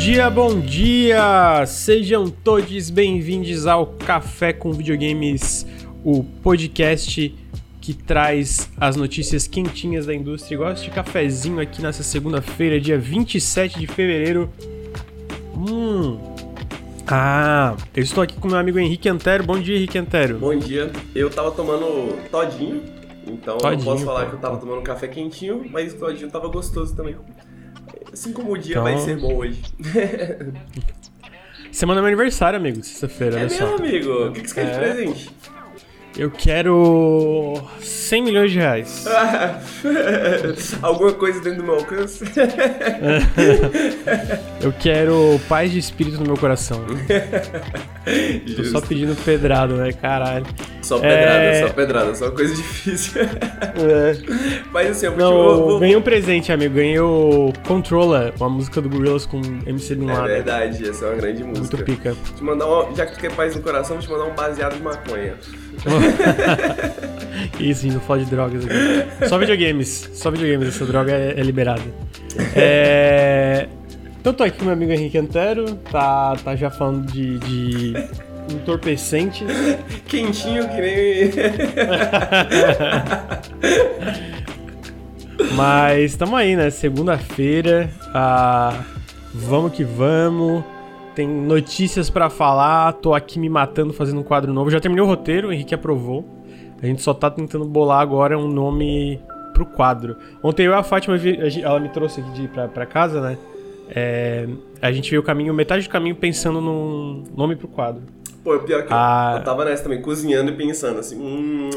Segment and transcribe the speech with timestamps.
[0.00, 1.62] dia, bom dia!
[1.66, 5.66] Sejam todos bem-vindos ao Café com Videogames,
[6.02, 7.36] o podcast
[7.82, 10.56] que traz as notícias quentinhas da indústria.
[10.56, 14.50] Gosto de cafezinho aqui nessa segunda-feira, dia 27 de fevereiro.
[15.54, 16.18] Hum.
[17.06, 19.44] Ah, eu estou aqui com meu amigo Henrique Antero.
[19.44, 20.38] Bom dia, Henrique Antero.
[20.38, 20.90] Bom dia.
[21.14, 22.82] Eu tava tomando todinho,
[23.26, 24.30] então Todinho, não posso falar pô.
[24.30, 27.16] que eu tava tomando café quentinho, mas o todinho tava gostoso também.
[28.12, 29.62] Assim como o dia Então- vai ser bom hoje.
[31.72, 34.26] Semana é meu aniversário, amigo, sexta-feira, é mesmo, amigo?
[34.28, 34.78] O que, que você quer de É.
[34.92, 35.30] presente?
[36.18, 39.06] Eu quero 100 milhões de reais.
[40.82, 42.24] Alguma coisa dentro do meu alcance?
[44.60, 46.84] Eu quero paz de espírito no meu coração.
[48.56, 49.92] Tô só pedindo pedrado, né?
[49.92, 50.44] Caralho.
[50.82, 51.66] Só pedrada, É.
[51.66, 53.22] só pedrada, só coisa difícil.
[54.72, 56.74] Mas assim, eu Não, vou- ganhei um presente, amigo.
[56.74, 61.16] Ganhei o Controller, uma música do Gorillaz com MC Bin É verdade, essa é uma
[61.16, 61.76] grande música.
[61.76, 62.14] Muito pica.
[62.36, 64.74] Te mandar uma, já que tu quer paz no coração, vou te mandar um baseado
[64.76, 65.34] de maconha.
[67.58, 69.26] Isso, não fala de drogas aqui.
[69.28, 70.10] Só videogames.
[70.12, 71.82] Só videogames, essa droga é, é liberada.
[72.54, 73.68] É...
[74.20, 77.94] Então tô aqui com meu amigo Henrique Antero, tá, tá já falando de, de
[78.52, 79.46] entorpecentes.
[80.06, 81.30] Quentinho que nem.
[85.56, 86.68] Mas tamo aí, né?
[86.70, 87.88] Segunda-feira.
[88.14, 88.84] ah,
[89.32, 90.62] vamos que vamos.
[91.20, 92.94] Tem notícias pra falar.
[92.94, 94.70] Tô aqui me matando fazendo um quadro novo.
[94.70, 96.24] Já terminei o roteiro, o Henrique aprovou.
[96.82, 99.20] A gente só tá tentando bolar agora um nome
[99.52, 100.16] pro quadro.
[100.42, 101.18] Ontem eu e a Fátima,
[101.62, 103.36] ela me trouxe aqui pra, pra casa, né?
[103.90, 104.48] É,
[104.80, 108.00] a gente veio o caminho, metade do caminho pensando num nome pro quadro.
[108.42, 109.34] Pô, pior que eu- Ah.
[109.38, 111.16] eu tava nessa também, cozinhando e pensando assim.
[111.18, 111.68] Hum,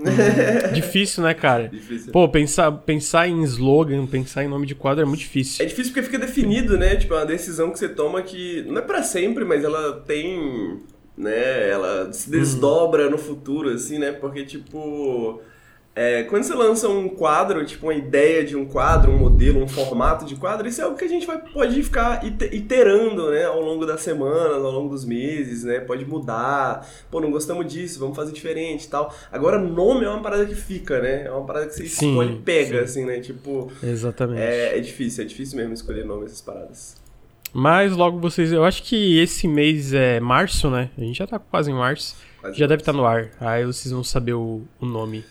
[0.72, 1.68] Difícil, né, cara?
[1.68, 2.12] difícil.
[2.12, 5.64] Pô, pensar, pensar em slogan, pensar em nome de quadro é muito difícil.
[5.64, 6.96] É difícil porque fica definido, né?
[6.96, 10.78] Tipo, é uma decisão que você toma que não é pra sempre, mas ela tem,
[11.16, 11.68] né?
[11.70, 14.12] Ela se desdobra no futuro, assim, né?
[14.12, 15.40] Porque, tipo,
[15.94, 19.66] é, quando você lança um quadro, tipo, uma ideia de um quadro, um modelo, um
[19.68, 23.44] formato de quadro, isso é algo que a gente vai, pode ficar ite- iterando, né?
[23.44, 25.80] Ao longo das semanas, ao longo dos meses, né?
[25.80, 26.86] Pode mudar.
[27.10, 29.12] Pô, não gostamos disso, vamos fazer diferente e tal.
[29.32, 31.24] Agora, nome é uma parada que fica, né?
[31.24, 32.84] É uma parada que você Sim, escolhe e pega, sim.
[32.84, 33.20] assim, né?
[33.20, 34.40] Tipo, Exatamente.
[34.40, 36.96] é, é difícil, é difícil mesmo escolher nome essas paradas.
[37.52, 38.52] Mas logo vocês.
[38.52, 40.88] Eu acho que esse mês é março, né?
[40.96, 42.16] A gente já tá quase em março.
[42.40, 43.30] Quase Já deve estar no ar.
[43.40, 45.24] Aí vocês vão saber o, o nome.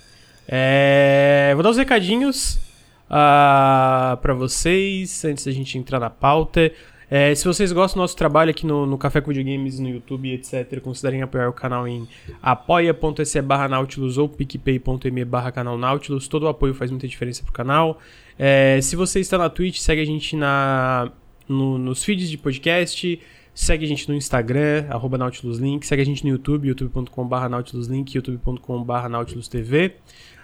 [0.52, 2.60] É, vou dar os recadinhos
[3.08, 6.72] ah, pra vocês antes da gente entrar na pauta.
[7.12, 10.32] É, se vocês gostam do nosso trabalho aqui no, no Café com Videogames, no YouTube,
[10.32, 12.08] etc., considerem apoiar o canal em
[12.42, 16.28] apoia.se barra Nautilus ou picpay.me barra canal Nautilus.
[16.28, 18.00] Todo o apoio faz muita diferença pro canal.
[18.38, 21.12] É, se você está na Twitch, segue a gente na,
[21.48, 23.20] no- nos feeds de podcast.
[23.56, 25.86] Segue a gente no Instagram, arroba NautilusLink.
[25.86, 29.96] Segue a gente no YouTube, youtube.com.br NautilusLink, youtube.com.br NautilusTV.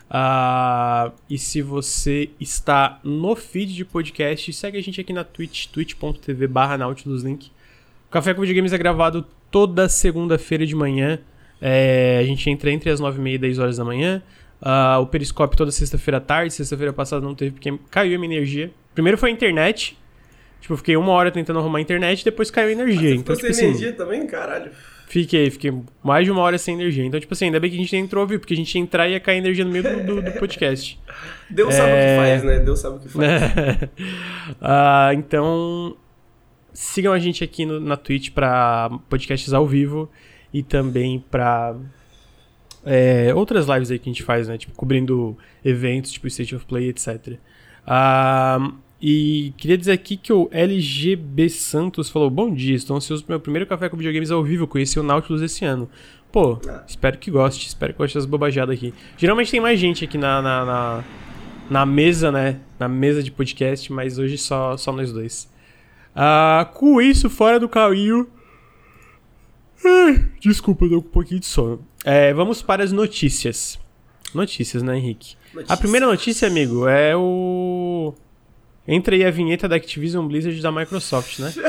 [0.09, 5.67] Ah, e se você está no feed de podcast, segue a gente aqui na Twitch,
[5.67, 7.47] twitch.tv barra NautilusLink.
[8.07, 11.19] O Café com Videogames é gravado toda segunda-feira de manhã.
[11.59, 14.21] É, a gente entra entre as 9h30 e 10 horas da manhã.
[14.61, 16.53] Ah, o Periscope toda sexta-feira à tarde.
[16.53, 18.71] Sexta-feira passada não teve porque caiu a minha energia.
[18.93, 19.97] Primeiro foi a internet.
[20.61, 23.09] Tipo, eu fiquei uma hora tentando arrumar a internet e depois caiu a energia.
[23.09, 24.25] Você então, tipo assim, energia também?
[24.27, 24.71] Caralho.
[25.07, 25.73] Fiquei, fiquei
[26.03, 27.03] mais de uma hora sem energia.
[27.05, 29.07] Então, tipo assim, ainda bem que a gente entrou ouvir, porque a gente ia entrar
[29.07, 30.99] e ia cair energia no meio do, do- do podcast.
[31.49, 32.15] Deus sabe o É.
[32.15, 32.59] que faz, né?
[32.59, 33.41] Deus sabe o que faz.
[34.61, 35.95] Ah, então,
[36.73, 40.09] sigam a gente aqui no- na Twitch pra podcasts ao vivo
[40.53, 41.75] e também pra
[42.85, 44.57] é, outras lives aí que a gente faz, né?
[44.57, 47.33] Tipo, cobrindo eventos, tipo State of Play, etc.
[47.85, 53.33] Ah, e queria dizer aqui que o LGB Santos falou: Bom dia, estou ansioso pro
[53.33, 54.65] meu primeiro café com videogames ao vivo.
[54.67, 55.89] Conheci o Nautilus esse ano.
[56.31, 56.83] Pô, Ah.
[56.87, 58.93] espero que goste, espero que goste das bobajadas aqui.
[59.17, 61.03] Geralmente tem mais gente aqui na, na, na,
[61.69, 62.59] na mesa, né?
[62.79, 65.49] Na mesa de podcast, mas hoje só, só nós dois.
[66.15, 68.27] Ah, com isso, fora do caminho.
[69.85, 71.85] Ai, Desculpa, eu tô com um pouquinho de sono.
[72.03, 73.79] É, vamos para as notícias.
[74.33, 75.35] Notícias, né, Henrique?
[75.51, 75.79] A Notícias.
[75.79, 78.13] primeira notícia, amigo, é o.
[78.87, 81.51] Entra aí a vinheta da Activision Blizzard da Microsoft, né?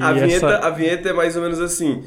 [0.00, 2.02] A, vinheta, essa- a vinheta é mais ou menos assim.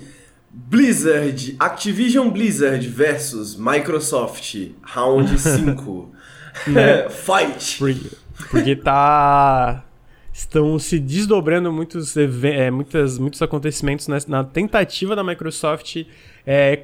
[0.52, 6.12] Blizzard, Activision Blizzard versus Microsoft, round 5.
[6.68, 7.10] Né?
[7.10, 7.78] Fight!
[7.78, 8.10] Porque,
[8.50, 9.84] porque tá.
[10.32, 16.06] Estão se desdobrando muitos, é, muitas, muitos acontecimentos nessa- na tentativa da Microsoft
[16.48, 16.84] é,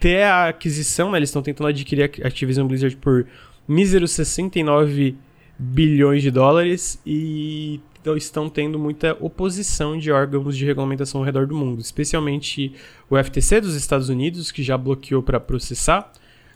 [0.00, 1.18] ter a aquisição, né?
[1.18, 3.26] Eles estão tentando adquirir a Activision Blizzard por
[3.68, 5.16] míseros 69
[5.58, 7.80] bilhões de dólares e
[8.16, 12.74] estão tendo muita oposição de órgãos de regulamentação ao redor do mundo, especialmente
[13.08, 16.12] o FTC dos Estados Unidos, que já bloqueou para processar,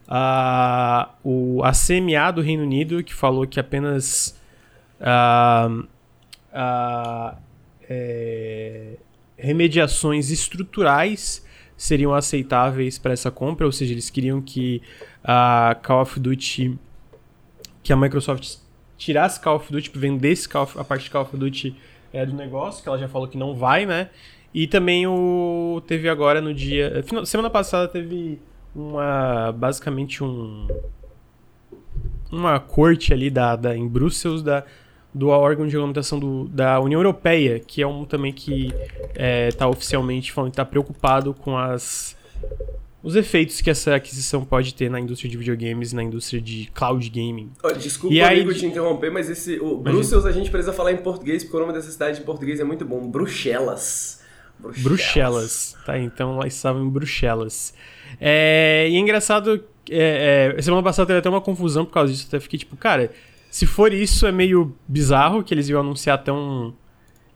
[0.07, 4.39] a, o, a CMA do Reino Unido, que falou que apenas
[5.01, 5.71] a,
[6.53, 7.37] a,
[7.89, 8.97] é,
[9.37, 11.45] remediações estruturais
[11.77, 14.83] seriam aceitáveis para essa compra, ou seja, eles queriam que
[15.23, 16.77] a Call of Duty,
[17.83, 18.57] que a Microsoft
[18.99, 21.75] tirasse Call of Duty, vendesse Call of, a parte de Call of Duty
[22.13, 24.11] é, do negócio, que ela já falou que não vai, né?
[24.53, 28.41] E também o teve agora no dia, semana passada teve
[28.75, 30.67] uma basicamente um
[32.31, 34.65] uma corte ali da, da em Bruxelas da
[35.15, 39.51] do órgão de regulamentação do, da União Europeia, que é um também que está é,
[39.51, 42.17] tá oficialmente falando que está preocupado com as
[43.03, 46.69] os efeitos que essa aquisição pode ter na indústria de videogames e na indústria de
[46.75, 47.51] cloud gaming.
[47.79, 50.97] Desculpa, e amigo, aí, te interromper, mas esse o Bruxelas a gente precisa falar em
[50.99, 53.09] português, porque o nome dessa cidade em português é muito bom.
[53.09, 54.21] Bruxelas.
[54.59, 54.83] Bruxelas.
[54.83, 55.77] Bruxelas.
[55.87, 57.73] Tá, então lá estava em Bruxelas.
[58.21, 62.27] É, e é engraçado, é, é, semana passada teve até uma confusão por causa disso.
[62.27, 63.13] Até fiquei tipo, cara,
[63.51, 66.75] se for isso, é meio bizarro que eles iam anunciar tão.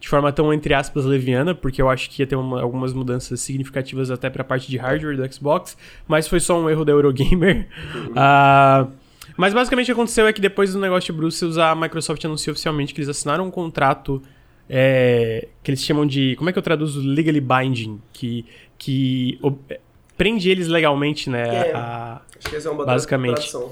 [0.02, 3.40] De forma tão, entre aspas, leviana, porque eu acho que ia ter uma, algumas mudanças
[3.40, 5.76] significativas até pra parte de hardware do Xbox,
[6.08, 7.68] mas foi só um erro da Eurogamer.
[8.10, 8.90] uh,
[9.36, 12.50] mas basicamente o que aconteceu é que depois do negócio de Brussels, a Microsoft anunciou
[12.50, 14.20] oficialmente que eles assinaram um contrato
[14.68, 16.34] é, que eles chamam de.
[16.34, 17.00] Como é que eu traduzo?
[17.00, 18.00] Legally binding.
[18.12, 18.44] Que,
[18.76, 19.38] que
[20.16, 21.68] prende eles legalmente, né?
[21.68, 23.34] É, a, acho que essa é uma basicamente.
[23.34, 23.70] Tradução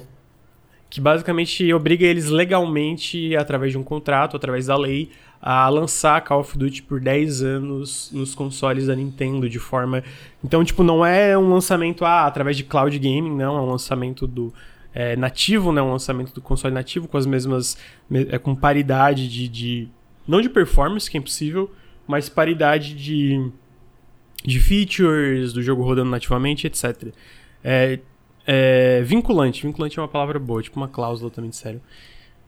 [0.91, 5.09] que basicamente obriga eles legalmente, através de um contrato, através da lei,
[5.41, 10.03] a lançar Call of Duty por 10 anos nos consoles da Nintendo de forma.
[10.45, 14.27] Então, tipo, não é um lançamento ah, através de cloud gaming, não, é um lançamento
[14.27, 14.53] do.
[14.93, 15.81] É, nativo, né?
[15.81, 17.79] Um lançamento do console nativo com as mesmas.
[18.13, 19.89] É, com paridade de, de.
[20.27, 21.71] Não de performance, que é impossível,
[22.07, 23.51] mas paridade de.
[24.45, 27.15] de features, do jogo rodando nativamente, etc.
[27.63, 28.01] É,
[28.53, 29.65] é, vinculante.
[29.65, 31.81] Vinculante é uma palavra boa, tipo uma cláusula também de sério.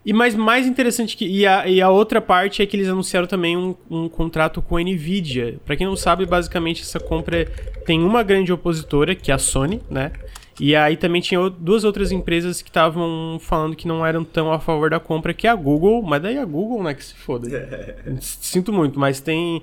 [0.05, 1.25] E mais, mais interessante que.
[1.25, 4.77] E a, e a outra parte é que eles anunciaram também um, um contrato com
[4.77, 5.61] a Nvidia.
[5.65, 7.45] Para quem não sabe, basicamente essa compra
[7.87, 10.11] tem uma grande opositora, que é a Sony, né?
[10.59, 14.59] E aí também tinha duas outras empresas que estavam falando que não eram tão a
[14.59, 17.49] favor da compra, que é a Google, mas daí a Google, né, que se foda.
[18.21, 19.63] Sinto muito, mas tem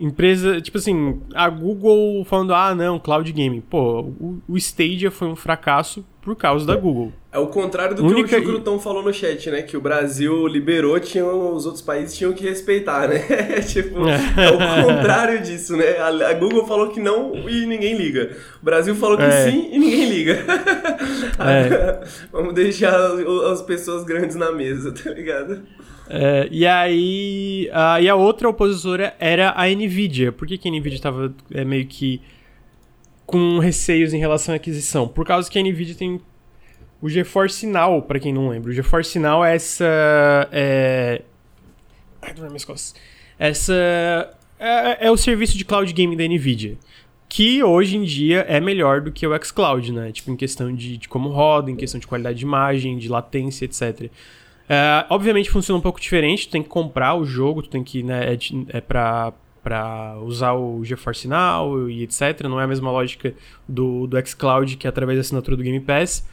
[0.00, 3.60] empresa, tipo assim, a Google falando, ah, não, cloud gaming.
[3.60, 7.12] Pô, o, o Stadia foi um fracasso por causa da Google.
[7.32, 8.28] É o contrário do Única...
[8.28, 9.62] que o Grutão falou no chat, né?
[9.62, 13.20] Que o Brasil liberou, tinham, os outros países tinham que respeitar, né?
[13.62, 14.16] tipo, é.
[14.46, 15.98] é o contrário disso, né?
[15.98, 18.36] A, Google falou que não e ninguém liga.
[18.60, 19.50] O Brasil falou que é.
[19.50, 20.44] sim e ninguém liga.
[21.40, 22.04] É.
[22.30, 22.94] Vamos deixar
[23.50, 25.62] as pessoas grandes na mesa, tá ligado?
[26.08, 27.70] É, e aí.
[27.72, 30.32] A, e a outra opositora era a Nvidia.
[30.32, 32.20] Por que, que a Nvidia estava é, meio que
[33.30, 35.06] com receios em relação à aquisição?
[35.06, 36.20] Por causa que a Nvidia tem
[37.00, 38.70] o GeForce Now, para quem não lembra.
[38.70, 40.48] O GeForce Now é essa.
[40.50, 41.22] É...
[42.20, 42.94] Ai, é minhas costas.
[43.38, 44.36] Essa.
[44.58, 46.76] É, é, o serviço de cloud gaming da Nvidia.
[47.28, 50.10] Que hoje em dia é melhor do que o xCloud, né?
[50.10, 53.64] Tipo, em questão de, de como roda, em questão de qualidade de imagem, de latência,
[53.64, 54.10] etc.
[54.68, 58.02] É, obviamente funciona um pouco diferente, tu tem que comprar o jogo, tu tem que,
[58.02, 58.38] né, é,
[58.76, 59.32] é pra,
[59.62, 62.42] pra usar o GeForce Now e etc.
[62.44, 63.34] Não é a mesma lógica
[63.68, 66.26] do, do xCloud, que é através da assinatura do Game Pass.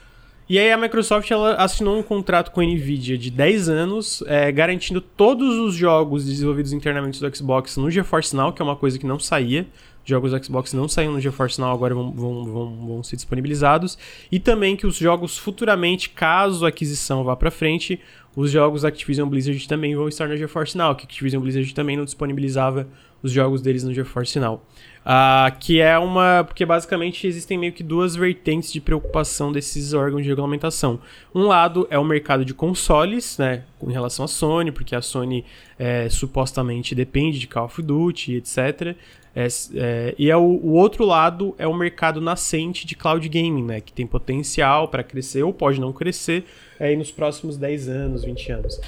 [0.49, 4.49] E aí a Microsoft ela assinou um contrato com a Nvidia de 10 anos, é,
[4.49, 8.97] garantindo todos os jogos desenvolvidos internamente do Xbox no GeForce Now, que é uma coisa
[8.97, 9.67] que não saía
[10.07, 13.97] jogos do Xbox não saíram no GeForce Now, agora vão, vão, vão, vão ser disponibilizados.
[14.31, 17.99] E também que os jogos futuramente, caso a aquisição vá para frente,
[18.35, 22.05] os jogos Activision Blizzard também vão estar no GeForce Now, que Activision Blizzard também não
[22.05, 22.87] disponibilizava
[23.21, 24.63] os jogos deles no GeForce Now.
[25.07, 26.43] Uh, que é uma.
[26.43, 30.99] Porque basicamente existem meio que duas vertentes de preocupação desses órgãos de regulamentação.
[31.33, 33.63] Um lado é o mercado de consoles, né?
[33.79, 35.45] Com relação à Sony, porque a Sony
[35.79, 38.97] é, supostamente depende de Call of Duty, etc.
[39.35, 43.63] É, é, e é o, o, outro lado é o mercado nascente de cloud gaming,
[43.63, 43.81] né?
[43.81, 46.45] Que tem potencial para crescer ou pode não crescer
[46.79, 48.81] aí nos próximos 10 anos, 20 anos.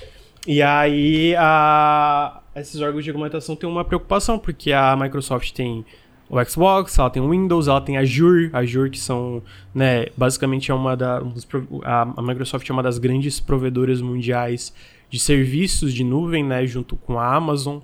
[0.48, 5.86] E aí a, esses órgãos de regulamentação têm uma preocupação, porque a Microsoft tem
[6.30, 9.42] o Xbox, ela tem o Windows, ela tem a Azure, Azure que são,
[9.74, 11.22] né, basicamente é uma da
[11.84, 14.74] a, a Microsoft é uma das grandes provedoras mundiais
[15.10, 17.80] de serviços de nuvem, né, junto com a Amazon.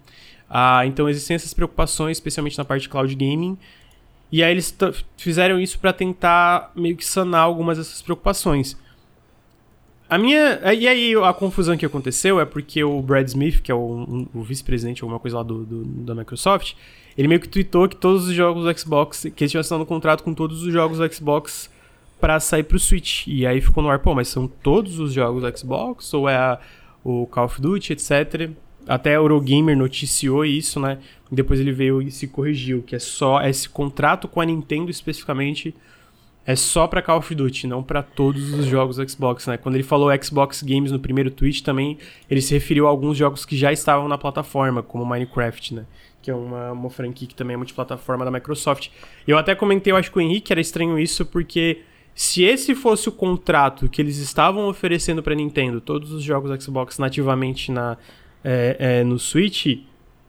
[0.57, 3.57] Ah, então existem essas preocupações, especialmente na parte de cloud gaming.
[4.31, 4.73] E aí eles
[5.17, 8.77] fizeram isso para tentar meio que sanar algumas dessas preocupações.
[10.09, 10.61] A minha.
[10.73, 14.43] E aí, a confusão que aconteceu é porque o Brad Smith, que é o, o
[14.43, 16.75] vice-presidente, alguma coisa lá do, do, da Microsoft,
[17.17, 19.23] ele meio que tweetou que todos os jogos do Xbox.
[19.35, 21.69] que eles tinham assinado um contrato com todos os jogos do Xbox
[22.17, 23.27] para sair pro Switch.
[23.27, 26.13] E aí ficou no ar, pô, mas são todos os jogos do Xbox?
[26.13, 26.59] Ou é a,
[27.03, 28.51] o Call of Duty, etc.
[28.87, 30.99] Até a Eurogamer noticiou isso, né?
[31.31, 35.73] Depois ele veio e se corrigiu, que é só esse contrato com a Nintendo especificamente
[36.45, 39.57] é só para Call of Duty, não para todos os jogos Xbox, né?
[39.57, 41.97] Quando ele falou Xbox Games no primeiro tweet também,
[42.29, 45.85] ele se referiu a alguns jogos que já estavam na plataforma, como Minecraft, né?
[46.21, 48.89] Que é uma, uma franquia que também é multiplataforma da Microsoft.
[49.27, 51.81] Eu até comentei, eu acho que o Henrique era estranho isso, porque
[52.13, 56.99] se esse fosse o contrato que eles estavam oferecendo para Nintendo, todos os jogos Xbox
[56.99, 57.97] nativamente na,
[58.45, 59.65] é, é, no Switch,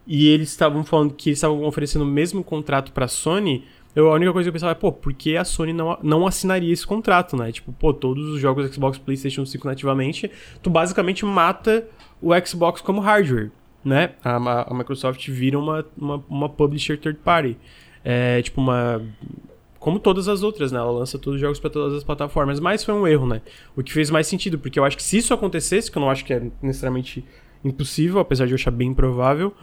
[0.06, 3.62] e eles estavam falando que eles estavam oferecendo o mesmo contrato para Sony,
[3.94, 6.26] eu, a única coisa que eu pensava é, pô, por que a Sony não, não
[6.26, 7.50] assinaria esse contrato, né?
[7.50, 10.30] Tipo, pô, todos os jogos Xbox PlayStation 5 nativamente,
[10.62, 11.86] tu basicamente mata
[12.20, 13.50] o Xbox como hardware,
[13.84, 14.12] né?
[14.22, 17.56] A, a, a Microsoft vira uma, uma, uma publisher third party.
[18.04, 19.02] É, tipo, uma
[19.78, 20.78] como todas as outras, né?
[20.78, 23.40] Ela lança todos os jogos para todas as plataformas, mas foi um erro, né?
[23.76, 26.10] O que fez mais sentido, porque eu acho que se isso acontecesse, que eu não
[26.10, 27.24] acho que é necessariamente
[27.64, 29.54] impossível, apesar de eu achar bem improvável,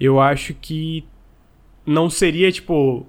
[0.00, 1.04] eu acho que
[1.86, 3.06] não seria, tipo,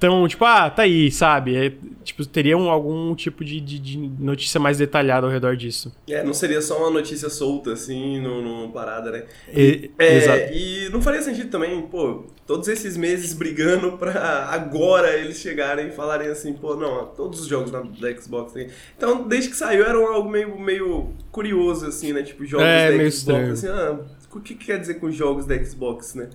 [0.00, 1.54] tão, tipo, ah, tá aí, sabe?
[1.54, 5.94] É, tipo, teria um, algum tipo de, de, de, notícia mais detalhada ao redor disso.
[6.08, 9.24] É, não seria só uma notícia solta, assim, no, no parada, né?
[9.54, 10.52] E, é, exato.
[10.54, 15.90] E não faria sentido também, pô, todos esses meses brigando pra agora eles chegarem e
[15.92, 18.54] falarem assim, pô, não, todos os jogos da, da Xbox.
[18.96, 22.24] Então, desde que saiu, era algo meio, meio curioso, assim, né?
[22.24, 23.52] Tipo, jogos É, da meio Xbox, estranho.
[23.52, 24.00] assim, ah,
[24.34, 26.28] o que, que quer dizer com jogos da Xbox, né?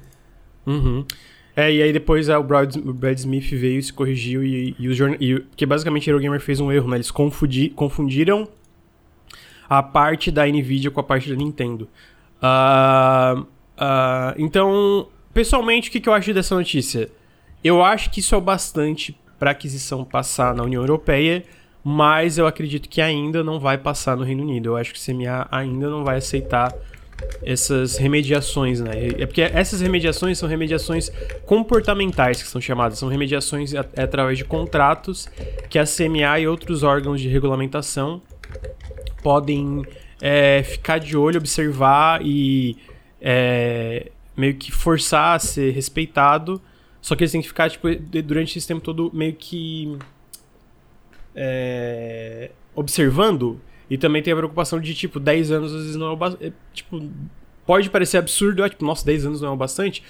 [0.65, 1.05] Uhum.
[1.53, 4.88] É, e aí depois é, o, Brad, o Brad Smith veio, se corrigiu e, e
[4.88, 6.95] os jorna- e, Porque basicamente a Eurogamer fez um erro, né?
[6.95, 8.48] Eles confundi, confundiram
[9.69, 11.89] a parte da Nvidia com a parte da Nintendo.
[12.41, 13.43] Ah,
[13.77, 17.10] ah, então, pessoalmente, o que, que eu acho dessa notícia?
[17.62, 21.44] Eu acho que isso é o bastante para aquisição passar na União Europeia,
[21.84, 24.70] mas eu acredito que ainda não vai passar no Reino Unido.
[24.70, 26.74] Eu acho que o CMA ainda não vai aceitar
[27.44, 28.92] essas remediações, né?
[29.18, 31.12] É porque essas remediações são remediações
[31.46, 35.27] comportamentais que são chamadas, são remediações é através de contratos
[35.70, 38.22] que a CMA e outros órgãos de regulamentação
[39.22, 39.84] podem
[40.22, 42.77] é, ficar de olho, observar e
[43.22, 46.62] é, meio que forçar a ser respeitado.
[47.01, 47.88] Só que eles têm que ficar tipo,
[48.24, 49.98] durante esse tempo todo meio que
[51.36, 56.10] é, observando e também tem a preocupação de, tipo, 10 anos às vezes não é
[56.12, 56.54] o bastante.
[56.74, 57.08] Tipo,
[57.65, 60.04] pode parecer absurdo, é, tipo, nossa, 10 anos não é o bastante.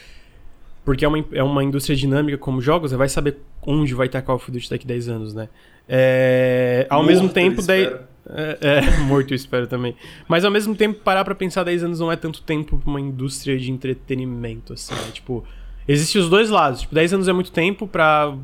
[0.83, 4.21] Porque é uma, é uma indústria dinâmica como jogos, você vai saber onde vai estar
[4.21, 5.49] Call of Duty daqui 10 anos, né?
[5.89, 7.83] É, ao mesmo tempo, daí.
[7.83, 8.14] espero.
[8.29, 9.95] É, é, morto eu espero também.
[10.27, 13.01] Mas ao mesmo tempo, parar pra pensar 10 anos não é tanto tempo pra uma
[13.01, 15.11] indústria de entretenimento, assim, né?
[15.11, 15.43] Tipo,
[15.87, 16.81] existem os dois lados.
[16.81, 18.35] Tipo, 10 anos é muito tempo pra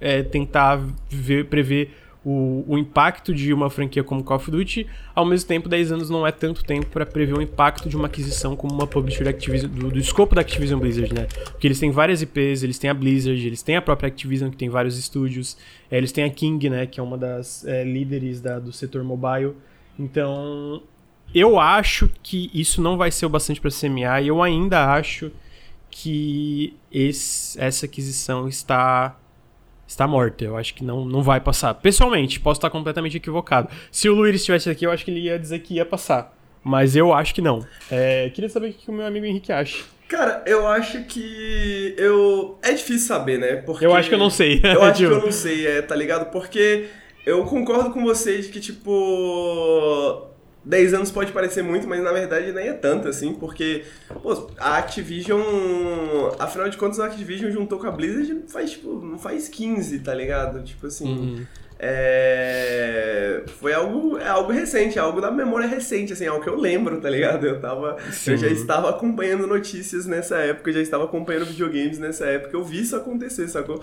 [0.00, 5.24] é, tentar ver, prever o, o impacto de uma franquia como Call of Duty, ao
[5.24, 8.54] mesmo tempo 10 anos não é tanto tempo para prever o impacto de uma aquisição
[8.54, 9.24] como uma publisher
[9.68, 11.26] do, do escopo da Activision Blizzard, né?
[11.44, 14.56] Porque eles têm várias IPs, eles têm a Blizzard, eles têm a própria Activision que
[14.56, 15.56] tem vários estúdios,
[15.90, 19.02] é, eles têm a King, né, que é uma das é, líderes da, do setor
[19.02, 19.54] mobile.
[19.98, 20.82] Então,
[21.34, 25.30] eu acho que isso não vai ser o bastante para CMA e eu ainda acho
[25.90, 29.16] que esse, essa aquisição está
[29.90, 30.44] está morta.
[30.44, 31.74] Eu acho que não, não vai passar.
[31.74, 33.68] Pessoalmente, posso estar completamente equivocado.
[33.90, 36.34] Se o Luiz estivesse aqui, eu acho que ele ia dizer que ia passar.
[36.62, 37.66] Mas eu acho que não.
[37.90, 39.82] É, queria saber o que o meu amigo Henrique acha.
[40.08, 42.58] Cara, eu acho que eu.
[42.62, 43.56] É difícil saber, né?
[43.56, 43.84] Porque...
[43.84, 44.60] Eu acho que eu não sei.
[44.62, 46.30] Eu acho que Tipo, eu não sei, é, tá ligado?
[46.30, 46.86] Porque
[47.24, 50.29] eu concordo com vocês que, tipo.
[50.64, 53.84] 10 anos pode parecer muito, mas na verdade nem é tanto assim, porque
[54.22, 55.40] pô, a Activision,
[56.38, 60.12] afinal de contas, a Activision juntou com a Blizzard faz, tipo, não faz 15, tá
[60.14, 60.62] ligado?
[60.62, 61.46] Tipo assim, Uhum.
[61.78, 66.48] é, foi algo, é algo recente, é algo da memória recente, assim, é algo que
[66.50, 67.46] eu lembro, tá ligado?
[67.46, 68.32] Eu tava, Sim.
[68.32, 72.62] eu já estava acompanhando notícias nessa época, eu já estava acompanhando videogames nessa época, eu
[72.64, 73.80] vi isso acontecer, sacou?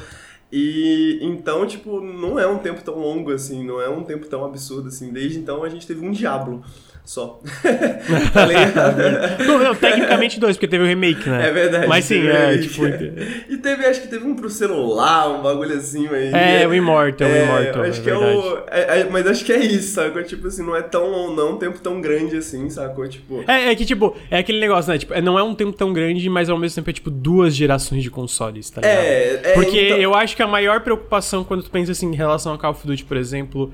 [0.51, 4.45] E então, tipo, não é um tempo tão longo assim, não é um tempo tão
[4.45, 5.11] absurdo assim.
[5.11, 6.63] Desde então a gente teve um Diablo
[7.07, 7.39] só.
[8.33, 8.97] tá ligado?
[9.47, 11.47] Não, não, tecnicamente dois, porque teve o remake, né?
[11.47, 11.87] É verdade.
[11.87, 12.85] Mas sim, é, tipo.
[12.85, 16.31] E teve, acho que teve um pro celular, um bagulho assim aí.
[16.33, 17.83] É, o Immortal, o É, Immortal.
[17.83, 18.57] acho é que é o.
[18.69, 20.21] é- é- mas acho que é isso, sacou?
[20.23, 21.33] Tipo assim, não é tão.
[21.33, 23.07] Não um tempo tão grande assim, sacou?
[23.07, 23.43] Tipo.
[23.47, 24.97] É, é que, tipo, é aquele negócio, né?
[24.97, 27.55] Tipo, é- não é um tempo tão grande, mas ao mesmo tempo é, tipo, duas
[27.55, 28.97] gerações de consoles, tá ligado?
[28.97, 32.15] É, é, Porque então- eu acho que a maior preocupação quando tu pensa assim em
[32.15, 33.71] relação a Call of Duty, por exemplo,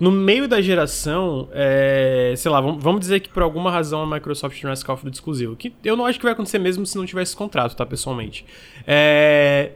[0.00, 4.06] no meio da geração, é, sei lá, vamos, vamos dizer que por alguma razão a
[4.06, 5.54] Microsoft não é Call of Duty exclusivo.
[5.54, 8.46] Que eu não acho que vai acontecer mesmo se não tivesse contrato, tá, pessoalmente.
[8.86, 9.72] É,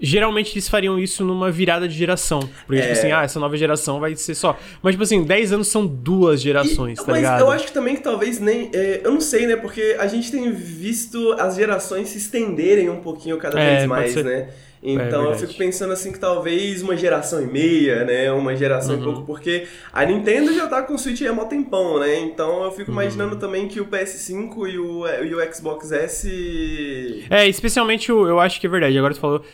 [0.00, 2.40] geralmente eles fariam isso numa virada de geração.
[2.40, 2.80] Porque, tipo é...
[2.80, 4.58] tipo assim, ah, essa nova geração vai ser só.
[4.82, 7.40] Mas, tipo assim, 10 anos são duas gerações, e, tá mas ligado?
[7.40, 8.70] eu acho que também que talvez nem.
[8.72, 9.56] É, eu não sei, né?
[9.56, 14.14] Porque a gente tem visto as gerações se estenderem um pouquinho cada é, vez mais,
[14.16, 14.48] né?
[14.82, 18.30] Então é eu fico pensando assim que talvez uma geração e meia, né?
[18.32, 19.00] Uma geração uhum.
[19.00, 22.18] e pouco, porque a Nintendo já tá com o Switch há mó tempão, né?
[22.20, 23.00] Então eu fico uhum.
[23.00, 27.24] imaginando também que o PS5 e o, e o Xbox S.
[27.28, 28.96] É, especialmente o, eu acho que é verdade.
[28.96, 29.44] Agora tu falou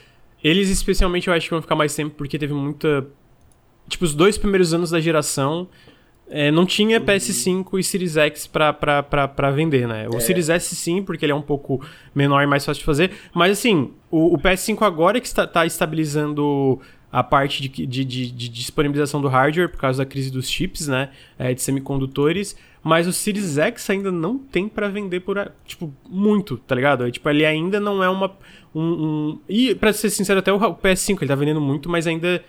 [0.45, 3.07] eles, especialmente, eu acho que vão ficar mais tempo porque teve muita.
[3.89, 5.67] Tipo, os dois primeiros anos da geração.
[6.37, 7.07] É, não tinha uhum.
[7.07, 10.09] PS5 e Series X pra, pra, pra, pra vender, né?
[10.09, 10.21] O é.
[10.21, 11.81] Series S sim, porque ele é um pouco
[12.13, 13.13] menor e mais fácil de fazer.
[13.33, 16.81] Mas assim, o, o PS5 agora é que está, tá estabilizando
[17.13, 20.89] a parte de, de, de, de, disponibilização do hardware por causa da crise dos chips,
[20.89, 21.11] né?
[21.39, 22.57] É, de semicondutores.
[22.83, 27.07] Mas o Series X ainda não tem para vender por, tipo, muito, tá ligado?
[27.07, 28.33] É, tipo, ele ainda não é uma,
[28.75, 29.41] um, um...
[29.49, 32.45] E, pra ser sincero, até o PS5 ele tá vendendo muito, mas ainda.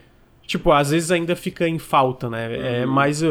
[0.47, 2.45] Tipo, às vezes ainda fica em falta, né?
[2.45, 2.65] É, uhum.
[2.65, 3.23] É, mas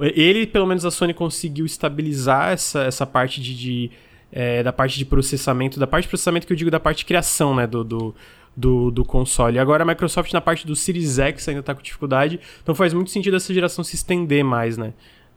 [0.00, 3.54] ele, pelo menos a Sony conseguiu estabilizar essa, essa parte de.
[3.56, 3.90] de
[4.34, 7.04] é, da parte de processamento, da parte de processamento que eu digo da parte de
[7.04, 7.66] criação, né?
[7.66, 8.14] Do, do,
[8.56, 9.58] do, do console.
[9.58, 13.10] Agora a Microsoft na parte do Series X ainda tá com dificuldade, então faz muito
[13.10, 14.94] sentido essa geração se estender mais, né?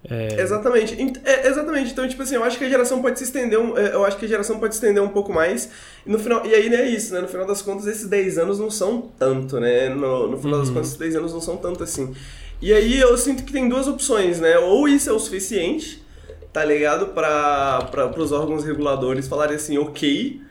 [0.08, 0.40] É...
[0.40, 0.96] Exatamente.
[1.24, 1.92] É, exatamente.
[1.92, 4.18] Então, tipo assim, eu acho que a geração pode se estender um, é, eu acho
[4.18, 5.70] que a geração pode se estender um pouco mais.
[6.06, 7.22] E no final, e aí né, é isso, né?
[7.22, 9.90] No final das contas, esses 10 anos não são tanto, né?
[9.90, 10.66] No, no final uhum.
[10.66, 12.14] das contas, esses 10 anos não são tanto assim.
[12.62, 14.58] E aí eu sinto que tem duas opções, né?
[14.58, 16.04] Ou isso é o suficiente,
[16.52, 17.08] tá ligado?
[17.08, 20.42] Para os órgãos reguladores falarem assim, ok,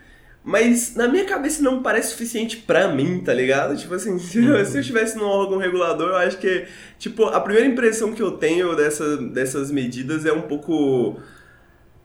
[0.43, 3.75] mas na minha cabeça não parece suficiente pra mim, tá ligado?
[3.75, 6.65] Tipo assim, se, eu, se eu estivesse num órgão regulador, eu acho que,
[6.99, 11.19] tipo, a primeira impressão que eu tenho dessa, dessas medidas é um pouco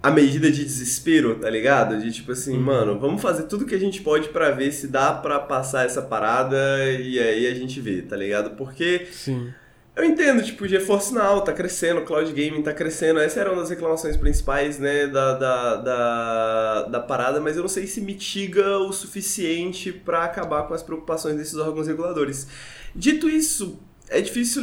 [0.02, 2.00] a medida de desespero, tá ligado?
[2.00, 2.62] De tipo assim, uhum.
[2.62, 6.00] mano, vamos fazer tudo que a gente pode para ver se dá para passar essa
[6.00, 6.56] parada
[6.98, 8.56] e aí a gente vê, tá ligado?
[8.56, 9.52] Porque Sim.
[10.00, 13.60] Eu entendo, tipo, o GeForce Now tá crescendo, Cloud Gaming tá crescendo, essa era uma
[13.60, 18.78] das reclamações principais, né, da, da, da, da parada, mas eu não sei se mitiga
[18.78, 22.48] o suficiente para acabar com as preocupações desses órgãos reguladores.
[22.96, 24.62] Dito isso, é difícil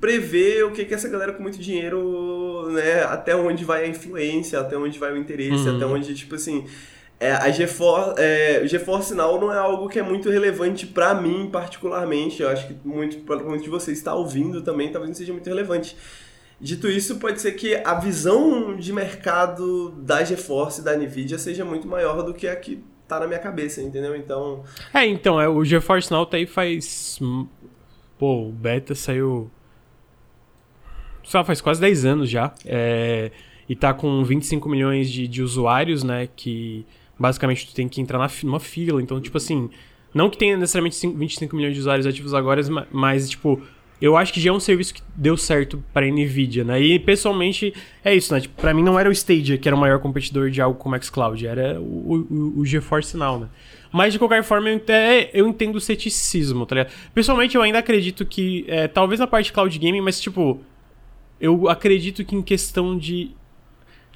[0.00, 4.60] prever o que que essa galera com muito dinheiro, né, até onde vai a influência,
[4.60, 5.76] até onde vai o interesse, uhum.
[5.76, 6.64] até onde, tipo assim
[7.20, 11.48] é, a GeForce, é, GeForce Now não é algo que é muito relevante para mim
[11.50, 12.42] particularmente.
[12.42, 15.96] Eu acho que muito, provavelmente de vocês está ouvindo também, talvez não seja muito relevante.
[16.60, 21.64] Dito isso, pode ser que a visão de mercado da GeForce e da Nvidia seja
[21.64, 24.14] muito maior do que a que tá na minha cabeça, entendeu?
[24.14, 24.62] Então.
[24.92, 27.18] É, então, é, o GeForce Now tá aí faz.
[28.18, 29.50] Pô, o beta saiu.
[31.22, 32.52] Só faz quase 10 anos já.
[32.64, 33.30] É,
[33.68, 36.28] e tá com 25 milhões de, de usuários, né?
[36.34, 36.84] Que
[37.18, 39.02] basicamente tu tem que entrar numa fila.
[39.02, 39.70] Então, tipo assim,
[40.14, 43.60] não que tenha necessariamente 25 milhões de usuários ativos agora, mas, tipo,
[44.00, 46.80] eu acho que já é um serviço que deu certo pra Nvidia, né?
[46.80, 48.40] E pessoalmente é isso, né?
[48.40, 50.94] Tipo, pra mim não era o Stadia que era o maior competidor de algo como
[50.94, 53.48] o xCloud, era o, o, o GeForce Now, né?
[53.92, 56.92] Mas de qualquer forma, eu, é, eu entendo o ceticismo, tá ligado?
[57.12, 60.60] Pessoalmente, eu ainda acredito que, é, talvez na parte de cloud gaming, mas tipo,
[61.40, 63.32] eu acredito que em questão de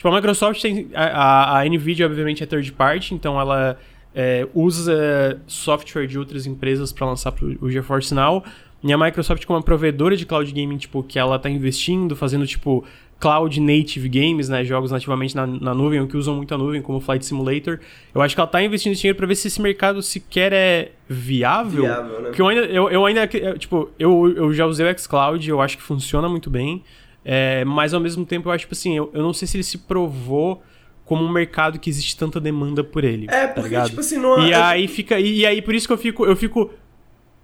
[0.02, 0.88] Tipo, a Microsoft tem.
[0.94, 3.78] A, a Nvidia, obviamente, é third party, então ela
[4.12, 8.42] é, usa software de outras empresas para lançar pro, o GeForce Now.
[8.82, 12.44] E a Microsoft, como uma provedora de cloud gaming, tipo, que ela tá investindo, fazendo,
[12.44, 12.84] tipo,
[13.20, 14.64] cloud native games, né?
[14.64, 17.78] Jogos nativamente na, na nuvem, ou que usam muito a nuvem, como Flight Simulator.
[18.12, 21.84] Eu acho que ela tá investindo dinheiro para ver se esse mercado sequer é viável.
[21.84, 22.28] Viável, né?
[22.30, 23.24] Porque eu ainda, eu, eu ainda,
[23.56, 26.82] tipo, eu, eu já usei o xCloud, eu acho que funciona muito bem.
[27.24, 29.64] É, mas ao mesmo tempo eu acho, tipo assim, eu, eu não sei se ele
[29.64, 30.62] se provou
[31.04, 33.26] como um mercado que existe tanta demanda por ele.
[33.28, 33.88] É, tá porque, ligado?
[33.88, 34.56] tipo assim, não E é...
[34.56, 35.18] aí fica.
[35.20, 36.24] E, e, aí por isso que eu fico.
[36.24, 36.72] Eu fico.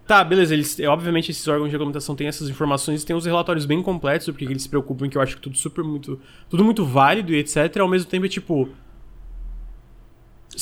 [0.07, 3.83] Tá, beleza, eles, obviamente esses órgãos de regulamentação têm essas informações, têm os relatórios bem
[3.83, 6.19] completos, porque eles se preocupam que eu acho que tudo super muito.
[6.49, 7.77] Tudo muito válido e etc.
[7.79, 8.71] Ao mesmo tempo é tipo.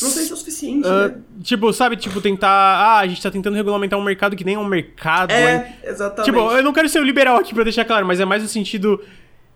[0.02, 1.14] Não sei se é o suficiente, uh, né?
[1.42, 2.48] Tipo, sabe, tipo, tentar.
[2.48, 5.30] Ah, a gente tá tentando regulamentar um mercado que nem é um mercado.
[5.30, 6.24] É, exatamente.
[6.24, 8.48] Tipo, eu não quero ser o liberal aqui pra deixar claro, mas é mais no
[8.48, 9.02] sentido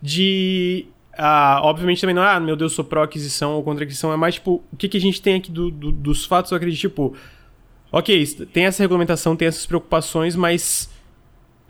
[0.00, 0.86] de.
[1.16, 4.62] Ah, obviamente também não é, ah, meu Deus, sou pró-aquisição ou contra-aquisição, é mais tipo,
[4.72, 7.14] o que, que a gente tem aqui do, do, dos fatos, eu acredito, tipo,
[7.92, 10.88] ok, tem essa regulamentação, tem essas preocupações, mas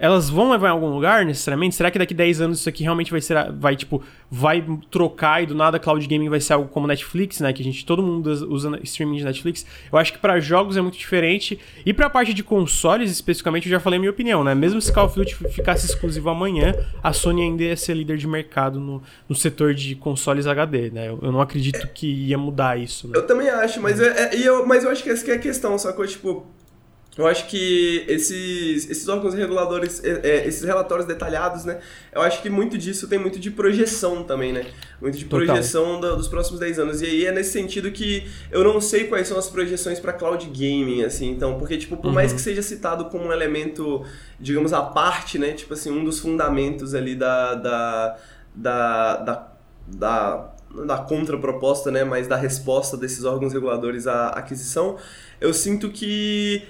[0.01, 1.75] elas vão levar em algum lugar, necessariamente?
[1.75, 5.47] Será que daqui 10 anos isso aqui realmente vai ser, vai, tipo, vai trocar e
[5.47, 7.53] do nada cloud gaming vai ser algo como Netflix, né?
[7.53, 9.67] Que a gente, todo mundo usa streaming de Netflix.
[9.93, 11.61] Eu acho que para jogos é muito diferente.
[11.85, 14.55] E pra parte de consoles, especificamente, eu já falei a minha opinião, né?
[14.55, 18.27] Mesmo se Call of Duty ficasse exclusivo amanhã, a Sony ainda ia ser líder de
[18.27, 21.09] mercado no, no setor de consoles HD, né?
[21.11, 23.07] Eu, eu não acredito que ia mudar isso.
[23.07, 23.13] Né?
[23.17, 25.39] Eu também acho, mas, é, é, eu, mas eu acho que essa que é a
[25.39, 26.07] questão, sacou?
[26.07, 26.47] Tipo,
[27.19, 31.81] eu acho que esses, esses órgãos reguladores, é, é, esses relatórios detalhados, né?
[32.13, 34.67] Eu acho que muito disso tem muito de projeção também, né?
[35.01, 37.03] Muito de projeção dos próximos 10 anos.
[37.03, 40.47] E aí é nesse sentido que eu não sei quais são as projeções para cloud
[40.47, 41.31] gaming, assim.
[41.31, 42.15] Então, porque, tipo, por uhum.
[42.15, 44.05] mais que seja citado como um elemento,
[44.39, 45.53] digamos, à parte, né?
[45.53, 47.55] Tipo assim, um dos fundamentos ali da.
[47.55, 48.19] da,
[48.55, 49.53] da, da,
[49.89, 54.97] da da contraproposta, né, mas da resposta desses órgãos reguladores à aquisição,
[55.41, 56.63] eu sinto que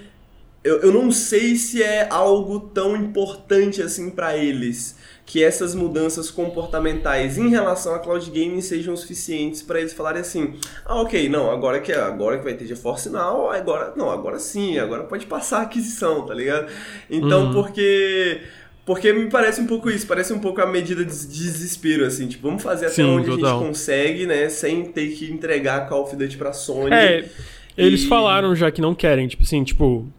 [0.63, 6.29] eu, eu não sei se é algo tão importante assim para eles que essas mudanças
[6.29, 11.49] comportamentais em relação a cloud gaming sejam suficientes para eles falarem assim: "Ah, OK, não,
[11.49, 15.59] agora que agora que vai ter GeForce Now, agora não, agora sim, agora pode passar
[15.59, 16.71] a aquisição", tá ligado?
[17.09, 17.53] Então, uhum.
[17.53, 18.41] porque
[18.85, 22.47] porque me parece um pouco isso, parece um pouco a medida de desespero, assim, tipo,
[22.47, 23.45] vamos fazer até Sim, onde total.
[23.45, 26.93] a gente consegue, né, sem ter que entregar Call of Duty pra Sony.
[26.93, 27.29] É,
[27.77, 28.07] eles e...
[28.07, 30.11] falaram já que não querem, tipo assim, tipo,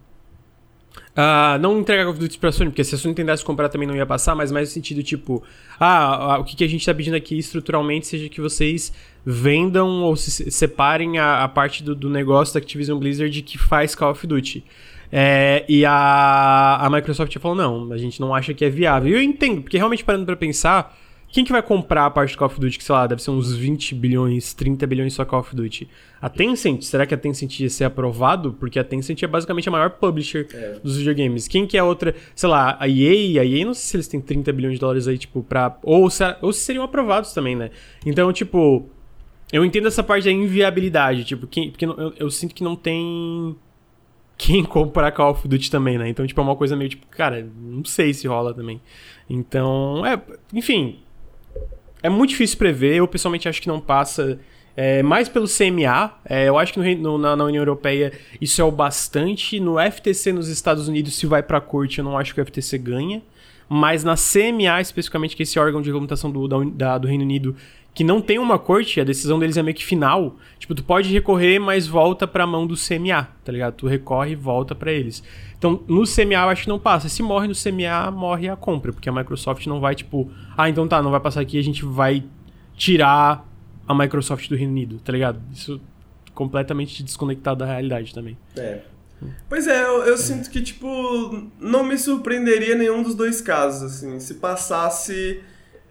[1.13, 3.87] Uh, não entregar Call of Duty pra Sony, porque se a Sony tentasse comprar também
[3.87, 5.43] não ia passar, mas mais no sentido tipo,
[5.79, 8.91] ah, o que, a gente tá pedindo aqui estruturalmente seja que vocês
[9.23, 13.93] vendam ou se separem a, a parte do, do, negócio da Activision Blizzard que faz
[13.93, 14.63] Call of Duty.
[15.11, 19.11] É, e a, a Microsoft falou, não, a gente não acha que é viável.
[19.11, 20.97] E eu entendo, porque realmente parando pra pensar,
[21.33, 23.31] quem que vai comprar a parte do Call of Duty, que sei lá, deve ser
[23.31, 25.89] uns 20 bilhões, 30 bilhões só Call of Duty?
[26.21, 28.53] A Tencent, será que a Tencent ia ser aprovado?
[28.53, 30.79] Porque a Tencent é basicamente a maior publisher é.
[30.83, 31.47] dos videogames.
[31.47, 34.21] Quem que é outra, sei lá, a EA, a EA não sei se eles têm
[34.21, 35.75] 30 bilhões de dólares aí, tipo, pra...
[35.81, 37.71] Ou se, ou se seriam aprovados também, né?
[38.05, 38.87] Então, tipo,
[39.51, 43.55] eu entendo essa parte da inviabilidade, tipo, quem, porque eu, eu sinto que não tem
[44.37, 46.07] quem comprar Call of Duty também, né?
[46.09, 48.79] Então, tipo, é uma coisa meio tipo, cara, não sei se rola também.
[49.27, 50.21] Então, é,
[50.53, 50.99] enfim,
[52.03, 54.39] é muito difícil prever, eu pessoalmente acho que não passa
[54.75, 56.13] é, mais pelo CMA.
[56.25, 58.11] É, eu acho que no, no, na, na, União Europeia
[58.41, 59.59] isso é o bastante.
[59.59, 62.77] No FTC nos Estados Unidos, se vai pra corte, eu não acho que o FTC
[62.77, 63.21] ganha.
[63.69, 67.55] Mas na CMA, especificamente, que é esse órgão de regulamentação do, da, do Reino Unido,
[67.93, 70.35] que não tem uma corte, a decisão deles é meio que final.
[70.57, 73.75] Tipo, tu pode recorrer, mas volta pra mão do CMA, tá ligado?
[73.75, 75.23] Tu recorre e volta para eles.
[75.57, 77.07] Então, no CMA eu acho que não passa.
[77.07, 80.87] Se morre no CMA, morre a compra, porque a Microsoft não vai, tipo, ah, então
[80.87, 82.23] tá, não vai passar aqui, a gente vai
[82.75, 83.47] tirar
[83.87, 85.39] a Microsoft do Reino Unido, tá ligado?
[85.53, 85.79] Isso
[86.33, 88.35] completamente desconectado da realidade também.
[88.57, 88.81] É.
[89.47, 90.17] Pois é, eu, eu é.
[90.17, 90.87] sinto que, tipo,
[91.59, 95.41] não me surpreenderia nenhum dos dois casos, assim, se passasse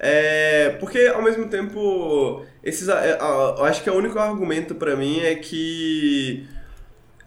[0.04, 5.36] é, porque ao mesmo tempo, esses, eu acho que o único argumento para mim é
[5.36, 6.44] que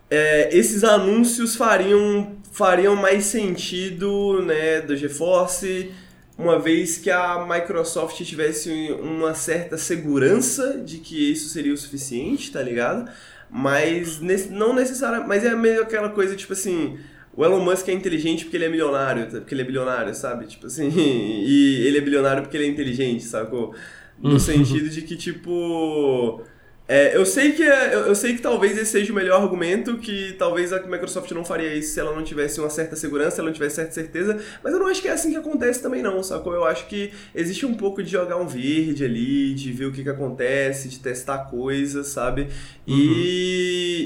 [0.10, 5.94] é, esses anúncios fariam, fariam mais sentido né, do GeForce,
[6.38, 12.52] uma vez que a Microsoft tivesse uma certa segurança de que isso seria o suficiente,
[12.52, 13.10] tá ligado?
[13.50, 15.30] Mas não necessariamente.
[15.30, 17.00] Mas é meio aquela coisa tipo assim
[17.36, 20.48] o Elon Musk é inteligente porque ele é milionário, porque ele é bilionário, sabe?
[20.48, 23.74] Tipo assim, e ele é bilionário porque ele é inteligente, sacou?
[24.22, 24.40] No uhum.
[24.40, 26.42] sentido de que, tipo
[26.88, 29.98] é, eu sei que é, eu, eu, sei que talvez esse seja o melhor argumento,
[29.98, 33.40] que talvez a Microsoft não faria isso se ela não tivesse uma certa segurança, se
[33.40, 36.04] ela não tivesse certa certeza, mas eu não acho que é assim que acontece também
[36.04, 36.54] não, sacou?
[36.54, 40.04] Eu acho que existe um pouco de jogar um verde ali, de ver o que,
[40.04, 42.50] que acontece, de testar coisas, sabe?
[42.86, 43.14] E uhum.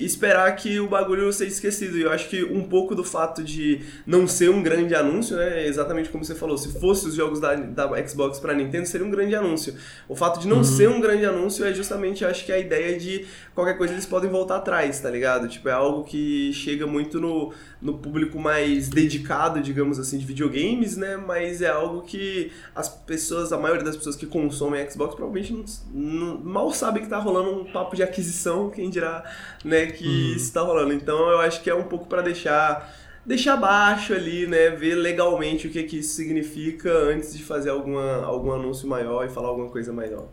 [0.09, 1.97] Esperar que o bagulho seja esquecido.
[1.97, 5.65] E eu acho que um pouco do fato de não ser um grande anúncio, né?
[5.65, 9.11] Exatamente como você falou, se fosse os jogos da, da Xbox para Nintendo, seria um
[9.11, 9.75] grande anúncio.
[10.07, 10.63] O fato de não uhum.
[10.63, 14.29] ser um grande anúncio é justamente, acho que a ideia de qualquer coisa eles podem
[14.29, 15.47] voltar atrás, tá ligado?
[15.47, 20.97] Tipo, é algo que chega muito no, no público mais dedicado, digamos assim, de videogames,
[20.97, 21.17] né?
[21.17, 25.65] Mas é algo que as pessoas, a maioria das pessoas que consomem Xbox provavelmente não,
[25.93, 29.23] não, mal sabe que tá rolando um papo de aquisição, quem dirá,
[29.63, 30.35] né, que hum.
[30.35, 30.93] isso tá rolando.
[30.93, 34.71] Então eu acho que é um pouco para deixar deixar baixo ali, né?
[34.71, 39.29] Ver legalmente o que, que isso significa antes de fazer alguma, algum anúncio maior e
[39.29, 40.27] falar alguma coisa maior.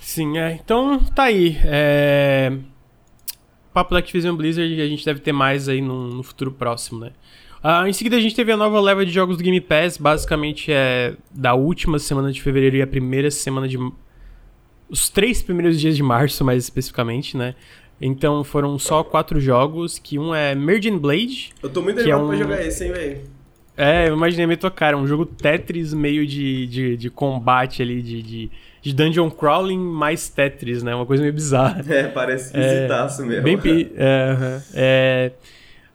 [0.00, 0.52] Sim, é.
[0.52, 1.58] Então, tá aí.
[1.64, 2.56] É...
[3.74, 7.12] Papo da Activision Blizzard a gente deve ter mais aí no, no futuro próximo, né?
[7.62, 10.70] Uh, em seguida a gente teve a nova leva de jogos do Game Pass, basicamente
[10.72, 13.76] é da última semana de fevereiro e a primeira semana de...
[14.88, 17.54] Os três primeiros dias de março, mais especificamente, né?
[18.00, 21.50] Então foram só quatro jogos, que um é Merging Blade.
[21.62, 22.28] Eu tô muito animado é um...
[22.28, 23.20] pra jogar esse, hein, velho?
[23.76, 24.92] É, eu imaginei meio tocar.
[24.92, 28.50] É um jogo Tetris meio de, de, de combate ali, de, de,
[28.82, 30.94] de, dungeon crawling mais Tetris, né?
[30.94, 31.84] Uma coisa meio bizarra.
[31.88, 33.44] É, parece esquisitaço é, mesmo.
[33.44, 33.92] Bem pi...
[33.96, 35.32] É, é...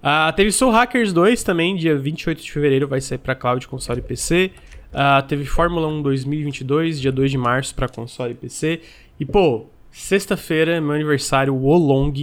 [0.02, 4.00] Ah, teve Soul Hackers 2 também, dia 28 de fevereiro, vai sair pra cloud, console
[4.00, 4.52] e PC.
[4.94, 8.82] Ah, teve Fórmula 1 2022, dia 2 de março pra console e PC.
[9.20, 12.14] E, pô, sexta-feira, meu aniversário, o Long.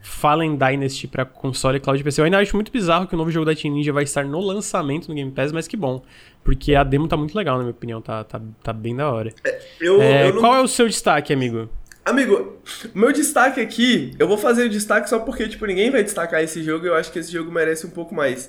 [0.00, 2.20] Fallen Dynasty pra console e cloud PC.
[2.20, 4.40] Eu ainda acho muito bizarro que o novo jogo da Team Ninja vai estar no
[4.40, 6.02] lançamento no Game Pass, mas que bom.
[6.42, 8.00] Porque a demo tá muito legal, na minha opinião.
[8.00, 9.32] Tá, tá, tá bem da hora.
[9.44, 10.40] É, eu, é, eu não...
[10.40, 11.68] Qual é o seu destaque, amigo?
[12.04, 12.58] Amigo,
[12.94, 16.62] meu destaque aqui, eu vou fazer o destaque só porque, tipo, ninguém vai destacar esse
[16.62, 18.48] jogo eu acho que esse jogo merece um pouco mais.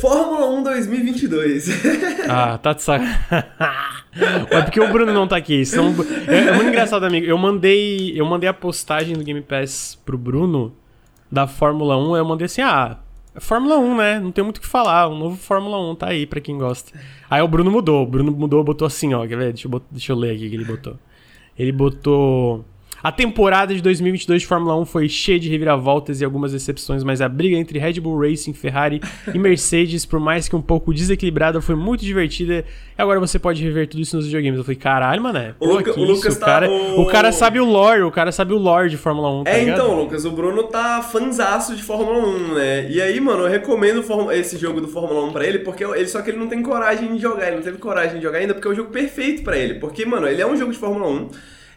[0.00, 1.68] Fórmula 1 2022.
[2.28, 3.04] Ah, tá de saco.
[4.50, 5.66] é porque o Bruno não tá aqui.
[5.66, 5.94] Senão...
[6.26, 7.26] É, é muito engraçado, amigo.
[7.26, 10.72] Eu mandei, eu mandei a postagem do Game Pass pro Bruno
[11.30, 12.16] da Fórmula 1.
[12.16, 12.98] Eu mandei assim: ah,
[13.34, 14.20] é Fórmula 1, né?
[14.20, 15.08] Não tem muito o que falar.
[15.08, 16.98] O novo Fórmula 1 tá aí pra quem gosta.
[17.28, 18.02] Aí o Bruno mudou.
[18.02, 19.26] O Bruno mudou, botou assim, ó.
[19.26, 19.52] Quer ver?
[19.52, 20.98] Deixa eu, deixa eu ler aqui que ele botou.
[21.58, 22.64] Ele botou.
[23.02, 27.20] A temporada de 2022 de Fórmula 1 foi cheia de reviravoltas e algumas decepções, mas
[27.20, 29.00] a briga entre Red Bull Racing, Ferrari
[29.34, 32.64] e Mercedes, por mais que um pouco desequilibrada, foi muito divertida.
[32.96, 34.56] E agora você pode rever tudo isso nos videogames.
[34.56, 35.52] Eu falei, caralho, mané.
[35.58, 36.46] O, Luca, o Lucas tá.
[36.46, 37.00] O cara, o...
[37.00, 39.44] o cara sabe o lore, o cara sabe o lore de Fórmula 1.
[39.44, 39.80] Tá é, ligado?
[39.80, 42.88] então, Lucas, o Bruno tá fanzaço de Fórmula 1, né?
[42.88, 46.22] E aí, mano, eu recomendo esse jogo do Fórmula 1 pra ele, porque ele, só
[46.22, 47.48] que ele não tem coragem de jogar.
[47.48, 49.74] Ele não teve coragem de jogar ainda, porque é o jogo perfeito pra ele.
[49.80, 51.28] Porque, mano, ele é um jogo de Fórmula 1.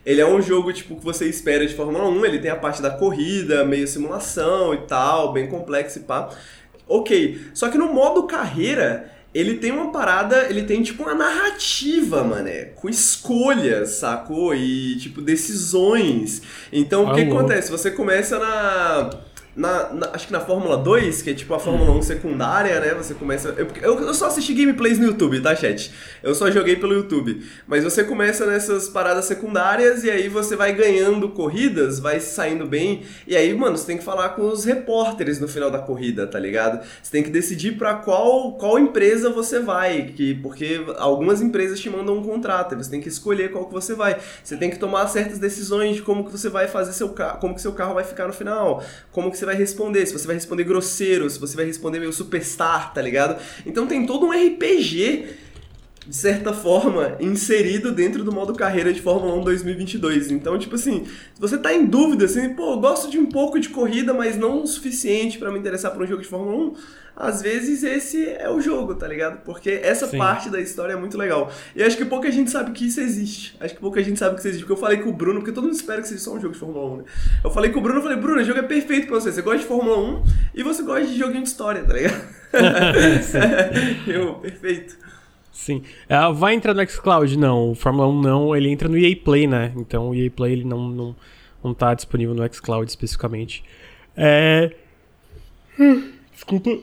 [0.06, 2.80] Ele é um jogo tipo que você espera de Fórmula 1, ele tem a parte
[2.80, 6.30] da corrida, meio simulação e tal, bem complexo e pá.
[6.86, 12.22] Ok, só que no modo carreira, ele tem uma parada, ele tem tipo uma narrativa,
[12.22, 14.54] mané, com escolhas, sacou?
[14.54, 16.40] E tipo decisões.
[16.72, 17.70] Então, o que acontece?
[17.72, 19.10] Você começa na
[19.56, 22.92] na, na, acho que na Fórmula 2, que é tipo a Fórmula 1 secundária, né?
[22.94, 23.54] Você começa.
[23.56, 25.90] Eu, eu, só assisti gameplays no YouTube, tá, chat?
[26.22, 27.42] Eu só joguei pelo YouTube.
[27.66, 33.04] Mas você começa nessas paradas secundárias e aí você vai ganhando corridas, vai saindo bem.
[33.26, 36.38] E aí, mano, você tem que falar com os repórteres no final da corrida, tá
[36.38, 36.86] ligado?
[37.02, 40.12] Você tem que decidir para qual, qual empresa você vai.
[40.14, 43.72] Que, porque algumas empresas te mandam um contrato, e você tem que escolher qual que
[43.72, 44.18] você vai.
[44.44, 47.54] Você tem que tomar certas decisões de como que você vai fazer seu carro, como
[47.54, 50.36] que seu carro vai ficar no final, como que você vai responder, se você vai
[50.36, 53.40] responder grosseiro, se você vai responder meio superstar, tá ligado?
[53.64, 55.45] Então tem todo um RPG
[56.06, 60.30] de certa forma, inserido dentro do modo carreira de Fórmula 1 2022.
[60.30, 63.70] Então, tipo assim, se você tá em dúvida, assim, pô, gosto de um pouco de
[63.70, 66.74] corrida, mas não o suficiente para me interessar por um jogo de Fórmula 1,
[67.16, 69.42] às vezes esse é o jogo, tá ligado?
[69.42, 70.18] Porque essa Sim.
[70.18, 71.50] parte da história é muito legal.
[71.74, 73.56] E acho que pouca gente sabe que isso existe.
[73.58, 74.64] Acho que pouca gente sabe que isso existe.
[74.64, 76.52] Porque eu falei com o Bruno, porque todo mundo espera que seja só um jogo
[76.52, 77.04] de Fórmula 1, né?
[77.42, 79.32] Eu falei com o Bruno, eu falei, Bruno, o jogo é perfeito pra você.
[79.32, 80.22] Você gosta de Fórmula 1
[80.54, 82.22] e você gosta de joguinho de história, tá ligado?
[84.06, 84.96] eu, perfeito.
[85.56, 85.82] Sim.
[86.08, 87.36] Uh, vai entrar no xCloud?
[87.36, 87.70] Não.
[87.70, 88.54] O Fórmula 1 não.
[88.54, 89.72] Ele entra no EA Play, né?
[89.74, 91.16] Então o EA Play ele não, não,
[91.64, 93.64] não tá disponível no xCloud especificamente.
[94.14, 94.70] É...
[96.32, 96.78] Desculpa.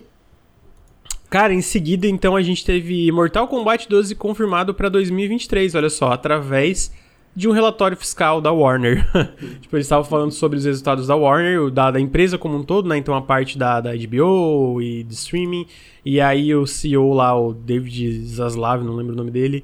[1.30, 6.12] Cara, em seguida, então, a gente teve Mortal Kombat 12 confirmado para 2023, olha só,
[6.12, 6.92] através
[7.36, 9.06] de um relatório fiscal da Warner.
[9.62, 12.88] tipo, eles estavam falando sobre os resultados da Warner, da, da, empresa como um todo,
[12.88, 12.98] né?
[12.98, 15.66] Então, a parte da, da HBO e de streaming.
[16.06, 19.64] E aí, o CEO lá, o David Zaslav, não lembro o nome dele,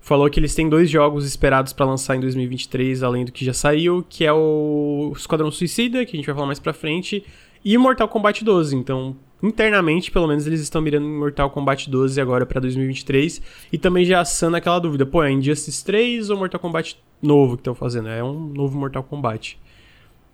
[0.00, 3.52] falou que eles têm dois jogos esperados para lançar em 2023, além do que já
[3.52, 7.24] saiu, que é o Esquadrão Suicida, que a gente vai falar mais pra frente,
[7.68, 8.74] e Mortal Kombat 12.
[8.74, 13.42] Então, internamente, pelo menos, eles estão mirando em Mortal Kombat 12 agora para 2023.
[13.70, 17.60] E também já assando aquela dúvida: pô, é Injustice 3 ou Mortal Kombat novo que
[17.60, 18.08] estão fazendo?
[18.08, 19.60] É um novo Mortal Kombat.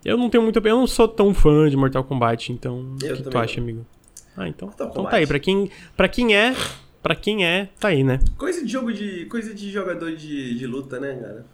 [0.05, 0.61] Eu não tenho muito.
[0.61, 2.95] Eu não sou tão fã de Mortal Kombat, então.
[2.95, 3.85] O que tu acha, amigo?
[4.37, 4.71] Ah, então.
[4.73, 5.27] então tá aí.
[5.27, 6.55] Pra quem, pra quem é.
[7.03, 8.21] Pra quem é, tá aí, né?
[8.39, 9.27] Coisa de jogo de.
[9.27, 11.47] Coisa de jogador de, de luta, né, cara?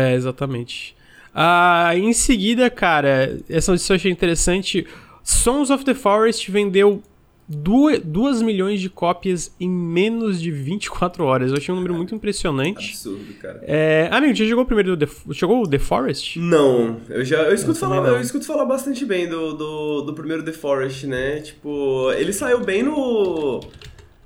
[0.00, 0.96] É, exatamente.
[1.34, 4.86] Ah, em seguida, cara, essa notícia eu achei interessante.
[5.22, 7.02] Sons of the Forest vendeu
[7.48, 11.50] 2 milhões de cópias em menos de 24 horas.
[11.50, 12.90] Eu achei um número muito impressionante.
[12.90, 13.62] Absurdo, cara.
[13.66, 14.08] É...
[14.10, 15.08] Amigo, já jogou primeiro The...
[15.32, 16.38] Chegou o The Forest?
[16.38, 16.98] Não.
[17.08, 20.42] Eu já eu escuto, eu falar, eu escuto falar bastante bem do, do, do primeiro
[20.42, 21.40] The Forest, né?
[21.40, 23.60] Tipo, ele saiu bem no.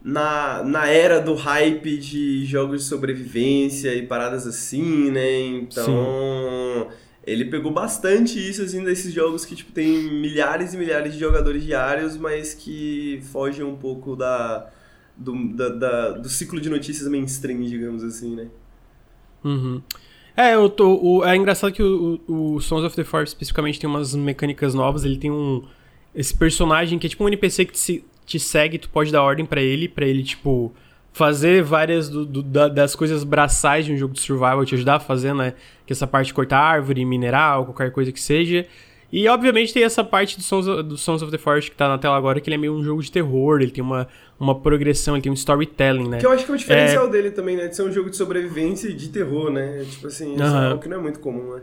[0.09, 5.41] Na, na era do hype de jogos de sobrevivência e paradas assim, né?
[5.41, 5.85] Então.
[5.85, 11.19] Sim ele pegou bastante isso, assim, desses jogos que, tipo, tem milhares e milhares de
[11.19, 14.71] jogadores diários, mas que fogem um pouco da,
[15.17, 18.47] do, da, da, do ciclo de notícias mainstream, digamos assim, né?
[19.43, 19.83] Uhum.
[20.37, 23.91] É, eu tô, o, é engraçado que o, o, Sons of the Forest especificamente tem
[23.91, 25.65] umas mecânicas novas, ele tem um...
[26.15, 29.47] esse personagem que é tipo um NPC que te, te segue, tu pode dar ordem
[29.47, 30.75] para ele, para ele, tipo,
[31.13, 35.01] fazer várias do, do, das coisas braçais de um jogo de survival, te ajudar a
[35.01, 35.55] fazer, né?
[35.87, 38.67] Que essa parte de cortar árvore, mineral, qualquer coisa que seja.
[39.11, 41.89] E obviamente tem essa parte do Sons, of, do Sons of the Forest que tá
[41.89, 44.09] na tela agora, que ele é meio um jogo de terror, ele tem uma,
[44.39, 46.19] uma progressão, ele tem um storytelling, né?
[46.19, 47.11] Que eu acho que é o diferencial é...
[47.11, 47.69] dele também, né?
[47.69, 49.87] De ser um jogo de sobrevivência e de terror, né?
[49.89, 51.63] Tipo assim, isso é algo que não é muito comum, né?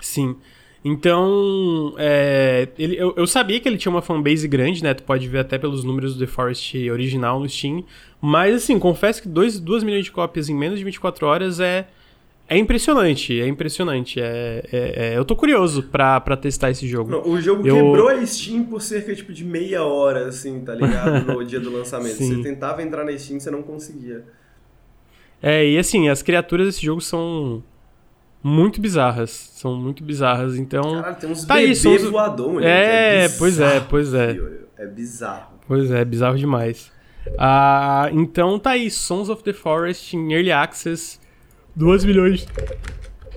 [0.00, 0.36] Sim.
[0.82, 4.94] Então, é, ele, eu, eu, sabia que ele tinha uma fanbase grande, né?
[4.94, 7.84] Tu pode ver até pelos números do The Forest original no Steam.
[8.20, 11.86] Mas, assim, confesso que 2 milhões de cópias em menos de 24 horas é,
[12.48, 13.38] é impressionante.
[13.38, 14.20] É impressionante.
[14.20, 17.10] É, é, é eu tô curioso pra, pra testar esse jogo.
[17.10, 17.74] Não, o jogo eu...
[17.74, 21.26] quebrou a Steam por cerca tipo, de meia hora, assim, tá ligado?
[21.30, 22.16] No dia do lançamento.
[22.16, 22.36] Sim.
[22.36, 24.24] Você tentava entrar na Steam, você não conseguia.
[25.42, 27.62] É, e assim, as criaturas desse jogo são
[28.42, 29.30] muito bizarras.
[29.30, 30.82] São muito bizarras, então...
[30.82, 34.36] Caralho, tem uns tá bebê isso, voador, É, é pois é, pois é.
[34.78, 35.58] É bizarro.
[35.66, 36.90] Pois é, bizarro demais.
[37.38, 41.20] Ah, então tá aí, Sons of the Forest em Early Access.
[41.76, 42.46] 2 milhões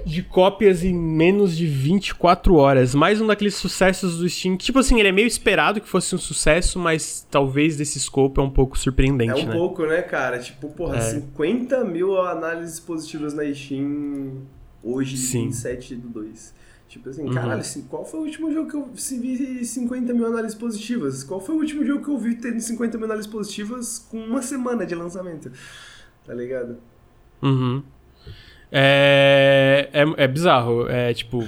[0.05, 2.93] de cópias em menos de 24 horas.
[2.93, 4.57] Mais um daqueles sucessos do Steam.
[4.57, 8.43] Tipo assim, ele é meio esperado que fosse um sucesso, mas talvez desse scope é
[8.43, 9.53] um pouco surpreendente, É um né?
[9.53, 10.39] pouco, né, cara?
[10.39, 11.01] Tipo, porra, é.
[11.01, 14.41] 50 mil análises positivas na Steam
[14.83, 15.45] hoje, Sim.
[15.45, 16.53] 27 do 2.
[16.87, 17.33] Tipo assim, uhum.
[17.33, 21.23] caralho, assim, qual foi o último jogo que eu vi 50 mil análises positivas?
[21.23, 24.43] Qual foi o último jogo que eu vi tendo 50 mil análises positivas com uma
[24.43, 25.51] semana de lançamento?
[26.23, 26.77] Tá ligado?
[27.41, 27.81] Uhum.
[28.71, 31.43] É, é, é bizarro, é tipo,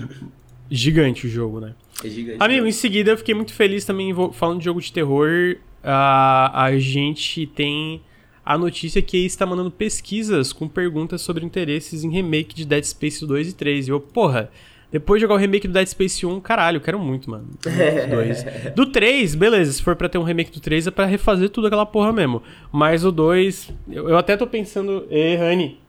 [0.69, 1.75] gigante o jogo, né?
[2.03, 2.37] É gigante.
[2.41, 2.69] Amigo, né?
[2.69, 5.57] em seguida eu fiquei muito feliz também falando de jogo de terror.
[5.83, 8.01] A, a gente tem
[8.45, 13.25] a notícia que está mandando pesquisas com perguntas sobre interesses em remake de Dead Space
[13.25, 13.88] 2 e 3.
[13.88, 14.51] E eu, porra,
[14.91, 17.49] depois de jogar o remake do Dead Space 1, caralho, eu quero muito, mano.
[18.75, 21.49] Do, do 3, beleza, se for pra ter um remake do 3 é pra refazer
[21.49, 22.43] tudo aquela porra mesmo.
[22.71, 25.08] Mas o 2, eu, eu até tô pensando.
[25.10, 25.79] Ê, Honey.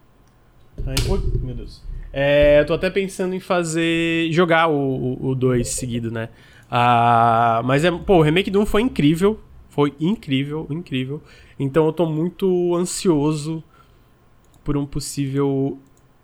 [1.09, 1.83] Oi, meu Deus.
[2.12, 4.33] É, eu tô até pensando em fazer.
[4.33, 6.31] jogar o 2 seguido, né?
[6.71, 7.90] Ah, mas é.
[7.90, 9.38] Pô, o remake do 1 foi incrível.
[9.77, 11.21] Foi incrível, incrível.
[11.59, 13.62] Então eu tô muito ansioso
[14.65, 15.79] por um possível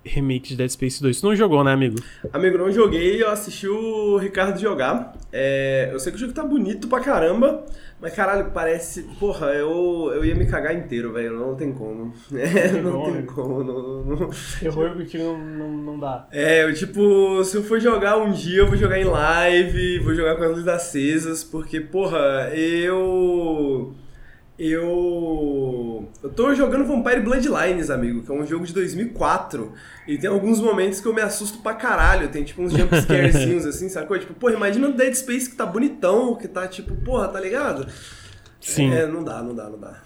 [0.04, 1.20] remake de Dead Space 2.
[1.20, 1.96] Tu não jogou, né, amigo?
[2.32, 5.14] Amigo, não joguei, eu assisti o Ricardo jogar.
[5.32, 7.64] É, eu sei que o jogo tá bonito pra caramba,
[8.00, 9.04] mas caralho, parece.
[9.18, 11.38] Porra, eu, eu ia me cagar inteiro, velho.
[11.38, 12.12] Não tem como.
[12.34, 13.62] É, não tem como.
[13.62, 14.30] Não, não...
[14.58, 16.26] Terror contigo não, não, não dá.
[16.32, 20.14] É, eu, tipo, se eu for jogar um dia, eu vou jogar em live, vou
[20.14, 23.94] jogar com as luzes acesas, porque, porra, eu.
[24.58, 26.08] Eu.
[26.22, 29.72] Eu tô jogando Vampire Bloodlines, amigo, que é um jogo de 2004.
[30.06, 32.28] E tem alguns momentos que eu me assusto pra caralho.
[32.28, 34.18] Tem tipo uns jumpscarezinhos assim, sacou?
[34.18, 37.86] Tipo, porra, imagina o Dead Space que tá bonitão, que tá tipo, porra, tá ligado?
[38.60, 38.92] Sim.
[38.92, 40.00] É, não dá, não dá, não dá.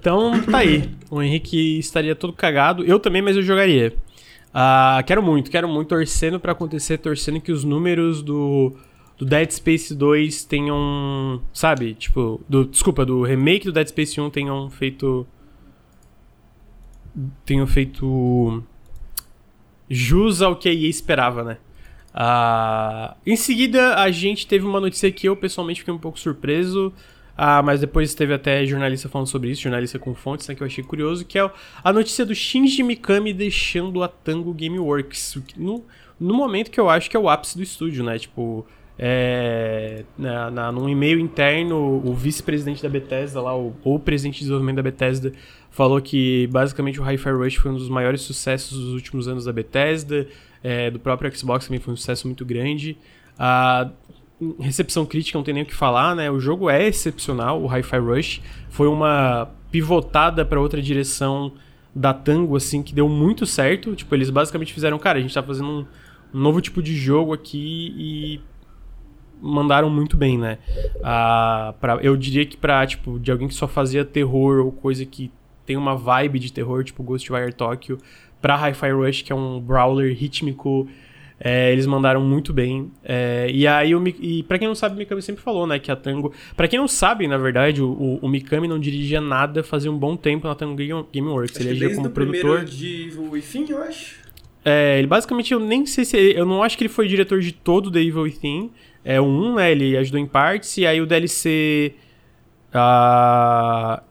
[0.00, 0.90] Então, tá aí.
[1.10, 2.84] O Henrique estaria todo cagado.
[2.84, 3.94] Eu também, mas eu jogaria.
[4.54, 8.76] Uh, quero muito, quero muito, torcendo para acontecer, torcendo que os números do
[9.16, 14.30] do Dead Space 2 tenham, sabe, tipo, do, desculpa, do remake do Dead Space 1
[14.30, 15.26] tenham feito
[17.44, 18.64] tenham feito
[19.88, 21.58] jus ao que a EA esperava, né?
[22.14, 26.92] Uh, em seguida, a gente teve uma notícia que eu pessoalmente fiquei um pouco surpreso,
[27.36, 30.66] uh, mas depois teve até jornalista falando sobre isso, jornalista com fontes, né, que eu
[30.66, 31.50] achei curioso, que é
[31.82, 35.84] a notícia do Shinji Mikami deixando a Tango Gameworks, no,
[36.18, 38.18] no momento que eu acho que é o ápice do estúdio, né?
[38.18, 38.64] Tipo,
[38.98, 44.40] é, na, na, num e-mail interno, o vice-presidente da Bethesda, lá, o, o presidente de
[44.40, 45.32] desenvolvimento da Bethesda,
[45.70, 49.52] falou que basicamente o Hi-Fi Rush foi um dos maiores sucessos dos últimos anos da
[49.52, 50.28] Bethesda,
[50.62, 52.96] é, do próprio Xbox também foi um sucesso muito grande.
[53.38, 53.90] A
[54.58, 56.30] recepção crítica não tem nem o que falar, né?
[56.30, 58.40] O jogo é excepcional, o Hi-Fi Rush.
[58.70, 61.52] Foi uma pivotada para outra direção
[61.94, 63.94] da Tango, assim, que deu muito certo.
[63.94, 65.86] Tipo, eles basicamente fizeram, cara, a gente tá fazendo um,
[66.32, 68.40] um novo tipo de jogo aqui e
[69.40, 70.58] mandaram muito bem, né?
[71.02, 75.04] Ah, pra, eu diria que pra, tipo, de alguém que só fazia terror ou coisa
[75.04, 75.30] que
[75.66, 77.98] tem uma vibe de terror, tipo Ghostwire Tokyo,
[78.40, 80.86] pra Hi-Fi Rush, que é um brawler rítmico,
[81.40, 82.90] é, eles mandaram muito bem.
[83.02, 85.90] É, e aí, o, e pra quem não sabe, o Mikami sempre falou, né, que
[85.90, 86.32] a Tango...
[86.56, 90.16] Pra quem não sabe, na verdade, o, o Mikami não dirigia nada fazia um bom
[90.16, 90.76] tempo na Tango
[91.12, 91.58] Gameworks.
[91.58, 92.64] Ele agia como produtor...
[92.64, 94.22] de Within, eu acho.
[94.64, 96.16] É, ele basicamente, eu nem sei se...
[96.16, 98.70] eu não acho que ele foi diretor de todo The Evil Within,
[99.04, 99.72] é o 1, né?
[99.72, 100.76] Ele ajudou em partes.
[100.78, 101.94] E aí o DLC.
[102.74, 104.02] Uh,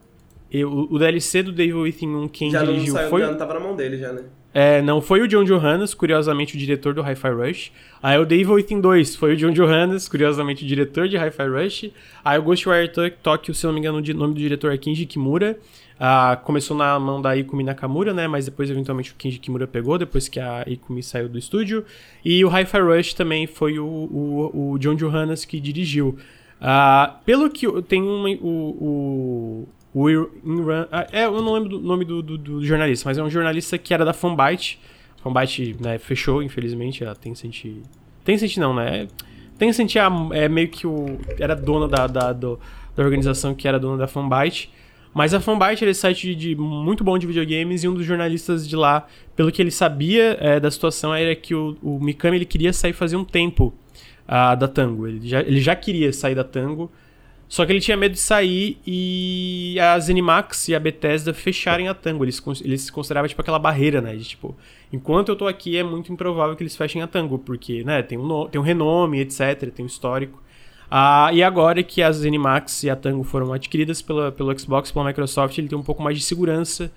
[0.52, 3.22] eu, o DLC do Devil Within 1, quem já dirigiu não saiu, foi.
[3.22, 4.22] Já não tava na mão dele, já, né?
[4.54, 7.72] É, não foi o John Johannes, curiosamente o diretor do Hi-Fi Rush.
[8.04, 11.92] Aí o Devil Within 2 foi o John Johannes, curiosamente o diretor de Hi-Fi Rush.
[12.24, 12.92] Aí o Ghostwire
[13.24, 15.58] Tokyo, se não me engano, o nome do diretor é Kinji Kimura.
[16.00, 18.28] Ah, começou na mão da Ikumi Nakamura, né?
[18.28, 21.86] Mas depois, eventualmente, o Kinji Kimura pegou, depois que a Ikumi saiu do estúdio.
[22.26, 26.18] E o Hi-Fi Rush também foi o, o, o John Johannes que dirigiu.
[26.60, 32.06] Ah, pelo que tem um, o, o, o ah, é, eu não lembro do nome
[32.06, 34.80] do, do, do, jornalista, mas é um jornalista que era da Fanbyte.
[35.22, 37.66] Fanbyte né, fechou, infelizmente, a Tencent...
[38.24, 39.08] Tencent não, né?
[39.58, 40.02] Tencent é,
[40.46, 41.18] é meio que o...
[41.40, 42.60] Era dona da, da, do,
[42.96, 44.72] da organização que era dona da Fanbyte.
[45.14, 48.06] Mas a Fanbyte era esse site de, de, muito bom de videogames e um dos
[48.06, 52.38] jornalistas de lá, pelo que ele sabia é, da situação, era que o, o Mikami
[52.38, 53.74] ele queria sair fazer um tempo
[54.28, 55.08] uh, da Tango.
[55.08, 56.92] Ele já, ele já queria sair da Tango,
[57.48, 61.94] só que ele tinha medo de sair e a Zenimax e a Bethesda fecharem a
[61.94, 62.26] Tango.
[62.26, 64.16] Eles, eles se consideravam tipo aquela barreira, né?
[64.16, 64.56] De tipo,
[64.92, 68.18] enquanto eu tô aqui é muito improvável que eles fechem a Tango, porque, né, tem
[68.18, 70.42] um, tem um renome, etc, tem um histórico.
[70.90, 75.06] Ah, e agora que as Zenimax e a Tango foram adquiridas pela, pelo Xbox, pela
[75.06, 76.92] Microsoft, ele tem um pouco mais de segurança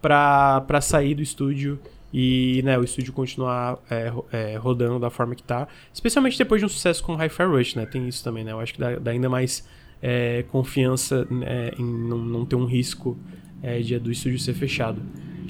[0.00, 1.78] para sair do estúdio
[2.12, 5.68] e né, o estúdio continuar é, é, rodando da forma que tá.
[5.92, 7.86] Especialmente depois de um sucesso com Hi-Fi Rush, né?
[7.86, 8.52] Tem isso também, né?
[8.52, 9.66] Eu acho que dá, dá ainda mais
[10.02, 13.16] é, confiança né, em não, não, ter um risco
[13.62, 15.00] é, de, do estúdio ser fechado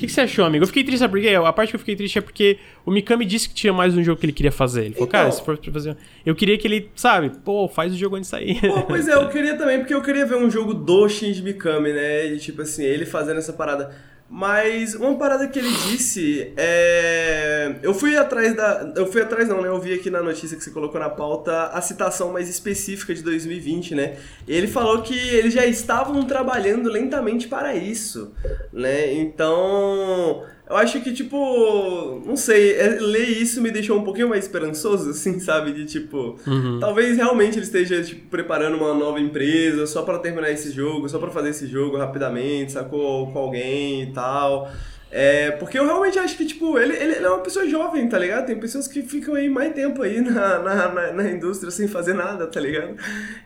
[0.00, 0.62] que, que você achou, amigo?
[0.62, 1.34] Eu fiquei triste, sabe por quê?
[1.34, 4.02] A parte que eu fiquei triste é porque o Mikami disse que tinha mais um
[4.02, 4.86] jogo que ele queria fazer.
[4.86, 5.96] Ele falou, então, cara, se for pra fazer.
[6.24, 8.60] Eu queria que ele, sabe, pô, faz o jogo antes de sair.
[8.60, 11.92] Pô, pois é, eu queria também, porque eu queria ver um jogo do Shinji Mikami,
[11.92, 12.26] né?
[12.26, 13.94] E tipo assim, ele fazendo essa parada.
[14.32, 17.74] Mas uma parada que ele disse é.
[17.82, 18.92] Eu fui atrás da.
[18.94, 19.66] Eu fui atrás, não, né?
[19.66, 23.24] Eu vi aqui na notícia que você colocou na pauta a citação mais específica de
[23.24, 24.18] 2020, né?
[24.46, 28.32] Ele falou que eles já estavam trabalhando lentamente para isso,
[28.72, 29.12] né?
[29.14, 30.44] Então.
[30.70, 35.10] Eu acho que, tipo, não sei, é, ler isso me deixou um pouquinho mais esperançoso,
[35.10, 35.72] assim, sabe?
[35.72, 36.78] De tipo, uhum.
[36.78, 41.18] talvez realmente ele esteja, tipo, preparando uma nova empresa só para terminar esse jogo, só
[41.18, 43.32] para fazer esse jogo rapidamente, sacou?
[43.32, 44.70] Com alguém e tal.
[45.12, 48.46] É, porque eu realmente acho que, tipo, ele, ele é uma pessoa jovem, tá ligado?
[48.46, 52.14] Tem pessoas que ficam aí mais tempo aí na, na, na, na indústria sem fazer
[52.14, 52.94] nada, tá ligado?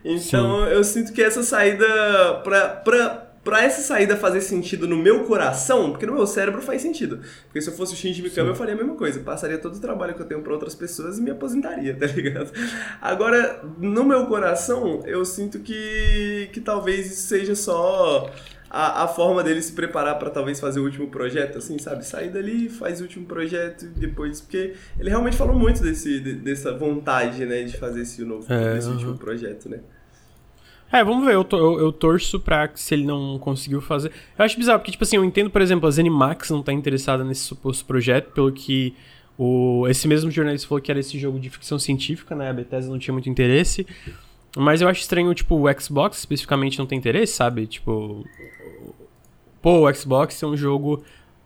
[0.04, 0.72] Então Sim.
[0.72, 1.86] eu sinto que essa saída
[2.44, 3.08] pra, pra,
[3.44, 7.20] pra essa saída fazer sentido no meu coração, porque no meu cérebro faz sentido.
[7.44, 8.52] Porque se eu fosse o Shinji Mikami, Sim.
[8.52, 9.20] eu faria a mesma coisa.
[9.20, 12.50] Passaria todo o trabalho que eu tenho pra outras pessoas e me aposentaria, tá ligado?
[13.00, 18.30] Agora, no meu coração, eu sinto que, que talvez isso seja só
[18.70, 22.04] a, a forma dele se preparar para talvez fazer o último projeto, assim, sabe?
[22.04, 24.40] Sair dali, faz o último projeto e depois.
[24.40, 28.88] Porque ele realmente falou muito desse, dessa vontade, né, de fazer esse novo é, esse
[28.88, 29.78] último projeto, né?
[30.92, 34.12] É, vamos ver, eu, eu, eu, torço pra se ele não conseguiu fazer.
[34.38, 37.24] Eu acho bizarro, porque, tipo assim, eu entendo, por exemplo, a Zenimax não tá interessada
[37.24, 38.94] nesse suposto projeto, pelo que
[39.36, 42.48] o, esse mesmo jornalista falou que era esse jogo de ficção científica, né?
[42.48, 43.86] A Bethesda não tinha muito interesse.
[44.56, 47.66] Mas eu acho estranho, tipo, o Xbox especificamente não tem interesse, sabe?
[47.66, 48.24] Tipo.
[49.60, 51.02] Pô, o Xbox é um jogo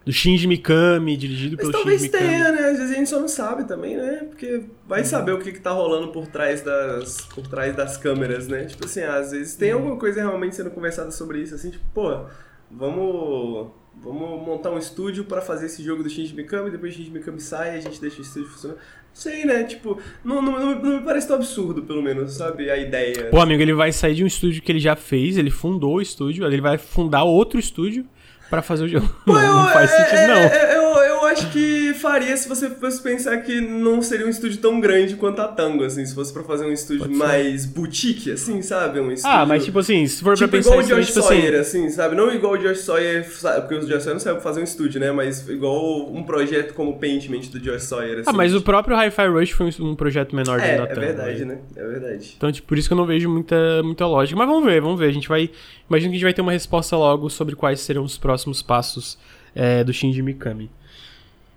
[0.09, 2.11] do Shinji Mikami, dirigido Mas pelo Shinji Mikami.
[2.11, 2.71] talvez tenha, né?
[2.71, 4.25] Às vezes a gente só não sabe também, né?
[4.27, 5.07] Porque vai uhum.
[5.07, 8.65] saber o que, que tá rolando por trás, das, por trás das câmeras, né?
[8.65, 9.81] Tipo assim, às vezes tem uhum.
[9.81, 12.25] alguma coisa realmente sendo conversada sobre isso, assim, tipo, pô,
[12.71, 13.69] vamos,
[14.03, 17.39] vamos montar um estúdio para fazer esse jogo do Shinji Mikami, depois o Shinji Mikami
[17.39, 18.81] sai e a gente deixa o estúdio funcionando.
[19.13, 19.65] Sei, né?
[19.65, 22.71] Tipo, não, não, não, não, me parece tão absurdo, pelo menos, sabe?
[22.71, 23.27] A ideia.
[23.27, 26.01] Pô, amigo, ele vai sair de um estúdio que ele já fez, ele fundou o
[26.01, 28.07] estúdio, ele vai fundar outro estúdio
[28.51, 29.09] para fazer o jogo.
[29.25, 30.37] Pô, não, eu, não faz é, sentido, não.
[30.37, 34.59] É, eu, eu acho que faria se você fosse pensar que não seria um estúdio
[34.59, 38.63] tão grande quanto a Tango, assim, se fosse pra fazer um estúdio mais boutique, assim,
[38.63, 39.01] sabe?
[39.01, 39.37] Um estúdio...
[39.37, 40.71] Ah, mas tipo assim, se for tipo pra pensar...
[40.71, 41.87] igual o George tipo assim Sawyer, assim...
[41.87, 42.17] assim, sabe?
[42.17, 43.61] Não igual o George Sawyer, sabe?
[43.61, 45.13] porque o George Sawyer não sabe fazer um estúdio, né?
[45.13, 48.31] Mas igual um projeto como o Paintment do George Sawyer, assim.
[48.31, 51.01] Ah, mas o próprio Hi-Fi Rush foi um projeto menor é, da Tango.
[51.01, 51.59] É verdade, né?
[51.77, 52.35] É verdade.
[52.37, 54.39] Então, tipo, por isso que eu não vejo muita, muita lógica.
[54.39, 55.07] Mas vamos ver, vamos ver.
[55.07, 55.51] A gente vai...
[55.89, 59.19] Imagino que a gente vai ter uma resposta logo sobre quais serão os próximos passos
[59.55, 60.71] é, do Shinji Mikami.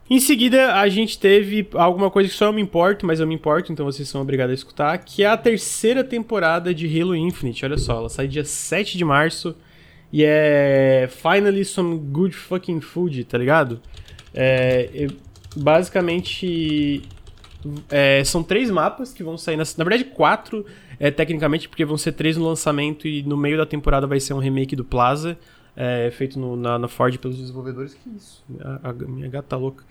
[0.09, 3.33] Em seguida, a gente teve alguma coisa que só eu me importo, mas eu me
[3.33, 7.63] importo, então vocês são obrigados a escutar, que é a terceira temporada de Halo Infinite.
[7.63, 9.55] Olha só, ela sai dia 7 de março
[10.11, 13.79] e é Finally Some Good Fucking Food, tá ligado?
[14.33, 15.07] É,
[15.55, 17.03] basicamente,
[17.89, 20.65] é, são três mapas que vão sair, na, na verdade quatro,
[20.99, 24.33] é, tecnicamente, porque vão ser três no lançamento e no meio da temporada vai ser
[24.33, 25.37] um remake do Plaza
[25.75, 27.93] é, feito no, na, na, Ford pelos desenvolvedores.
[27.93, 28.43] Que isso?
[28.59, 29.83] A, a minha gata tá louca.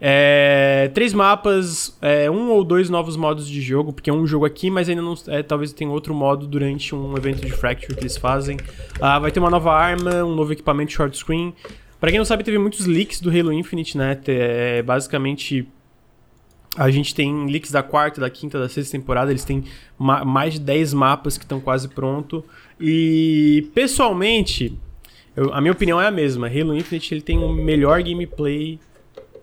[0.00, 4.44] É, três mapas, é, um ou dois novos modos de jogo, porque é um jogo
[4.44, 5.14] aqui, mas ainda não.
[5.26, 8.56] É, talvez tenha outro modo durante um evento de Fracture que eles fazem.
[9.00, 11.54] Ah, vai ter uma nova arma, um novo equipamento short screen.
[12.00, 14.18] Pra quem não sabe, teve muitos leaks do Halo Infinite, né?
[14.28, 15.66] É, basicamente,
[16.76, 19.32] a gente tem leaks da quarta, da quinta, da sexta temporada.
[19.32, 19.64] Eles têm
[19.98, 22.44] ma mais de 10 mapas que estão quase pronto.
[22.80, 24.78] E, pessoalmente,
[25.38, 26.48] eu, a minha opinião é a mesma.
[26.48, 28.78] Halo Infinite ele tem um melhor gameplay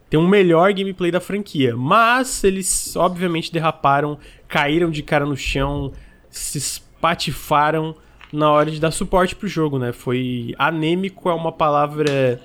[0.10, 1.76] tem um melhor gameplay da franquia.
[1.76, 4.18] Mas eles, obviamente, derraparam,
[4.48, 5.92] caíram de cara no chão,
[6.30, 7.96] se espatifaram
[8.32, 9.92] na hora de dar suporte pro jogo, né?
[9.92, 12.40] Foi anêmico, é uma palavra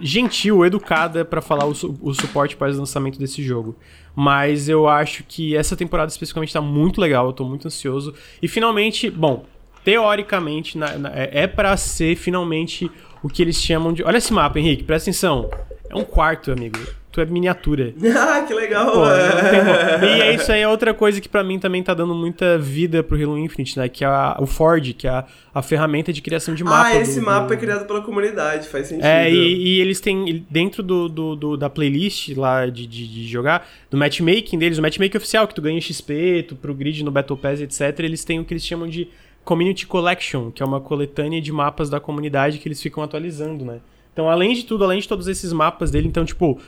[0.00, 3.76] gentil, educada para falar o, su o suporte para o lançamento desse jogo.
[4.14, 8.14] Mas eu acho que essa temporada especificamente tá muito legal, eu tô muito ansioso.
[8.42, 9.44] E finalmente, bom,
[9.84, 12.90] teoricamente, na, na, é, é para ser finalmente
[13.22, 14.02] o que eles chamam de.
[14.02, 15.50] Olha esse mapa, Henrique, presta atenção.
[15.88, 16.78] É um quarto, amigo.
[17.12, 17.92] Tu é miniatura.
[18.18, 18.90] ah, que legal!
[18.90, 19.04] Pô,
[20.02, 23.02] e é isso aí, é outra coisa que para mim também tá dando muita vida
[23.02, 23.86] pro Halo Infinite, né?
[23.86, 26.86] Que é a, o Ford, que é a, a ferramenta de criação de mapa.
[26.86, 27.52] Ah, esse do, mapa do...
[27.52, 29.04] é criado pela comunidade, faz sentido.
[29.04, 33.28] É, e, e eles têm, dentro do, do, do, da playlist lá de, de, de,
[33.28, 37.10] jogar, do matchmaking deles, o matchmaking oficial, que tu ganha XP, tu pro grid no
[37.10, 39.06] Battle Pass, etc., eles têm o que eles chamam de
[39.44, 43.80] Community Collection, que é uma coletânea de mapas da comunidade que eles ficam atualizando, né?
[44.12, 46.60] Então, além de tudo, além de todos esses mapas dele, então, tipo,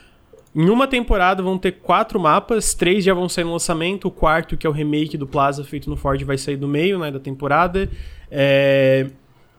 [0.55, 4.57] em uma temporada vão ter quatro mapas, três já vão sair no lançamento, o quarto,
[4.57, 7.20] que é o remake do Plaza feito no Ford, vai sair do meio, né, da
[7.20, 7.91] temporada.
[8.31, 9.11] É...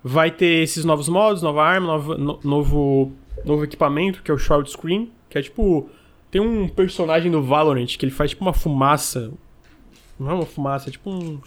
[0.04, 3.12] Vai ter esses novos modos, nova arma, novo, no, novo,
[3.44, 5.90] novo equipamento, que é o Short Screen, que é tipo...
[6.32, 9.32] Tem um personagem do Valorant que ele faz tipo uma fumaça.
[10.20, 11.40] Não é uma fumaça, é tipo um...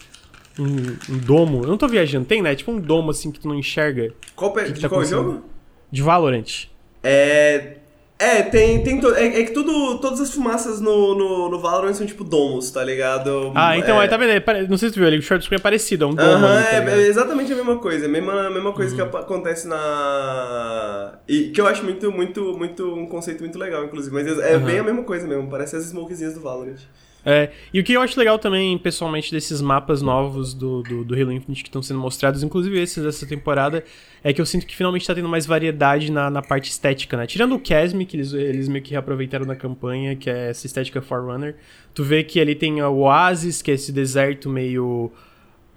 [0.59, 1.63] Um, um, domo.
[1.63, 2.53] Eu não tô viajando, tem, né?
[2.53, 4.13] Tipo um domo assim que tu não enxerga.
[4.35, 5.43] Qual, que que tá qual jogo?
[5.89, 6.67] De Valorant.
[7.03, 7.75] É.
[8.21, 8.83] É, tem.
[8.83, 9.15] tem to...
[9.15, 12.83] é, é, que tudo, todas as fumaças no, no, no Valorant são tipo domos, tá
[12.83, 13.53] ligado?
[13.55, 14.01] Ah, então, é...
[14.01, 14.31] aí tá vendo?
[14.31, 16.29] É, não sei se tu viu ali, o short screen é parecido, é um domo.
[16.29, 19.69] Uh -huh, ali, tá é, exatamente a mesma coisa, a mesma, mesma coisa que acontece
[19.69, 21.17] na.
[21.29, 22.93] E que eu acho muito, muito, muito.
[22.93, 24.13] um conceito muito legal, inclusive.
[24.13, 26.79] Mas é bem a mesma coisa mesmo, parece as smokezinhas do Valorant.
[27.25, 31.13] É, e o que eu acho legal também, pessoalmente, desses mapas novos do, do, do
[31.13, 33.83] Halo Infinite que estão sendo mostrados, inclusive esses dessa temporada,
[34.23, 37.27] é que eu sinto que finalmente tá tendo mais variedade na, na parte estética, né?
[37.27, 41.01] Tirando o Casme, que eles, eles meio que reaproveitaram na campanha, que é essa estética
[41.01, 41.55] Forerunner,
[41.93, 45.11] tu vê que ali tem o Oasis, que é esse deserto meio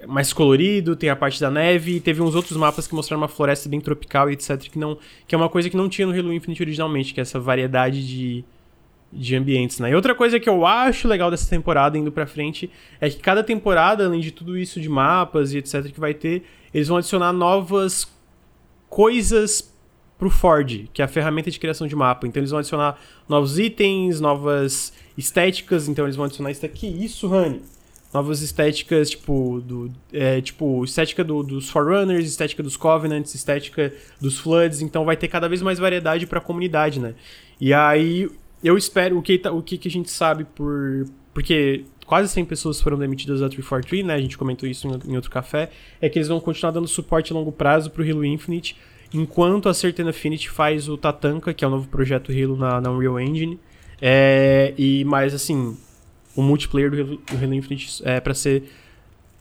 [0.06, 3.28] mais colorido, tem a parte da neve, e teve uns outros mapas que mostraram uma
[3.28, 6.12] floresta bem tropical e etc, que, não, que é uma coisa que não tinha no
[6.12, 8.44] Halo Infinite originalmente, que é essa variedade de
[9.12, 9.90] de ambientes, né?
[9.90, 13.44] E outra coisa que eu acho legal dessa temporada indo pra frente é que cada
[13.44, 17.32] temporada, além de tudo isso de mapas e etc que vai ter, eles vão adicionar
[17.32, 18.10] novas
[18.88, 19.70] coisas
[20.18, 22.26] pro Ford, que é a ferramenta de criação de mapa.
[22.26, 22.98] Então eles vão adicionar
[23.28, 27.60] novos itens, novas estéticas, então eles vão adicionar isso aqui, isso, Honey.
[28.14, 34.38] Novas estéticas, tipo, do, é, tipo estética do, dos Forerunners, estética dos Covenants, estética dos
[34.38, 37.14] Floods, então vai ter cada vez mais variedade para a comunidade, né?
[37.58, 38.28] E aí
[38.62, 41.06] eu espero, o que, tá, o que, a gente sabe por.
[41.34, 44.14] Porque quase 100 pessoas foram demitidas da 343, né?
[44.14, 45.70] A gente comentou isso em, em outro café.
[46.00, 48.76] É que eles vão continuar dando suporte a longo prazo pro Halo Infinite,
[49.12, 52.90] enquanto a Certain Affinity faz o Tatanka, que é o novo projeto Halo na, na
[52.90, 53.58] Unreal Engine.
[54.00, 55.76] É, e mais assim,
[56.36, 58.64] o multiplayer do Halo, do Halo Infinite é para ser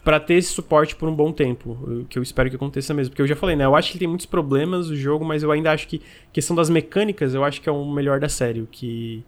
[0.04, 3.22] para ter esse suporte por um bom tempo, que eu espero que aconteça mesmo, porque
[3.22, 5.72] eu já falei, né, eu acho que tem muitos problemas o jogo, mas eu ainda
[5.72, 6.02] acho que
[6.34, 9.24] questão das mecânicas, eu acho que é o melhor da série, o que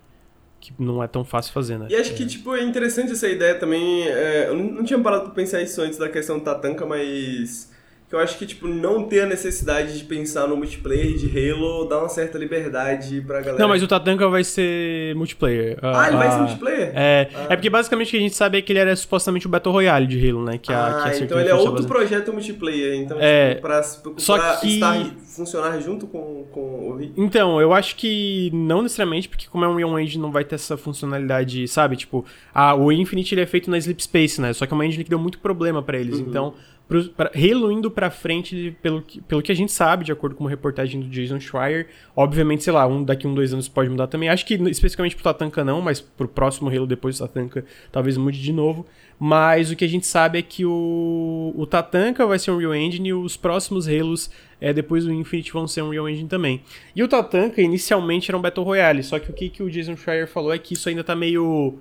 [0.60, 1.88] que não é tão fácil fazer, né?
[1.90, 5.34] E acho que, tipo, é interessante essa ideia também, é, eu não tinha parado pra
[5.34, 7.70] pensar isso antes da questão do Tatanka, mas
[8.14, 11.86] que eu acho que, tipo, não ter a necessidade de pensar no multiplayer de Halo
[11.86, 13.57] dá uma certa liberdade pra galera.
[13.57, 15.80] Não, mas o Tatanka vai ser multiplayer.
[15.82, 16.91] Ah, ele vai ser multiplayer?
[16.93, 17.47] É, ah.
[17.49, 19.74] é porque basicamente o que a gente sabe é que ele era supostamente o Battle
[19.74, 20.59] Royale de Halo, né?
[20.59, 23.82] Que a, ah, que a então ele é outro projeto multiplayer, então, é, tipo, pra,
[23.82, 24.76] pra, só pra que...
[24.76, 25.05] estar,
[25.36, 29.76] funcionar junto com, com o Então, eu acho que não necessariamente, porque como é um
[29.76, 31.95] Real Engine não vai ter essa funcionalidade, sabe?
[31.95, 34.53] Tipo, a, o Infinite ele é feito na Sleep Space, né?
[34.53, 36.28] Só que é uma engine que deu muito problema para eles, uhum.
[36.30, 36.53] então
[36.94, 40.44] pro, pra, indo pra frente, pelo que, pelo que a gente sabe, de acordo com
[40.44, 44.06] uma reportagem do Jason Schreier, obviamente, sei lá, um, daqui um, dois anos pode mudar
[44.06, 44.30] também.
[44.30, 48.39] Acho que especificamente pro Tatanka não, mas pro próximo Halo depois do Tatanka talvez mude
[48.39, 48.86] de novo.
[49.20, 52.76] Mas o que a gente sabe é que o, o Tatanka vai ser um Real
[52.76, 54.30] Engine e os próximos Halos,
[54.60, 56.62] é, depois do Infinite, vão ser um Real Engine também.
[56.96, 59.96] E o Tatanka inicialmente era um Battle Royale, só que o que, que o Jason
[59.96, 61.80] Schreier falou é que isso ainda tá meio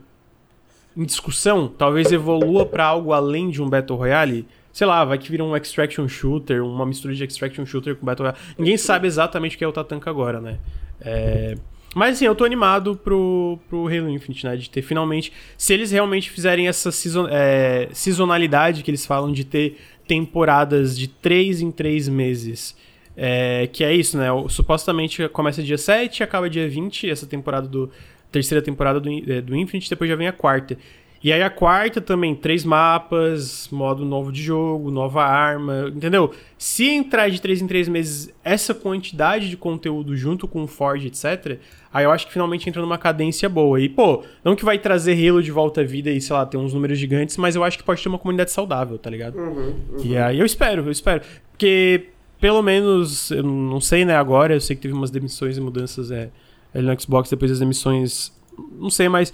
[0.97, 5.31] em discussão, talvez evolua para algo além de um Battle Royale sei lá, vai que
[5.31, 8.43] vira um extraction shooter, uma mistura de extraction shooter com Battle Royale.
[8.59, 10.59] Ninguém sabe exatamente o que é o Tatanka agora, né?
[11.01, 11.55] É...
[11.95, 14.57] Mas assim, eu tô animado pro, pro Halo Infinite, né?
[14.57, 15.31] De ter finalmente.
[15.59, 21.07] Se eles realmente fizerem essa season, é, sazonalidade que eles falam de ter temporadas de
[21.07, 22.75] 3 em 3 meses.
[23.15, 24.29] É, que é isso, né?
[24.49, 27.91] Supostamente começa dia 7 acaba dia 20, essa temporada do.
[28.31, 30.79] Terceira temporada do, é, do Infinite, depois já vem a quarta.
[31.25, 36.33] E aí a quarta também, três mapas, modo novo de jogo, nova arma, entendeu?
[36.59, 41.07] Se entrar de três em três meses essa quantidade de conteúdo junto com o Forge,
[41.07, 41.59] etc.,
[41.93, 43.81] aí eu acho que finalmente entra numa cadência boa.
[43.81, 46.57] E, pô, não que vai trazer Halo de volta à vida e, sei lá, ter
[46.57, 49.37] uns números gigantes, mas eu acho que pode ter uma comunidade saudável, tá ligado?
[49.37, 50.05] Uhum, uhum.
[50.05, 51.23] E aí eu espero, eu espero.
[51.53, 52.09] Porque,
[52.41, 56.11] pelo menos, eu não sei, né, agora, eu sei que teve umas demissões e mudanças
[56.11, 56.31] é,
[56.75, 58.33] no Xbox depois das demissões,
[58.77, 59.33] não sei, mas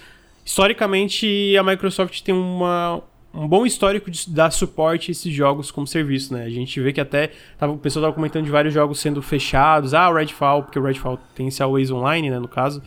[0.49, 3.03] historicamente a Microsoft tem uma,
[3.35, 6.45] um bom histórico de dar suporte a esses jogos como serviço, né?
[6.45, 9.93] A gente vê que até tava, o pessoal estava comentando de vários jogos sendo fechados.
[9.93, 12.83] Ah, o Redfall, porque o Redfall tem esse Always Online, né, no caso.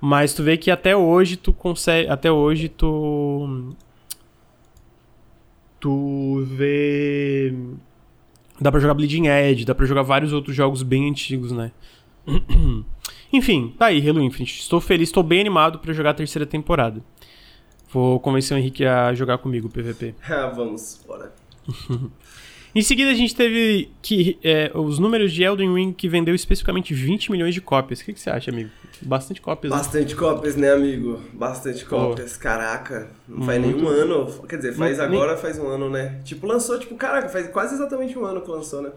[0.00, 3.72] Mas tu vê que até hoje tu consegue, até hoje tu
[5.78, 7.54] tu vê
[8.60, 11.70] dá para jogar Bleeding Edge, dá para jogar vários outros jogos bem antigos, né?
[13.32, 14.60] Enfim, tá aí, Halo Infinite.
[14.60, 17.02] Estou feliz, estou bem animado para jogar a terceira temporada.
[17.90, 20.14] Vou convencer o Henrique a jogar comigo o PVP.
[20.28, 21.32] Ah, vamos, bora.
[22.74, 26.92] em seguida, a gente teve que é, os números de Elden Ring que vendeu especificamente
[26.92, 28.00] 20 milhões de cópias.
[28.00, 28.70] O que, que você acha, amigo?
[29.00, 29.72] Bastante cópias.
[29.72, 29.78] Né?
[29.78, 30.20] Bastante né?
[30.20, 31.20] cópias, né, amigo?
[31.32, 32.36] Bastante cópias.
[32.36, 33.76] Caraca, não faz Muito...
[33.76, 34.46] nenhum ano.
[34.46, 35.42] Quer dizer, faz não, agora, nem...
[35.42, 36.20] faz um ano, né?
[36.24, 38.90] Tipo, lançou, tipo, caraca, faz quase exatamente um ano que lançou, né?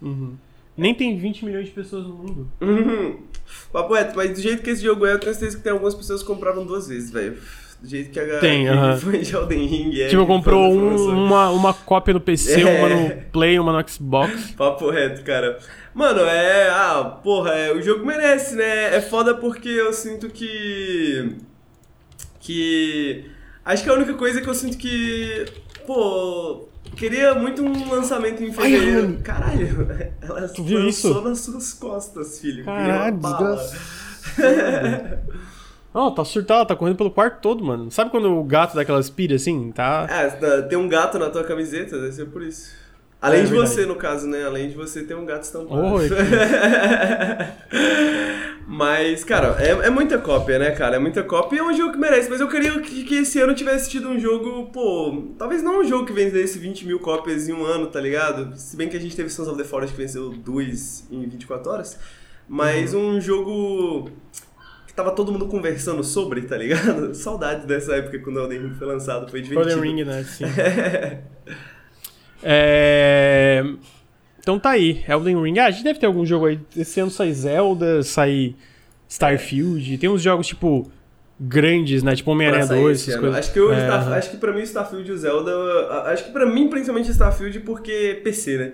[0.00, 0.34] Uhum.
[0.76, 2.50] Nem tem 20 milhões de pessoas no mundo.
[2.60, 3.18] Uhum.
[3.72, 5.94] Papo reto, mas do jeito que esse jogo é, eu tenho certeza que tem algumas
[5.94, 7.36] pessoas que compraram duas vezes, velho.
[7.80, 8.98] Do jeito que a tem, uh -huh.
[8.98, 10.00] foi de Elden Ring.
[10.00, 12.64] É, tipo, comprou um, uma, uma cópia no PC, é.
[12.66, 14.50] uma no Play, uma no Xbox.
[14.56, 15.58] Papo reto, cara.
[15.94, 16.68] Mano, é.
[16.68, 18.94] Ah, porra, é, o jogo merece, né?
[18.94, 21.36] É foda porque eu sinto que.
[22.38, 23.30] Que.
[23.64, 25.46] Acho que a única coisa que eu sinto que.
[25.86, 29.16] Pô, Queria muito um lançamento em fevereiro.
[29.16, 29.88] Ai, Caralho,
[30.20, 31.20] ela tu viu isso?
[31.22, 32.64] nas suas costas, filho.
[32.64, 33.76] Caralho, desgraça.
[35.92, 37.90] Não, tá surtado, tá correndo pelo quarto todo, mano.
[37.90, 39.72] Sabe quando o gato dá aquela espira assim?
[39.72, 40.06] Tá.
[40.08, 42.79] É, tem um gato na tua camiseta, deve ser por isso.
[43.20, 43.70] Além é, de verdade.
[43.70, 44.44] você, no caso, né?
[44.44, 45.94] Além de você ter um gato estampado.
[45.94, 46.08] Oi,
[48.66, 50.96] Mas, cara, é, é muita cópia, né, cara?
[50.96, 52.30] É muita cópia e é um jogo que merece.
[52.30, 55.34] Mas eu queria que, que esse ano tivesse tido um jogo, pô.
[55.36, 58.56] Talvez não um jogo que vendesse 20 mil cópias em um ano, tá ligado?
[58.56, 61.70] Se bem que a gente teve Sons of the Forest que venceu duas em 24
[61.70, 61.98] horas.
[62.48, 63.16] Mas uhum.
[63.16, 64.10] um jogo
[64.86, 67.12] que tava todo mundo conversando sobre, tá ligado?
[67.16, 69.78] Saudades dessa época quando o Elden Ring foi lançado, foi divertido.
[69.78, 70.24] Elden Ring, né?
[70.24, 70.44] Sim.
[72.42, 73.64] é...
[74.40, 75.58] Então tá aí, Elden Ring.
[75.58, 76.58] Ah, a gente deve ter algum jogo aí.
[76.76, 78.54] Esse ano sai Zelda, sai
[79.08, 79.98] Starfield.
[79.98, 80.90] Tem uns jogos, tipo,
[81.38, 82.16] grandes, né?
[82.16, 83.38] Tipo Homem-Aranha 2, essas coisas.
[83.38, 84.12] Acho que, o é, Star...
[84.12, 85.52] acho que pra mim Starfield e o Zelda.
[86.06, 88.72] Acho que pra mim, principalmente Starfield, porque PC, né?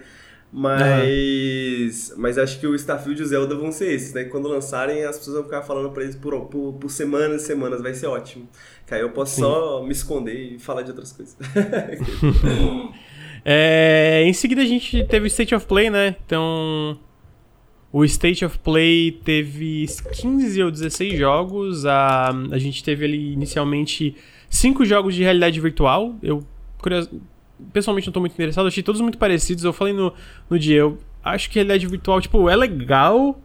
[0.53, 2.15] Mas.
[2.17, 4.25] Mas acho que o Starfield e o Zelda vão ser esses, né?
[4.25, 7.83] Quando lançarem, as pessoas vão ficar falando pra eles por, por, por semanas e semanas.
[7.83, 8.49] Vai ser ótimo.
[8.87, 9.43] Que aí eu posso Sim.
[9.43, 11.37] só me esconder e falar de outras coisas.
[13.49, 16.17] É, em seguida a gente teve o State of Play, né?
[16.27, 16.99] Então.
[17.93, 19.87] O State of Play teve
[20.21, 21.87] 15 ou 16 jogos.
[21.87, 24.17] A, a gente teve ali inicialmente
[24.51, 26.17] 5 jogos de realidade virtual.
[26.21, 26.45] Eu,
[27.73, 28.67] pessoalmente, não estou muito interessado.
[28.67, 29.63] Achei todos muito parecidos.
[29.63, 30.13] Eu falei no,
[30.51, 33.41] no dia, eu acho que realidade virtual, tipo, é legal.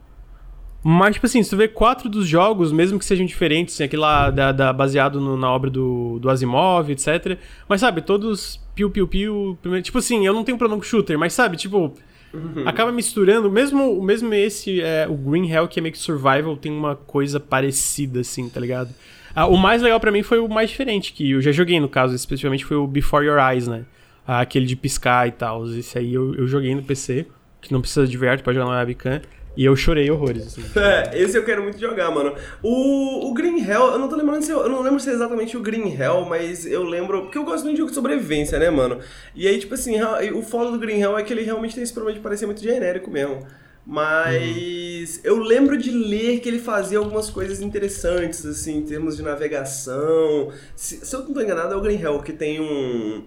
[0.84, 4.02] Mas, tipo assim, se tu vê quatro dos jogos, mesmo que sejam diferentes, assim, aquele
[4.02, 7.38] lá da, da baseado no, na obra do, do Asimov, etc.
[7.70, 9.58] Mas, sabe, todos piu-piu-piu.
[9.84, 11.94] Tipo assim, eu não tenho problema com shooter, mas, sabe, tipo.
[12.34, 12.64] Uhum.
[12.66, 16.72] Acaba misturando, mesmo, mesmo esse, é, o Green Hell, que é meio que survival, tem
[16.72, 18.90] uma coisa parecida, assim, tá ligado?
[19.36, 21.90] Ah, o mais legal para mim foi o mais diferente, que eu já joguei, no
[21.90, 23.86] caso, especificamente foi o Before Your Eyes, né?
[24.26, 25.66] Ah, aquele de piscar e tal.
[25.68, 27.28] Esse aí eu, eu joguei no PC,
[27.60, 29.22] que não precisa de VR, pode jogar na webcam.
[29.56, 30.64] E eu chorei horrores, assim.
[30.80, 32.36] É, esse eu quero muito jogar, mano.
[32.64, 35.14] O, o Green Hell, eu não tô lembrando se eu, eu não lembro se é
[35.14, 37.24] exatamente o Green Hell, mas eu lembro.
[37.24, 38.99] Porque eu gosto muito de jogo de sobrevivência, né, mano?
[39.36, 39.97] E aí, tipo assim,
[40.34, 42.62] o foda do Green Hell é que ele realmente tem esse problema de parecer muito
[42.62, 43.45] genérico mesmo.
[43.86, 45.22] Mas uhum.
[45.24, 50.52] eu lembro de ler que ele fazia algumas coisas interessantes, assim, em termos de navegação.
[50.76, 53.24] Se, se eu não tô enganado, é o Green Hell, que tem um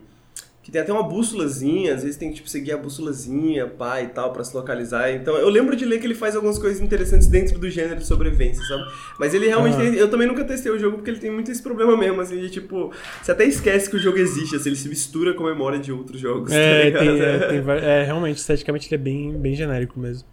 [0.65, 4.07] que tem até uma bússolazinha, às vezes tem que tipo, seguir a bússolazinha, pá e
[4.07, 5.12] tal, para se localizar.
[5.12, 8.07] Então eu lembro de ler que ele faz algumas coisas interessantes dentro do gênero de
[8.07, 8.83] sobrevivência, sabe?
[9.21, 11.62] Mas ele realmente tem, Eu também nunca testei o jogo porque ele tem muito esse
[11.62, 12.91] problema mesmo, assim, de tipo.
[13.23, 15.93] Você até esquece que o jogo existe, assim, ele se mistura com a memória de
[15.93, 16.51] outros jogos.
[16.51, 20.27] É, tá tem, é, tem, é, realmente, esteticamente ele é bem, bem genérico mesmo.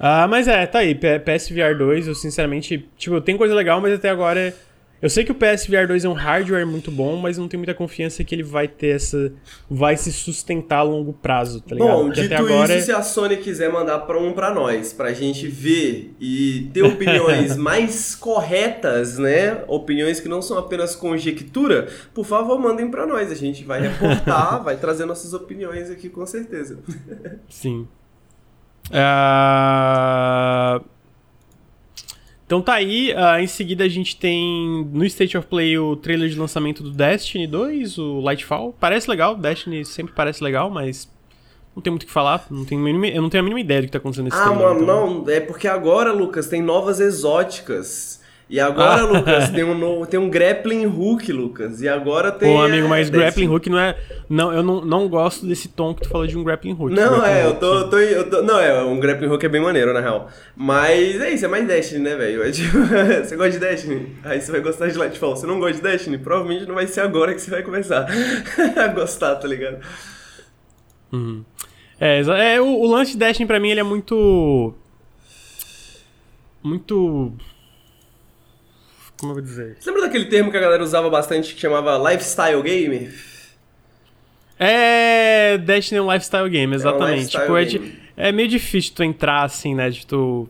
[0.00, 4.10] Ah, mas é, tá aí, PSVR 2, eu sinceramente, tipo, tem coisa legal, mas até
[4.10, 4.52] agora
[5.00, 7.74] Eu sei que o PSVR 2 é um hardware muito bom, mas não tenho muita
[7.74, 9.32] confiança que ele vai ter essa.
[9.70, 11.88] vai se sustentar a longo prazo, tá ligado?
[11.88, 12.80] Bom, Porque dito agora isso, é...
[12.80, 17.54] se a Sony quiser mandar pra um pra nós, pra gente ver e ter opiniões
[17.58, 19.62] mais corretas, né?
[19.68, 23.30] Opiniões que não são apenas conjectura, por favor, mandem pra nós.
[23.30, 26.80] A gente vai reportar, vai trazer nossas opiniões aqui com certeza.
[27.48, 27.86] Sim.
[28.90, 30.84] Uh...
[32.48, 36.30] Então tá aí, uh, em seguida a gente tem no State of Play o trailer
[36.30, 38.74] de lançamento do Destiny 2, o Lightfall.
[38.80, 41.06] Parece legal, Destiny sempre parece legal, mas
[41.76, 43.82] não tem muito o que falar, não tenho mínima, eu não tenho a mínima ideia
[43.82, 44.64] do que tá acontecendo nesse ah, trailer.
[44.64, 45.14] Ah, mano, então...
[45.24, 48.17] não, é porque agora, Lucas, tem novas exóticas.
[48.50, 51.82] E agora, Lucas, tem um, novo, tem um grappling hook, Lucas.
[51.82, 52.50] E agora tem.
[52.50, 53.94] Pô, amigo, mas grappling hook não é.
[54.26, 56.94] Não, eu não, não gosto desse tom que tu falou de um grappling hook.
[56.94, 59.60] Não, é, eu tô, eu tô, eu tô, Não, é, um grappling hook é bem
[59.60, 60.30] maneiro, na real.
[60.56, 62.42] Mas é isso, é mais Destiny, né, velho?
[62.42, 62.78] É tipo,
[63.22, 64.16] você gosta de Destiny?
[64.24, 65.36] Aí você vai gostar de Lightfall.
[65.36, 66.16] Você não gosta de Destiny?
[66.16, 68.06] Provavelmente não vai ser agora que você vai começar
[68.82, 69.78] a gostar, tá ligado?
[71.12, 71.44] Uhum.
[72.00, 72.22] É,
[72.54, 74.72] é o, o lance de Destiny pra mim ele é muito.
[76.62, 77.34] Muito
[79.18, 79.76] como eu vou dizer?
[79.78, 83.12] Você lembra daquele termo que a galera usava bastante que chamava lifestyle game?
[84.58, 85.58] É.
[85.58, 87.36] Destiny é um lifestyle game, exatamente.
[87.36, 88.00] É, um lifestyle tipo, game.
[88.16, 89.90] É, é, meio difícil tu entrar assim, né?
[89.90, 90.48] De tu.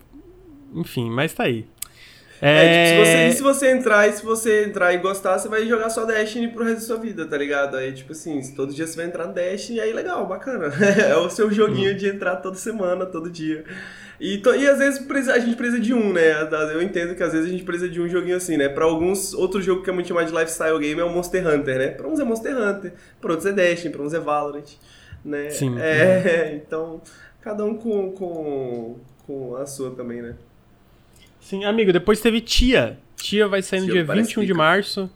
[0.75, 1.67] Enfim, mas tá aí.
[2.41, 5.49] É, é tipo, se você, se você entrar e se você entrar e gostar, você
[5.49, 7.77] vai jogar só Destiny pro resto da sua vida, tá ligado?
[7.77, 10.67] Aí, tipo assim, todo dia você vai entrar no Destiny, aí legal, bacana.
[11.09, 11.97] é o seu joguinho hum.
[11.97, 13.65] de entrar toda semana, todo dia.
[14.21, 16.33] E, e às vezes a gente precisa de um, né?
[16.73, 18.69] Eu entendo que às vezes a gente precisa de um joguinho assim, né?
[18.69, 21.79] Pra alguns, outro jogo que é muito chamado de lifestyle game é o Monster Hunter,
[21.79, 21.89] né?
[21.89, 24.67] Pra uns é Monster Hunter, pra outros é Destiny, pra uns é Valorant,
[25.25, 25.51] né?
[25.51, 25.79] Sim.
[25.79, 27.01] É, então,
[27.41, 30.35] cada um com, com, com a sua também, né?
[31.41, 32.99] Sim, amigo, depois teve Tia.
[33.17, 35.09] Tia vai sair no Tia dia 21 de março.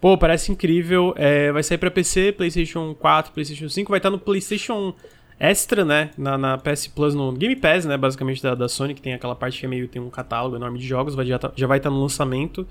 [0.00, 1.12] Pô, parece incrível.
[1.16, 3.90] É, vai sair pra PC, PlayStation 4, PlayStation 5.
[3.90, 4.94] Vai estar no PlayStation
[5.38, 9.02] extra, né, na, na, PS Plus, no Game Pass, né, basicamente da, da, Sony, que
[9.02, 11.52] tem aquela parte que é meio, tem um catálogo enorme de jogos, vai, já, tá,
[11.54, 12.66] já vai estar tá no lançamento.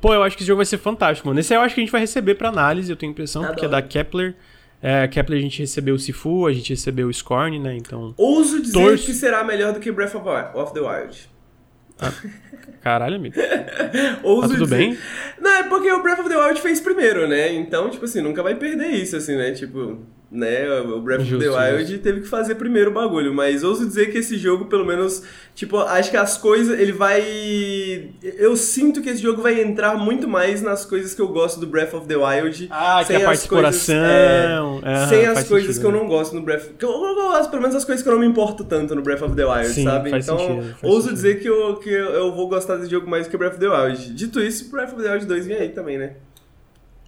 [0.00, 1.38] Pô, eu acho que esse jogo vai ser fantástico, mano.
[1.38, 3.64] Esse eu acho que a gente vai receber pra análise, eu tenho a impressão, porque
[3.64, 4.34] é da Kepler.
[4.82, 8.12] É, Kepler a gente recebeu o Sifu, a gente recebeu o Scorn, né, então...
[8.16, 9.06] Ouso dizer torço...
[9.06, 11.30] que será melhor do que Breath of the Wild.
[12.00, 12.12] Ah,
[12.80, 13.36] caralho, amigo.
[14.24, 14.76] Ouso tá tudo dizer.
[14.76, 14.98] bem?
[15.40, 17.52] Não, é porque o Breath of the Wild fez primeiro, né?
[17.54, 19.52] Então, tipo assim, nunca vai perder isso, assim, né?
[19.52, 20.00] Tipo,
[20.32, 20.80] né?
[20.80, 22.02] O Breath of the Wild justo.
[22.02, 25.22] teve que fazer primeiro o bagulho, mas ouso dizer que esse jogo, pelo menos,
[25.54, 28.10] tipo, acho que as coisas, ele vai...
[28.22, 31.66] Eu sinto que esse jogo vai entrar muito mais nas coisas que eu gosto do
[31.66, 32.66] Breath of the Wild.
[32.70, 34.80] Ah, sem que é a parte de exploração.
[34.82, 35.98] É, sem as coisas sentido, que eu né?
[35.98, 36.76] não gosto no Breath...
[36.78, 39.02] Que eu, eu, gosto, pelo menos as coisas que eu não me importo tanto no
[39.02, 40.16] Breath of the Wild, Sim, sabe?
[40.16, 41.14] então, sentido, ouso sentido.
[41.14, 44.14] dizer que, eu, que eu vou gostar desse jogo mais que Breath of the Wild.
[44.14, 46.14] Dito isso, Breath of the Wild 2 vem aí também, né?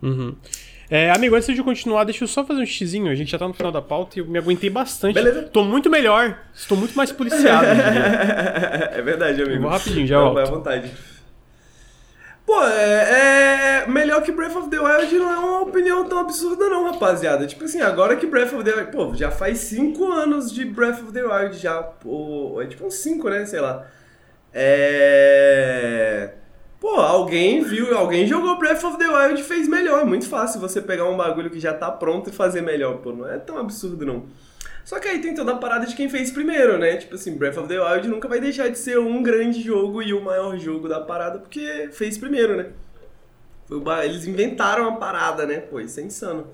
[0.02, 0.34] Uhum.
[0.90, 3.10] É, amigo, antes de continuar, deixa eu só fazer um xizinho.
[3.10, 5.14] A gente já tá no final da pauta e eu me aguentei bastante.
[5.14, 5.42] Beleza.
[5.44, 6.38] Tô muito melhor.
[6.54, 7.66] Estou muito mais policiado.
[8.92, 9.56] é verdade, amigo.
[9.56, 10.34] Eu vou rapidinho, já volto.
[10.34, 10.90] Vai à vontade.
[12.46, 16.68] Pô, é, é, melhor que Breath of the Wild não é uma opinião tão absurda
[16.68, 17.46] não, rapaziada.
[17.46, 18.92] Tipo assim, agora que Breath of the Wild...
[18.92, 21.82] Pô, já faz 5 anos de Breath of the Wild já.
[21.82, 23.46] Pô, é tipo uns 5, né?
[23.46, 23.86] Sei lá.
[24.52, 26.34] É...
[26.84, 30.02] Pô, alguém viu, alguém jogou Breath of the Wild e fez melhor.
[30.02, 33.10] É muito fácil você pegar um bagulho que já tá pronto e fazer melhor, pô.
[33.10, 34.26] Não é tão absurdo, não.
[34.84, 36.98] Só que aí tem toda a parada de quem fez primeiro, né?
[36.98, 40.12] Tipo assim, Breath of the Wild nunca vai deixar de ser um grande jogo e
[40.12, 42.66] o maior jogo da parada porque fez primeiro, né?
[44.04, 45.60] Eles inventaram a parada, né?
[45.60, 46.48] Pô, isso é insano.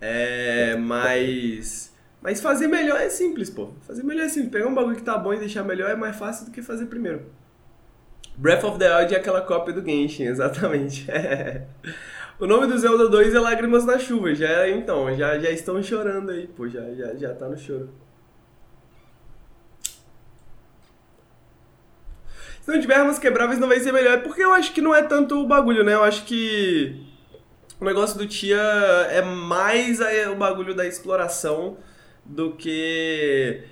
[0.00, 1.92] É, mas.
[2.22, 3.70] Mas fazer melhor é simples, pô.
[3.80, 4.52] Fazer melhor é simples.
[4.52, 6.86] Pegar um bagulho que tá bom e deixar melhor é mais fácil do que fazer
[6.86, 7.22] primeiro.
[8.36, 11.06] Breath of the Wild é aquela cópia do Genshin, exatamente.
[12.38, 14.34] o nome do Zelda 2 é Lágrimas na Chuva.
[14.34, 17.88] Já então, já, já estão chorando aí, pô, já, já, já tá no choro.
[22.60, 24.14] Se não tiver armas quebráveis não vai ser melhor.
[24.14, 25.94] É porque eu acho que não é tanto o bagulho, né?
[25.94, 27.00] Eu acho que
[27.80, 28.60] o negócio do Tia
[29.10, 31.76] é mais o bagulho da exploração
[32.24, 33.62] do que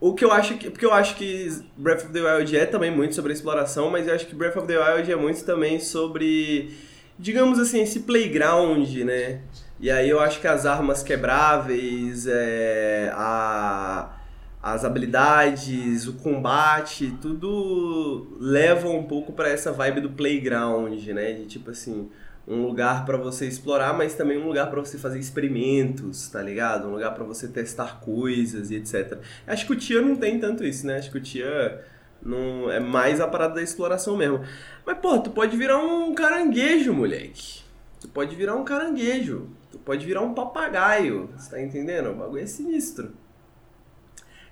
[0.00, 0.70] o que eu acho que.
[0.70, 4.14] Porque eu acho que Breath of the Wild é também muito sobre exploração, mas eu
[4.14, 6.72] acho que Breath of the Wild é muito também sobre.
[7.18, 9.40] Digamos assim, esse playground, né?
[9.80, 14.16] E aí eu acho que as armas quebráveis, é, a,
[14.62, 21.32] as habilidades, o combate, tudo leva um pouco para essa vibe do playground, né?
[21.32, 22.08] De tipo assim,
[22.48, 26.88] um lugar para você explorar, mas também um lugar para você fazer experimentos, tá ligado?
[26.88, 29.18] Um lugar para você testar coisas e etc.
[29.46, 30.96] Acho que o Tia não tem tanto isso, né?
[30.96, 31.84] Acho que o Tia
[32.22, 34.40] Não, é mais a parada da exploração mesmo.
[34.86, 37.60] Mas, pô, tu pode virar um caranguejo, moleque.
[38.00, 39.50] Tu pode virar um caranguejo.
[39.70, 41.28] Tu pode virar um papagaio.
[41.36, 42.10] Você tá entendendo?
[42.10, 43.12] O bagulho é sinistro.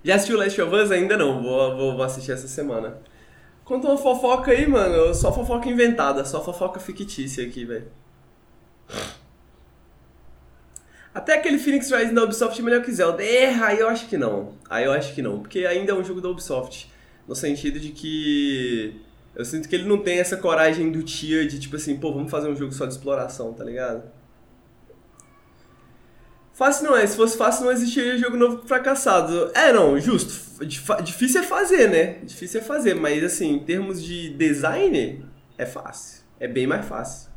[0.03, 0.91] Já assistiu Last of Us?
[0.91, 1.41] Ainda não.
[1.41, 2.99] Vou, vou, vou assistir essa semana.
[3.67, 5.13] Conta uma fofoca aí, mano.
[5.13, 6.23] Só fofoca inventada.
[6.23, 7.91] Só fofoca fictícia aqui, velho.
[11.13, 13.21] Até aquele Phoenix Rising da Ubisoft é melhor que Zelda.
[13.21, 14.53] Erra, aí eu acho que não.
[14.69, 15.41] Aí eu acho que não.
[15.41, 16.89] Porque ainda é um jogo da Ubisoft.
[17.27, 19.01] No sentido de que.
[19.35, 22.31] Eu sinto que ele não tem essa coragem do tia de tipo assim, pô, vamos
[22.31, 24.03] fazer um jogo só de exploração, tá ligado?
[26.57, 29.51] Fácil não é, se fosse fácil não existiria jogo novo fracassado.
[29.53, 30.65] É, não, justo.
[31.03, 32.13] Difícil é fazer, né?
[32.23, 35.23] Difícil é fazer, mas assim, em termos de design,
[35.55, 36.23] é fácil.
[36.39, 37.29] É bem mais fácil.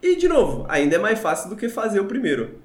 [0.00, 2.62] E, de novo, ainda é mais fácil do que fazer o primeiro.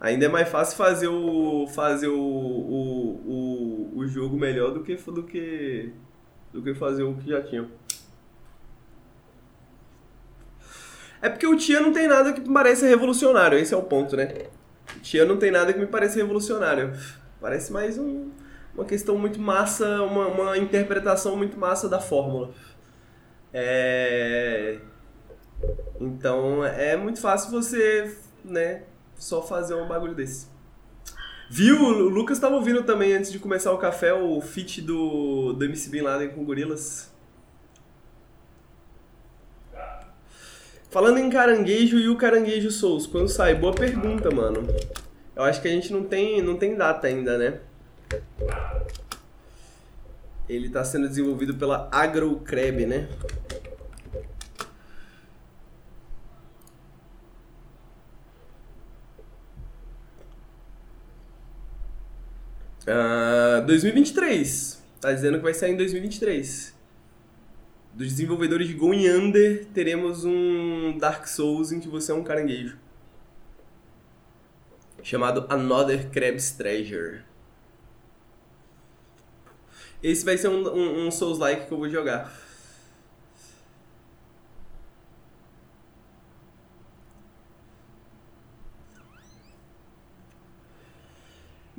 [0.00, 4.96] Ainda é mais fácil fazer o fazer o, o, o, o jogo melhor do que,
[4.96, 5.92] do que
[6.54, 7.68] do que fazer o que já tinha.
[11.20, 14.48] É porque o Tia não tem nada que pareça revolucionário, esse é o ponto, né?
[15.02, 16.92] Tia não tem nada que me pareça revolucionário.
[17.40, 18.30] Parece mais um,
[18.74, 22.50] uma questão muito massa, uma, uma interpretação muito massa da fórmula.
[23.52, 24.78] É...
[26.00, 28.84] Então é muito fácil você, né,
[29.16, 30.48] só fazer um bagulho desse.
[31.50, 31.82] Viu?
[31.82, 35.90] O Lucas estava ouvindo também antes de começar o café o feat do, do MC
[35.90, 37.09] Bin Laden com gorilas.
[40.90, 43.54] Falando em caranguejo e o caranguejo Souls, quando sai?
[43.54, 44.66] Boa pergunta, mano.
[45.36, 47.60] Eu acho que a gente não tem, não tem data ainda, né?
[50.48, 53.08] Ele está sendo desenvolvido pela AgroCrab, né?
[62.82, 64.82] Uh, 2023.
[65.00, 66.79] Tá dizendo que vai sair em 2023.
[67.92, 72.78] Dos desenvolvedores de Going Under, teremos um Dark Souls em que você é um caranguejo.
[75.02, 77.22] Chamado Another Crab's Treasure.
[80.02, 82.32] Esse vai ser um, um, um Souls-like que eu vou jogar.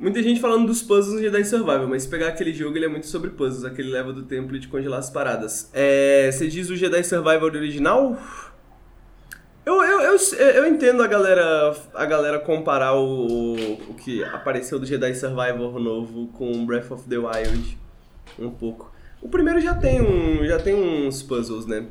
[0.02, 2.88] Muita gente falando dos puzzles de Jedi Survival, mas se pegar aquele jogo, ele é
[2.88, 5.70] muito sobre puzzles, aquele leva do templo de congelar as paradas.
[5.72, 8.18] É, você diz o Jedi Survival original?
[9.64, 14.84] Eu, eu, eu, eu, entendo a galera, a galera comparar o, o que apareceu do
[14.84, 17.78] Jedi Survival novo com Breath of the Wild
[18.40, 18.92] um pouco.
[19.22, 21.86] O primeiro já tem, um, já tem uns puzzles, né?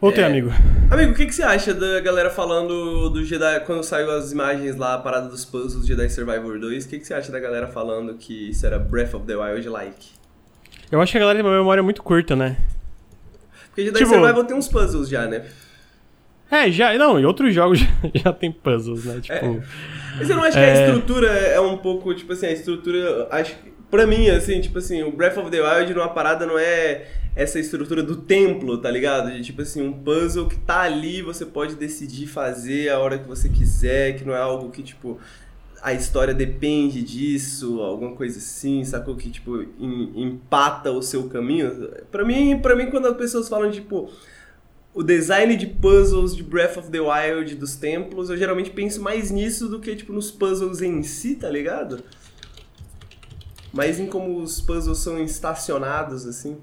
[0.00, 0.26] Voltei, é...
[0.26, 0.50] amigo.
[0.90, 4.76] Amigo, o que, que você acha da galera falando do Jedi, quando saiu as imagens
[4.76, 7.68] lá, a parada dos puzzles Jedi Survivor 2, o que, que você acha da galera
[7.68, 10.08] falando que isso era Breath of the Wild-like?
[10.90, 12.56] Eu acho que a galera tem uma memória muito curta, né?
[13.66, 14.10] Porque Jedi tipo...
[14.10, 15.44] Survival tem uns puzzles já, né?
[16.50, 16.96] É, já.
[16.96, 19.20] Não, em outros jogos já, já tem puzzles, né?
[19.20, 19.34] Tipo.
[19.34, 19.62] É.
[20.16, 20.64] Mas você não acha é...
[20.64, 20.86] que a é.
[20.86, 23.28] estrutura é um pouco, tipo assim, a estrutura.
[23.30, 23.54] Acho
[23.90, 27.06] Pra mim, assim, tipo assim, o Breath of the Wild numa parada não é
[27.42, 29.30] essa estrutura do templo, tá ligado?
[29.32, 33.26] De tipo assim, um puzzle que tá ali, você pode decidir fazer a hora que
[33.26, 35.18] você quiser, que não é algo que, tipo,
[35.80, 39.16] a história depende disso, alguma coisa assim, sacou?
[39.16, 41.90] Que, tipo, empata o seu caminho.
[42.10, 44.10] Pra mim, pra mim, quando as pessoas falam, tipo,
[44.92, 49.30] o design de puzzles de Breath of the Wild dos templos, eu geralmente penso mais
[49.30, 52.04] nisso do que, tipo, nos puzzles em si, tá ligado?
[53.72, 56.58] mas em como os puzzles são estacionados, assim.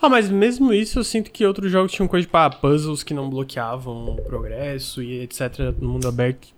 [0.00, 3.12] Ah, mas mesmo isso eu sinto que outros jogos tinham coisa tipo ah, puzzles que
[3.12, 5.74] não bloqueavam o progresso e etc.
[5.80, 6.48] no mundo aberto.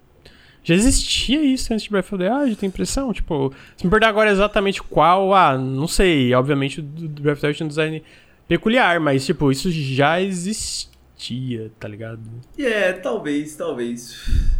[0.62, 3.12] Já existia isso antes de Breath of the Wild, tem impressão?
[3.14, 6.34] Tipo, se me perguntar agora exatamente qual, ah, não sei.
[6.34, 8.02] Obviamente o Breath of the Wild tinha um design
[8.46, 12.20] peculiar, mas tipo, isso já existia, tá ligado?
[12.58, 14.50] É, yeah, talvez, talvez.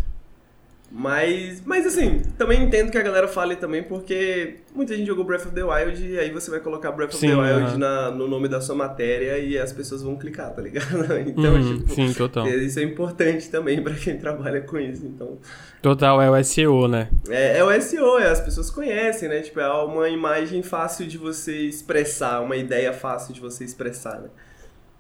[0.92, 5.46] Mas, mas assim, também entendo que a galera fale também porque muita gente jogou Breath
[5.46, 8.26] of the Wild e aí você vai colocar Breath of sim, the Wild na, no
[8.26, 10.90] nome da sua matéria e as pessoas vão clicar, tá ligado?
[11.30, 12.46] Então, uhum, tipo, sim, total.
[12.48, 15.38] isso é importante também para quem trabalha com isso, então...
[15.80, 17.08] Total, é o SEO, né?
[17.28, 19.40] É, é o SEO, é, as pessoas conhecem, né?
[19.40, 24.28] Tipo, é uma imagem fácil de você expressar, uma ideia fácil de você expressar, né?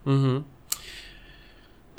[0.06, 0.44] Uhum.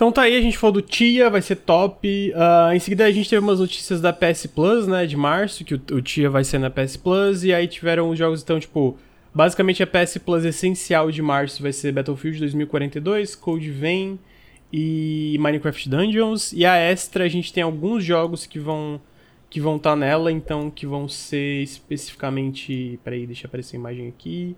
[0.02, 2.34] Então tá aí, a gente falou do Tia, vai ser top.
[2.34, 5.76] Uh, em seguida a gente teve umas notícias da PS Plus, né, de março, que
[5.76, 7.44] o, o Tia vai ser na PS Plus.
[7.44, 8.98] E aí tiveram os jogos, então, tipo,
[9.32, 14.18] basicamente a PS Plus essencial de março vai ser Battlefield 2042, Code Vein
[14.74, 16.52] e Minecraft Dungeons.
[16.52, 19.00] E a extra a gente tem alguns jogos que vão
[19.52, 24.08] que vão estar tá nela, então que vão ser especificamente, peraí, deixa aparecer a imagem
[24.08, 24.56] aqui.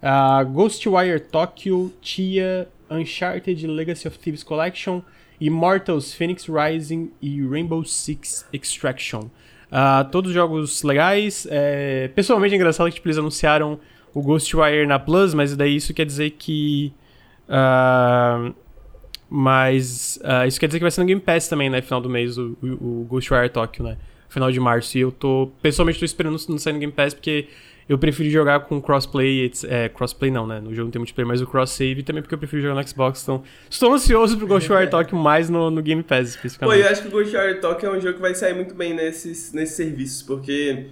[0.00, 5.02] uh, Ghostwire Tokyo, Tia, Uncharted Legacy of Thieves Collection,
[5.40, 9.30] Immortals Phoenix Rising e Rainbow Six Extraction.
[9.70, 11.46] Uh, todos jogos legais.
[11.50, 12.08] É...
[12.08, 13.78] Pessoalmente é engraçado que tipo, eles anunciaram
[14.14, 16.92] o Ghostwire na Plus, mas daí isso quer dizer que.
[17.48, 18.54] Uh,
[19.28, 21.82] mas uh, isso quer dizer que vai ser no Game Pass também, né?
[21.82, 23.98] Final do mês, o, o, Ghostwire Tokyo, né?
[24.28, 24.96] Final de março.
[24.96, 25.50] E eu tô.
[25.60, 27.48] Pessoalmente tô esperando não sair no Game Pass porque
[27.88, 29.50] eu prefiro jogar com crossplay.
[29.68, 30.60] É, crossplay não, né?
[30.60, 32.88] No jogo não tem multiplayer, mas o cross save também porque eu prefiro jogar no
[32.88, 33.22] Xbox.
[33.22, 36.78] Então, estou ansioso pro Ghostwire Tokyo mais no, no Game Pass, especificamente.
[36.78, 38.92] Pô, eu acho que o Ghostwire Tokyo é um jogo que vai sair muito bem
[38.92, 40.86] nesses, nesses serviços, porque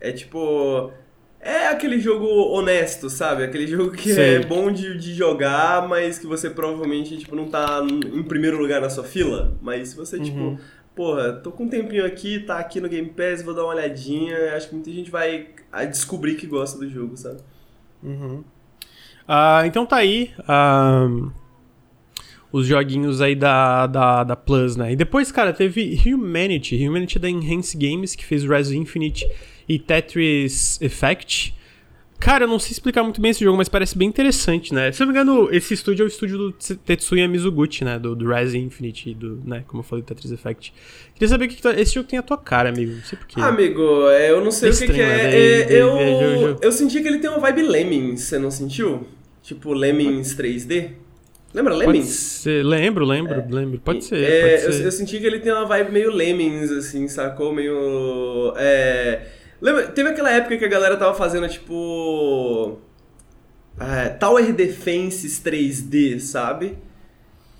[0.00, 0.92] é tipo.
[1.40, 3.44] É aquele jogo honesto, sabe?
[3.44, 7.82] Aquele jogo que é bom de, de jogar, mas que você provavelmente, tipo, não tá
[7.86, 9.54] em primeiro lugar na sua fila.
[9.60, 10.56] Mas se você, tipo, uhum.
[10.56, 10.64] tipo,
[10.94, 14.54] porra, tô com um tempinho aqui, tá aqui no Game Pass, vou dar uma olhadinha.
[14.54, 15.48] Acho que muita gente vai
[15.90, 17.40] descobrir que gosta do jogo, sabe?
[18.02, 18.44] Uhum.
[19.28, 20.32] Uh, então tá aí.
[20.40, 21.32] Uh,
[22.52, 24.92] os joguinhos aí da, da, da Plus, né?
[24.92, 26.86] E depois, cara, teve Humanity.
[26.86, 29.28] Humanity da Enhance Games, que fez Res Infinite
[29.68, 31.52] e Tetris Effect.
[32.24, 34.90] Cara, eu não sei explicar muito bem esse jogo, mas parece bem interessante, né?
[34.90, 37.98] Se eu não me engano, esse estúdio é o estúdio do Tetsuya Mizuguchi, né?
[37.98, 39.62] Do, do Rise Infinite, do, né?
[39.66, 40.72] Como eu falei, do Tetris Effect.
[41.12, 41.78] Queria saber o que, que tá...
[41.78, 42.92] Esse jogo tem a tua cara, amigo.
[42.92, 43.38] Não sei porquê.
[43.38, 45.06] Amigo, é, eu não sei o que, estranho, que é.
[45.06, 45.36] Né?
[45.36, 49.06] é, é eu, eu, eu senti que ele tem uma vibe Lemmings, você não sentiu?
[49.42, 50.92] Tipo Lemmings 3D?
[51.52, 52.46] Lembra Lemmings?
[52.46, 53.46] Lembro, lembro, é.
[53.50, 53.78] lembro.
[53.80, 54.24] Pode ser.
[54.24, 54.80] É, pode ser.
[54.80, 57.52] Eu, eu, senti que ele tem uma vibe meio Lemmings, assim, sacou?
[57.52, 58.54] Meio.
[58.56, 62.76] É Lembra, teve aquela época que a galera tava fazendo, tipo.
[63.80, 66.76] É, Tower Defenses 3D, sabe?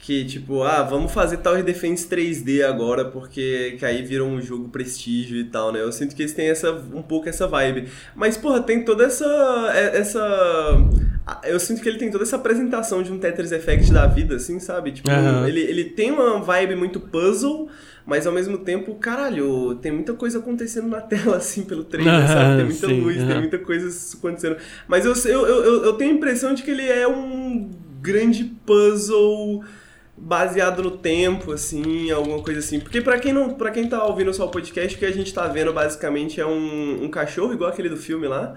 [0.04, 4.68] Que tipo, ah, vamos fazer Tower Defense 3D agora, porque que aí vira um jogo
[4.68, 5.80] prestígio e tal, né?
[5.80, 7.88] Eu sinto que eles têm essa, um pouco essa vibe.
[8.14, 9.24] Mas, porra, tem toda essa.
[9.74, 10.20] É, essa.
[11.44, 14.60] Eu sinto que ele tem toda essa apresentação de um Tetris Effect da vida, assim,
[14.60, 14.92] sabe?
[14.92, 15.46] Tipo, uhum.
[15.46, 17.70] ele, ele tem uma vibe muito puzzle
[18.06, 22.56] mas ao mesmo tempo, caralho, tem muita coisa acontecendo na tela, assim, pelo trailer, sabe?
[22.56, 24.58] Tem muita sim, luz, tem muita coisa acontecendo.
[24.86, 27.70] Mas eu, eu, eu, eu tenho a impressão de que ele é um
[28.02, 29.64] grande puzzle
[30.16, 32.80] baseado no tempo, assim, alguma coisa assim.
[32.80, 35.32] Porque para quem não, para quem tá ouvindo só o podcast, o que a gente
[35.34, 38.54] tá vendo basicamente é um, um cachorro igual aquele do filme lá.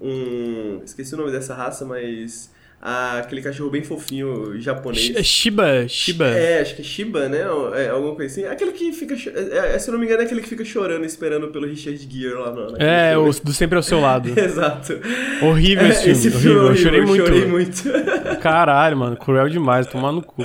[0.00, 2.50] Um, esqueci o nome dessa raça, mas
[2.80, 5.12] aquele cachorro bem fofinho japonês.
[5.16, 6.26] É Shiba, Shiba.
[6.28, 7.40] É, acho que é Shiba, né?
[7.74, 8.48] É, alguma coisa assim.
[8.48, 9.14] Aquele que fica.
[9.14, 11.98] É, é, se eu não me engano, é aquele que fica chorando esperando pelo Richard
[11.98, 12.76] Gere lá no.
[12.76, 14.28] É, o, do sempre ao seu lado.
[14.38, 15.00] Exato.
[15.42, 16.12] Horrível esse filme.
[16.12, 16.68] Esse filme horrível.
[16.68, 17.26] Eu chorei muito.
[17.26, 17.82] Chorei muito.
[18.40, 19.16] Caralho, mano.
[19.16, 19.86] Cruel demais.
[19.88, 20.44] Tomar no cu.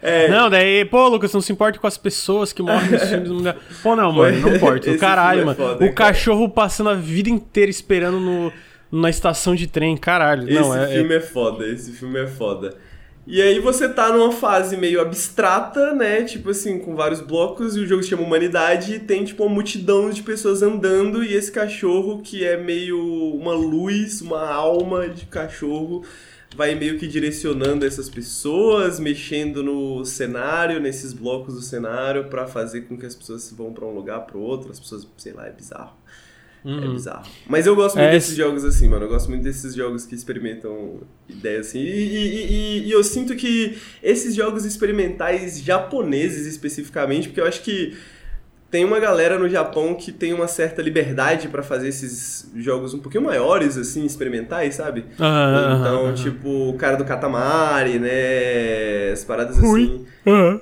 [0.00, 0.28] É.
[0.28, 3.28] Não, daí, pô, Lucas, não se importa com as pessoas que morrem nos filmes.
[3.28, 3.54] Não...
[3.82, 4.96] Pô, não, mano, não importa.
[4.96, 5.56] Caralho, é mano.
[5.56, 6.12] Foda, o cara.
[6.12, 8.52] cachorro passando a vida inteira esperando no
[8.90, 10.48] na estação de trem, caralho.
[10.48, 11.18] Esse não, é, filme é...
[11.18, 12.76] é foda, esse filme é foda.
[13.26, 16.24] E aí você tá numa fase meio abstrata, né?
[16.24, 19.54] Tipo assim, com vários blocos, e o jogo se chama Humanidade, e tem tipo uma
[19.54, 22.98] multidão de pessoas andando, e esse cachorro que é meio
[23.34, 26.04] uma luz, uma alma de cachorro,
[26.56, 32.82] vai meio que direcionando essas pessoas, mexendo no cenário, nesses blocos do cenário, para fazer
[32.82, 35.52] com que as pessoas vão para um lugar para outro, as pessoas, sei lá, é
[35.52, 35.96] bizarro.
[36.64, 36.92] É uhum.
[36.92, 37.24] bizarro.
[37.48, 39.06] Mas eu gosto muito é, desses jogos assim, mano.
[39.06, 41.78] Eu gosto muito desses jogos que experimentam ideias assim.
[41.78, 47.62] E, e, e, e, eu sinto que esses jogos experimentais japoneses especificamente, porque eu acho
[47.62, 47.96] que
[48.70, 53.00] tem uma galera no Japão que tem uma certa liberdade para fazer esses jogos um
[53.00, 55.06] pouquinho maiores, assim, experimentais, sabe?
[55.18, 59.10] Ah, então, ah, tipo, o cara do Katamari, né?
[59.12, 60.06] As paradas assim.
[60.26, 60.60] É.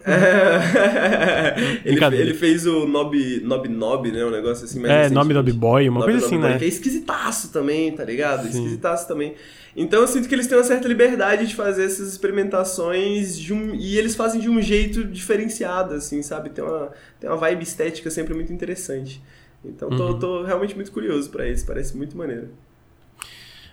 [1.85, 4.25] ele, ele, fez o Nob Nob Nob, né?
[4.25, 6.59] Um negócio assim mais É, Nob Nob Boy, uma Nob, coisa assim, Nob né?
[6.59, 8.43] Que é esquisitaço também, tá ligado?
[8.43, 8.49] Sim.
[8.51, 9.35] Esquisitaço também.
[9.77, 13.99] Então eu sinto que eles têm uma certa liberdade de fazer essas experimentações um, e
[13.99, 16.51] eles fazem de um jeito diferenciado, assim, sabe?
[16.51, 16.91] Tem uma,
[17.21, 19.21] tem uma vibe estética sempre muito interessante.
[19.65, 20.19] Então tô, uhum.
[20.19, 22.49] tô realmente muito curioso para isso, parece muito maneiro.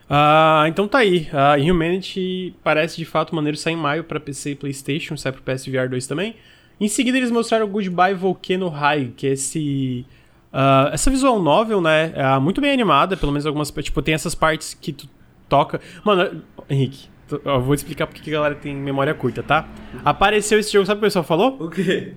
[0.10, 1.28] Uh, então tá aí.
[1.34, 5.32] A uh, Humanity parece de fato maneiro sair em maio para PC e PlayStation, sai
[5.32, 6.36] pro PSVR 2 também.
[6.80, 10.06] Em seguida eles mostraram o Goodbye Volcano High, que é esse
[10.54, 14.36] uh, essa visual novel, né, é muito bem animada, pelo menos algumas, tipo, tem essas
[14.36, 15.08] partes que tu
[15.50, 15.80] toca.
[16.04, 17.08] Mano, Henrique,
[17.44, 19.68] eu vou explicar porque a galera tem memória curta, tá?
[20.04, 21.58] Apareceu esse jogo, sabe o que o pessoal falou?
[21.60, 22.14] O quê?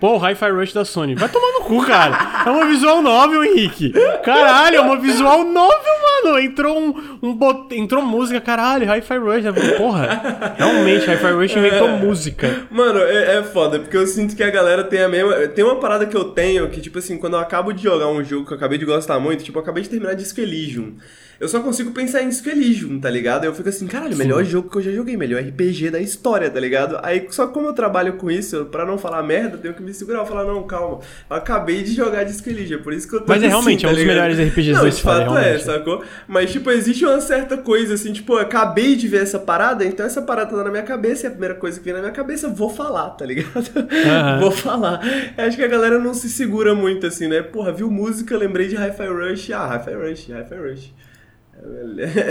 [0.00, 1.16] Pô, o Hi-Fi Rush da Sony.
[1.16, 2.44] Vai tomar no cu, cara.
[2.46, 3.92] É uma visual novel, Henrique.
[4.22, 5.92] Caralho, é uma visual novel,
[6.22, 7.74] mano, entrou um, um bot...
[7.74, 9.76] entrou música, caralho, Hi-Fi Rush.
[9.76, 12.66] Porra, realmente, Hi-Fi Rush inventou música.
[12.70, 15.48] Mano, é, é foda, porque eu sinto que a galera tem a mesma.
[15.48, 18.22] Tem uma parada que eu tenho que, tipo assim, quando eu acabo de jogar um
[18.22, 20.94] jogo que eu acabei de gostar muito, tipo, eu acabei de terminar Disco Elysium.
[21.40, 23.44] Eu só consigo pensar em Elysium, tá ligado?
[23.44, 26.58] Eu fico assim, caralho, melhor jogo que eu já joguei, melhor RPG da história, tá
[26.58, 26.98] ligado?
[27.00, 29.94] Aí, só como eu trabalho com isso, pra não falar merda, eu tenho que me
[29.94, 30.24] segurar.
[30.26, 30.98] Falar, não, calma,
[31.30, 33.82] eu acabei de jogar Elysium, é por isso que eu tô Mas é assim, realmente,
[33.82, 35.64] tá é um dos melhores RPGs Não, da de história, fato é, realmente.
[35.64, 36.04] sacou?
[36.26, 40.04] Mas, tipo, existe uma certa coisa, assim, tipo, eu acabei de ver essa parada, então
[40.04, 42.48] essa parada tá na minha cabeça, e a primeira coisa que vem na minha cabeça,
[42.48, 43.70] vou falar, tá ligado?
[43.76, 44.40] Aham.
[44.42, 45.00] vou falar.
[45.36, 47.42] Acho que a galera não se segura muito, assim, né?
[47.42, 51.07] Porra, viu música, lembrei de Hi-Fi Rush, ah, Hi-Fi Rush, Hi-Fi Rush.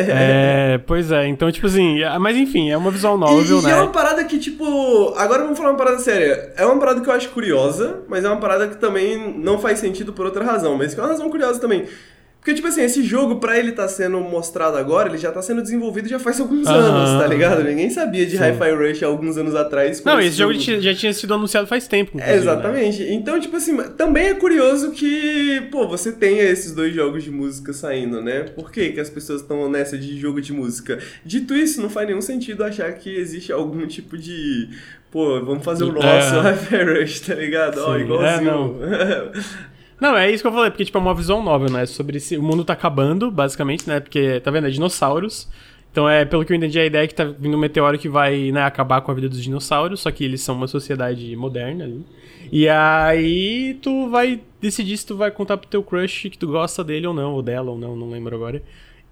[0.10, 3.70] É, pois é, então, tipo assim, é- mas enfim, é uma visual novel, e, né?
[3.70, 5.14] e é uma parada que, tipo.
[5.18, 6.54] Agora vamos falar uma parada séria.
[6.56, 9.80] É uma parada que eu acho curiosa, mas é uma parada que também não faz
[9.80, 11.86] sentido por outra razão, mas que é uma razão curiosa também.
[12.48, 15.62] Porque, tipo assim, esse jogo, pra ele tá sendo mostrado agora, ele já tá sendo
[15.62, 16.78] desenvolvido já faz alguns Aham.
[16.78, 17.62] anos, tá ligado?
[17.62, 18.38] Ninguém sabia de.
[18.38, 20.02] Hi-Fi Rush há alguns anos atrás.
[20.02, 22.52] Não, esse jogo ti- já tinha sido anunciado faz tempo, É, inclusive, né?
[22.54, 23.04] exatamente.
[23.04, 27.74] Então, tipo assim, também é curioso que, pô, você tenha esses dois jogos de música
[27.74, 28.44] saindo, né?
[28.56, 31.00] Por que, que as pessoas estão nessa de jogo de música?
[31.26, 34.70] Dito isso, não faz nenhum sentido achar que existe algum tipo de.
[35.12, 36.40] Pô, vamos fazer o nosso É.
[36.54, 37.78] Hi-Fi Rush, tá ligado?
[37.80, 38.80] Ó, Sim, igualzinho.
[40.00, 41.86] Não, é isso que eu falei, porque, tipo, é uma visão novel, né?
[41.86, 44.00] Sobre se o mundo tá acabando, basicamente, né?
[44.00, 44.68] Porque, tá vendo?
[44.68, 45.50] É dinossauros.
[45.92, 48.08] Então, é, pelo que eu entendi, a ideia é que tá vindo um meteoro que
[48.08, 51.86] vai, né, acabar com a vida dos dinossauros, só que eles são uma sociedade moderna
[51.86, 52.06] ali.
[52.52, 56.84] E aí, tu vai decidir se tu vai contar pro teu crush que tu gosta
[56.84, 58.62] dele ou não, ou dela ou não, não lembro agora.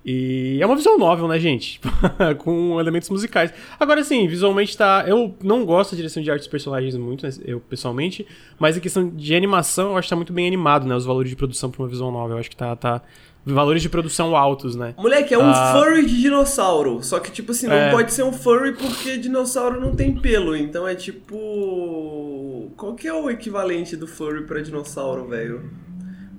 [0.08, 1.82] E é uma visão novel, né, gente?
[2.38, 3.52] Com elementos musicais.
[3.80, 5.04] Agora, sim, visualmente tá.
[5.08, 8.26] Eu não gosto da direção de arte dos personagens muito, né, eu pessoalmente,
[8.60, 10.96] mas a questão de animação eu acho que tá muito bem animado, né?
[10.96, 12.36] Os valores de produção pra uma visual novel.
[12.36, 12.76] Eu acho que tá.
[12.76, 13.02] tá
[13.48, 14.94] valores de produção altos, né?
[14.98, 15.74] Moleque, é um Ah.
[15.76, 17.04] furry de dinossauro.
[17.04, 17.92] Só que, tipo assim, não É.
[17.92, 20.56] pode ser um furry porque dinossauro não tem pelo.
[20.56, 22.72] Então é tipo.
[22.78, 25.64] Qual que é o equivalente do furry pra dinossauro, velho?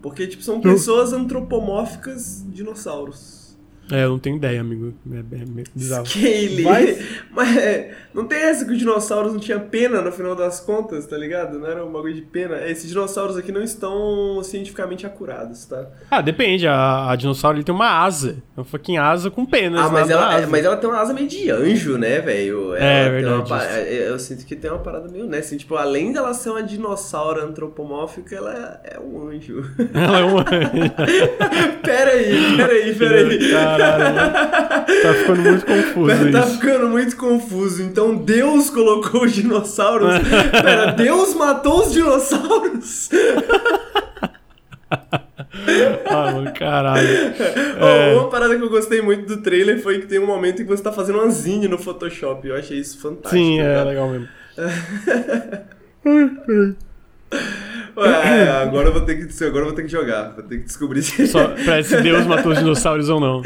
[0.02, 3.45] Porque, tipo, são pessoas antropomórficas dinossauros.
[3.90, 4.92] É, eu não tenho ideia, amigo.
[5.12, 6.06] É, é meio bizarro.
[6.06, 6.62] Scale.
[6.62, 6.98] Mas-
[7.36, 11.06] Mas é, não tem essa que os dinossauros não tinham pena no final das contas,
[11.06, 11.58] tá ligado?
[11.58, 12.66] Não era um bagulho de pena.
[12.66, 15.86] Esses dinossauros aqui não estão cientificamente acurados, tá?
[16.10, 16.66] Ah, depende.
[16.66, 18.42] A, a dinossauro ele tem uma asa.
[18.56, 19.80] É uma fucking asa com penas.
[19.80, 22.20] Ah, mas na- na ela, é, mas ela tem uma asa meio de anjo, né,
[22.20, 22.74] velho?
[22.74, 23.76] É, tem uma verdade, isso.
[23.78, 25.46] é, Eu sinto que tem uma parada meio nessa.
[25.46, 29.62] Assim, tipo, além dela ser uma dinossauro antropomórfica, ela é um anjo.
[29.94, 30.44] Ela é uma.
[31.82, 33.75] pera aí, pera aí, pera aí.
[33.78, 34.32] Caralho, mano.
[35.02, 36.50] Tá ficando muito confuso Tá isso.
[36.58, 37.82] ficando muito confuso.
[37.82, 40.14] Então Deus colocou os dinossauros.
[40.62, 43.10] Pera, Deus matou os dinossauros?
[46.08, 47.06] Ah, mano, caralho.
[47.78, 50.64] Oh, uma parada que eu gostei muito do trailer foi que tem um momento em
[50.64, 52.48] que você tá fazendo uma zine no Photoshop.
[52.48, 53.36] Eu achei isso fantástico.
[53.36, 53.88] Sim, é cara.
[53.90, 54.28] legal mesmo.
[57.96, 61.02] Ué, agora eu vou ter que agora vou ter que jogar, vou ter que descobrir
[61.02, 63.42] se Só pra se Deus matou os dinossauros ou não.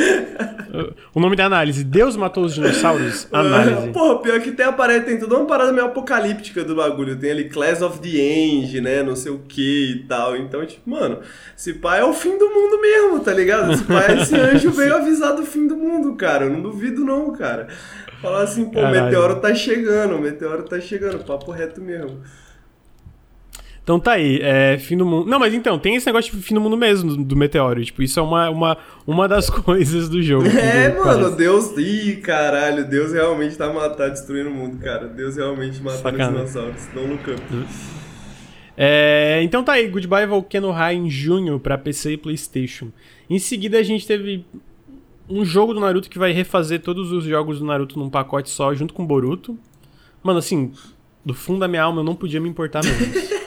[1.14, 3.28] O nome da análise: Deus matou os dinossauros?
[3.32, 3.88] Análise.
[3.90, 7.16] Porra, pior que tem a parada, tem toda uma parada meio apocalíptica do bagulho.
[7.16, 9.02] Tem ali Class of the End, né?
[9.04, 10.36] Não sei o que e tal.
[10.36, 11.20] Então, tipo, mano,
[11.56, 13.72] esse pai é o fim do mundo mesmo, tá ligado?
[13.72, 16.46] Esse pai, esse anjo veio avisar do fim do mundo, cara.
[16.46, 17.68] Eu não duvido, não, cara.
[18.20, 19.04] Falar assim, pô, o Caralho.
[19.04, 22.20] meteoro tá chegando, o meteoro tá chegando, papo reto mesmo.
[23.90, 25.28] Então tá aí, é fim do mundo.
[25.28, 27.84] Não, mas então, tem esse negócio de fim do mundo mesmo, do, do meteoro.
[27.84, 30.46] Tipo, isso é uma, uma, uma das coisas do jogo.
[30.46, 31.36] É, mano, parece.
[31.36, 31.76] Deus.
[31.76, 35.08] Ih, caralho, Deus realmente tá matando, destruindo o mundo, cara.
[35.08, 36.86] Deus realmente matando os dinossauros.
[36.94, 37.42] Don't look up.
[38.76, 42.92] É, então tá aí, Goodbye Volcano High em junho pra PC e PlayStation.
[43.28, 44.46] Em seguida a gente teve
[45.28, 48.72] um jogo do Naruto que vai refazer todos os jogos do Naruto num pacote só,
[48.72, 49.58] junto com o Boruto.
[50.22, 50.70] Mano, assim,
[51.26, 53.30] do fundo da minha alma eu não podia me importar menos.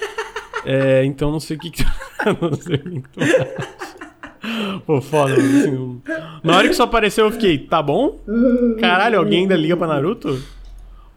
[0.66, 1.84] É, então não sei o que que
[2.42, 4.84] não sei o que que.
[4.86, 6.02] Pô, foda, assim,
[6.44, 8.20] Na hora que isso apareceu eu fiquei, tá bom?
[8.80, 10.42] Caralho, alguém ainda liga pra Naruto?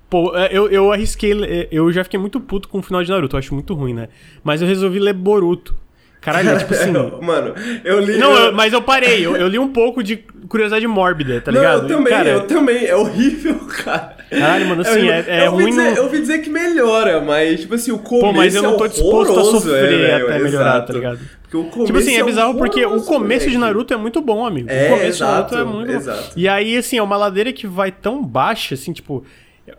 [0.08, 1.32] Pô, é, eu, eu arrisquei.
[1.44, 3.92] é, Eu já fiquei muito puto com o final de Naruto, eu acho muito ruim,
[3.94, 4.08] né?
[4.44, 5.76] Mas eu resolvi ler Boruto.
[6.20, 6.92] Caralho, é tipo assim.
[7.22, 8.18] Mano, eu li.
[8.18, 10.16] Não, eu- mas eu parei, eu, eu li um pouco de
[10.48, 11.82] curiosidade mórbida, tá Não, ligado?
[11.82, 12.84] eu também, Cara, eu também.
[12.84, 14.16] É horrível, cara.
[14.28, 15.12] Caralho, mano, assim, horrível.
[15.14, 17.92] é- é eu ouvi ruim Dizer, no- Eu ouvi dizer que melhora, mas, tipo assim,
[17.92, 20.86] o começo Pô, mas eu não tô é disposto a sofrer é, até melhorar, exato.
[20.88, 21.20] tá ligado?
[21.42, 23.56] Porque o começo Tipo assim, é bizarro porque o começo de.
[23.56, 24.68] Naruto é muito bom, amigo.
[24.68, 26.22] É, o começo exato, de Naruto é muito exato.
[26.22, 26.32] bom.
[26.36, 29.24] E aí, assim, é uma ladeira que vai tão baixa, assim, tipo,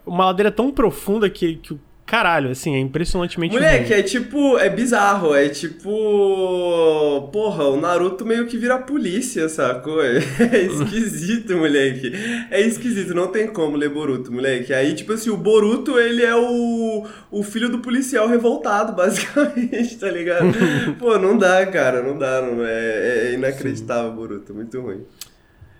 [0.05, 3.99] uma ladeira tão profunda que, que o caralho, assim, é impressionantemente Moleque, ruim.
[3.99, 4.57] é tipo.
[4.57, 5.35] É bizarro.
[5.35, 7.29] É tipo.
[7.31, 10.01] Porra, o Naruto meio que vira polícia, sacou?
[10.07, 12.11] É esquisito, moleque.
[12.49, 14.73] É esquisito, não tem como ler Boruto, moleque.
[14.73, 20.09] Aí, tipo assim, o Boruto, ele é o, o filho do policial revoltado, basicamente, tá
[20.09, 20.47] ligado?
[20.97, 22.41] Pô, não dá, cara, não dá.
[22.41, 25.03] Não, é, é inacreditável, Boruto, muito ruim.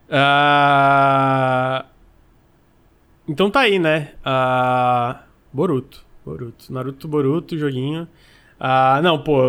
[0.10, 1.86] Ah,
[3.28, 4.10] Então tá aí, né?
[4.24, 5.22] Ah,
[5.54, 6.06] Boruto.
[6.28, 6.72] Boruto.
[6.72, 8.08] Naruto Boruto, joguinho.
[8.60, 9.40] Ah, não, pô,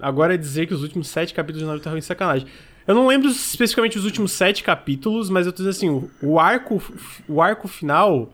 [0.00, 2.46] agora é dizer que os últimos sete capítulos de Naruto estavam em sacanagem.
[2.86, 6.82] Eu não lembro especificamente os últimos sete capítulos, mas eu tô dizendo assim, o arco,
[7.28, 8.30] o arco final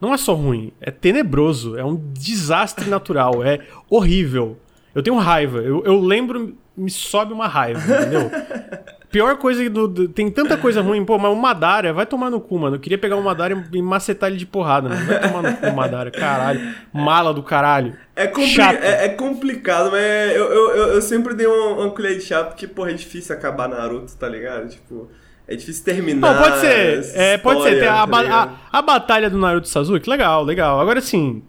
[0.00, 4.58] não é só ruim, é tenebroso, é um desastre natural, é horrível.
[4.94, 8.30] Eu tenho raiva, eu, eu lembro, me sobe uma raiva, entendeu?
[9.16, 12.38] Pior coisa do, do- Tem tanta coisa ruim, pô, mas o Madara, vai tomar no
[12.38, 12.76] cu, mano.
[12.76, 15.06] Eu queria pegar o Madara e macetar ele de porrada, mano.
[15.06, 16.60] Vai tomar no cu, Madara, caralho.
[16.92, 17.96] Mala do caralho.
[18.14, 20.02] É, compli é, é complicado, mas
[20.36, 23.34] eu, eu, eu, eu sempre dei uma, uma colher de chá, porque, porra, é difícil
[23.34, 24.68] acabar Naruto, tá ligado?
[24.68, 25.10] Tipo,
[25.48, 26.34] é difícil terminar.
[26.34, 27.10] Não, pode ser.
[27.14, 27.70] É, pode ser.
[27.70, 28.02] Tem história,
[28.34, 30.78] a, tá a, a batalha do Naruto e Sasuke, legal, legal.
[30.78, 31.42] Agora sim.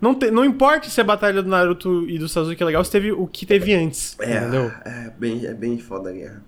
[0.00, 2.90] Não, te- não importa se a batalha do Naruto e do Sasuke é legal, se
[2.90, 4.16] teve o que teve antes.
[4.18, 4.72] É, Entendeu?
[4.84, 6.42] é, bem, é bem foda a guerra.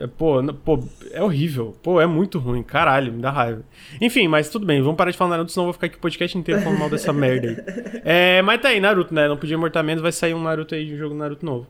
[0.00, 1.74] É, Pô, pô, é horrível.
[1.82, 2.62] Pô, é muito ruim.
[2.62, 3.64] Caralho, me dá raiva.
[4.00, 4.80] Enfim, mas tudo bem.
[4.82, 6.90] Vamos parar de falar Naruto, senão eu vou ficar aqui o podcast inteiro falando mal
[6.90, 7.54] dessa merda aí.
[8.04, 9.26] É, mas tá aí, Naruto, né?
[9.26, 11.66] Não podia mortar menos, vai sair um Naruto aí de um jogo Naruto novo.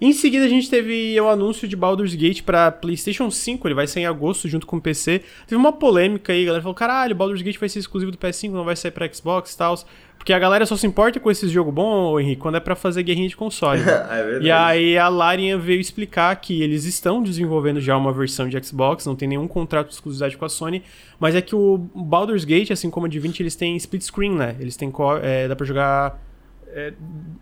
[0.00, 3.68] Em seguida, a gente teve o anúncio de Baldur's Gate pra PlayStation 5.
[3.68, 5.22] Ele vai sair em agosto junto com o PC.
[5.46, 8.50] Teve uma polêmica aí, a galera falou: caralho, Baldur's Gate vai ser exclusivo do PS5,
[8.50, 9.78] não vai sair pra Xbox e tal.
[10.20, 13.02] Porque a galera só se importa com esse jogo bom, Henrique, quando é pra fazer
[13.02, 13.80] guerrinha de console.
[13.82, 14.06] né?
[14.10, 14.46] é verdade.
[14.46, 19.06] E aí a Larian veio explicar que eles estão desenvolvendo já uma versão de Xbox,
[19.06, 20.82] não tem nenhum contrato de exclusividade com a Sony,
[21.18, 24.56] mas é que o Baldur's Gate, assim como a Divinity, eles têm split screen, né?
[24.60, 24.92] Eles têm
[25.22, 26.22] é, dá pra jogar
[26.68, 26.92] é,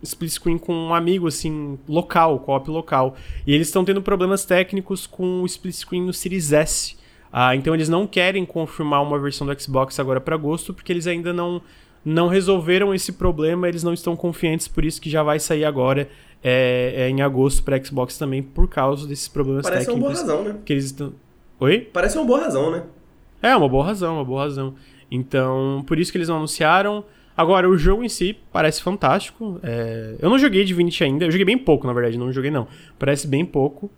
[0.00, 3.16] split screen com um amigo assim local, co-op local.
[3.44, 6.96] E eles estão tendo problemas técnicos com o split screen no Series S.
[7.32, 11.08] Ah, então eles não querem confirmar uma versão do Xbox agora para agosto, porque eles
[11.08, 11.60] ainda não
[12.04, 16.08] não resolveram esse problema, eles não estão confiantes, por isso que já vai sair agora
[16.42, 20.30] é, é em agosto para Xbox também, por causa desses problemas Parece uma boa técnicos
[20.30, 20.60] razão, né?
[20.64, 21.12] que eles estão.
[21.60, 21.80] Oi?
[21.92, 22.84] Parece uma boa razão, né?
[23.42, 24.74] É, uma boa razão, uma boa razão.
[25.10, 27.04] Então, por isso que eles não anunciaram.
[27.36, 29.60] Agora, o jogo em si parece fantástico.
[29.62, 32.66] É, Eu não joguei Divinity ainda, eu joguei bem pouco, na verdade, não joguei não.
[32.98, 33.90] Parece bem pouco.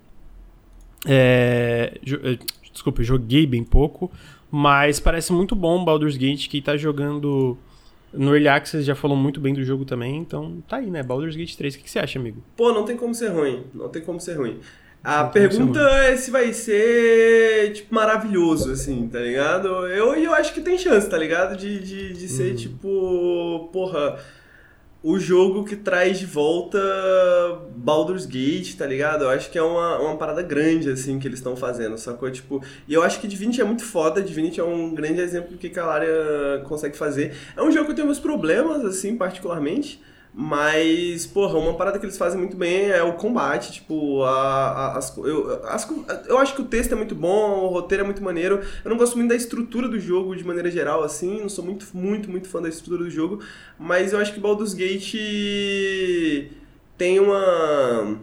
[1.07, 2.39] É, eh,
[2.73, 4.11] Desculpa, eu joguei bem pouco.
[4.51, 7.57] Mas parece muito bom Baldur's Gate, que tá jogando
[8.13, 10.17] no Early Access, já falou muito bem do jogo também.
[10.19, 11.03] Então, tá aí, né?
[11.03, 11.75] Baldur's Gate 3.
[11.75, 12.43] O que que você acha, amigo?
[12.57, 13.65] Pô, não tem como ser ruim.
[13.75, 14.61] Não tem como ser ruim.
[15.03, 19.67] A Não pergunta é se vai ser, tipo, maravilhoso, assim, tá ligado?
[19.87, 21.57] Eu, eu acho que tem chance, tá ligado?
[21.57, 24.19] De, de, de ser, tipo, porra,
[25.03, 26.79] o jogo que traz de volta
[27.75, 29.25] Baldur's Gate, tá ligado?
[29.25, 32.31] Eu acho que é uma, uma parada grande, assim, que eles estão fazendo, sacou?
[32.31, 35.79] Tipo, e eu acho que Divinity é muito foda, Divinity é um grande exemplo que
[35.79, 37.35] a Alaria consegue fazer.
[37.57, 40.01] É um jogo que eu tenho meus problemas, assim, particularmente,
[40.33, 44.31] mas, porra, uma parada que eles fazem muito bem é o combate, tipo, a,
[44.95, 45.89] a- as, eu, as
[46.29, 48.61] eu acho que o texto é muito bom, o roteiro é muito maneiro.
[48.85, 51.87] Eu não gosto muito da estrutura do jogo de maneira geral, assim, não sou muito,
[51.95, 53.41] muito, muito fã da estrutura do jogo,
[53.79, 55.15] mas eu acho que Baldur's Gate
[56.97, 58.19] tem uma.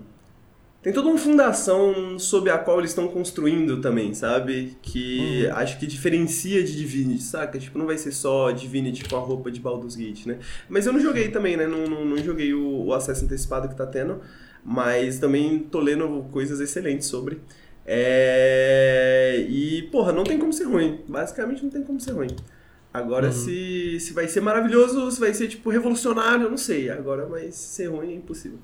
[0.88, 4.78] Tem toda uma fundação sob a qual eles estão construindo também, sabe?
[4.82, 7.60] Que acho que diferencia de Divinity, saca?
[7.60, 10.40] Tipo, não vai ser só Divinity com a roupa de Baldur's Gate, né?
[10.70, 11.68] Mas eu não joguei também, né?
[11.68, 14.22] Não, não, não joguei o, o acesso antecipado que tá tendo,
[14.64, 17.42] mas também tô lendo coisas excelentes sobre.
[17.86, 19.46] É...
[19.50, 21.02] E, porra, não tem como ser ruim.
[21.06, 22.34] Basicamente não tem como ser ruim.
[22.94, 26.90] Agora, se, se vai ser maravilhoso, se vai ser, tipo, revolucionário, eu não sei.
[26.90, 28.60] Agora, mas ser ruim é impossível.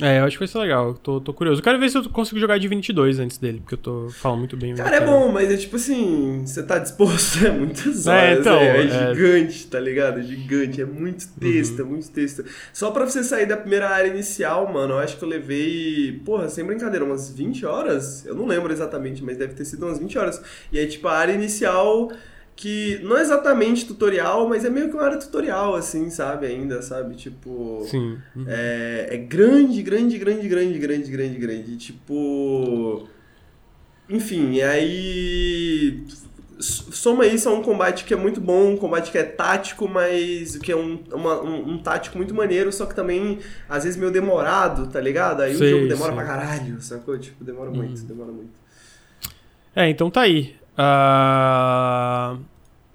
[0.00, 0.88] É, eu acho que vai ser legal.
[0.88, 1.60] Eu Tô, tô curioso.
[1.60, 4.40] Eu quero ver se eu consigo jogar Divinity 2 antes dele, porque eu tô falando
[4.40, 4.74] muito bem.
[4.74, 8.58] Cara, é bom, mas é tipo assim, você tá disposto, é muitas É, horas, então,
[8.58, 9.14] é, é é.
[9.14, 10.18] gigante, tá ligado?
[10.18, 11.86] É gigante, é muito texto, Uhum.
[11.86, 12.44] é muito texto.
[12.72, 16.48] Só pra você sair da primeira área inicial, mano, eu acho que eu levei, porra,
[16.48, 18.26] sem brincadeira, umas 20 horas?
[18.26, 20.42] Eu não lembro exatamente, mas deve ter sido umas 20 horas.
[20.72, 22.10] E aí, tipo, a área inicial
[22.56, 26.46] que não é exatamente tutorial, mas é meio que uma área tutorial, assim, sabe?
[26.46, 27.14] Ainda, sabe?
[27.16, 27.84] Tipo...
[27.90, 28.18] Sim.
[28.36, 28.44] Uhum.
[28.46, 31.76] É, é grande, grande, grande, grande, grande, grande, grande.
[31.76, 33.08] Tipo.
[34.08, 36.04] Enfim, aí.
[36.60, 40.56] Soma isso a um combate que é muito bom, um combate que é tático, mas
[40.56, 44.12] que é um, uma- um, um tático muito maneiro, só que também, às vezes, meio
[44.12, 45.42] demorado, tá ligado?
[45.42, 46.24] Aí Sei, o jogo demora sei.
[46.24, 47.18] pra caralho, sacou?
[47.18, 48.52] Tipo, demora muito, demora muito.
[49.74, 50.54] É, então tá aí.
[50.76, 52.36] Ah,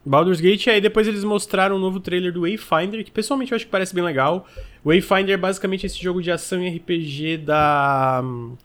[0.06, 3.65] Baldur's Gate, aí depois eles mostraram um novo trailer do Wayfinder, que pessoalmente eu acho
[3.65, 4.47] que parece bem legal.
[4.85, 8.56] Wayfinder é basicamente esse jogo de ação e RPG da hum,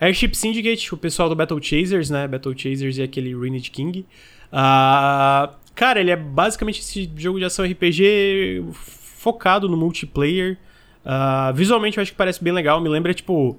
[0.00, 2.26] Airship Syndicate, o pessoal do Battle Chasers, né?
[2.26, 4.06] Battle Chasers e aquele Ruined King.
[4.52, 10.58] Uh, cara, ele é basicamente esse jogo de ação RPG focado no multiplayer.
[11.04, 13.58] Uh, visualmente eu acho que parece bem legal, me lembra tipo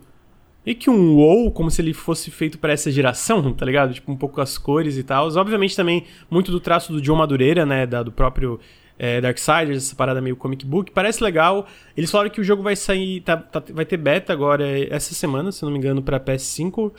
[0.70, 3.92] meio que um WoW, como se ele fosse feito para essa geração, tá ligado?
[3.92, 5.28] Tipo, um pouco as cores e tal.
[5.36, 7.88] Obviamente também muito do traço do John Madureira, né?
[7.88, 8.60] Da, do próprio
[8.98, 10.92] é, Darksiders, essa parada meio comic book.
[10.92, 11.68] Parece legal.
[11.98, 14.64] Eles falaram que o jogo vai sair, tá, tá, vai ter beta agora
[14.94, 16.92] essa semana, se não me engano, para PS5.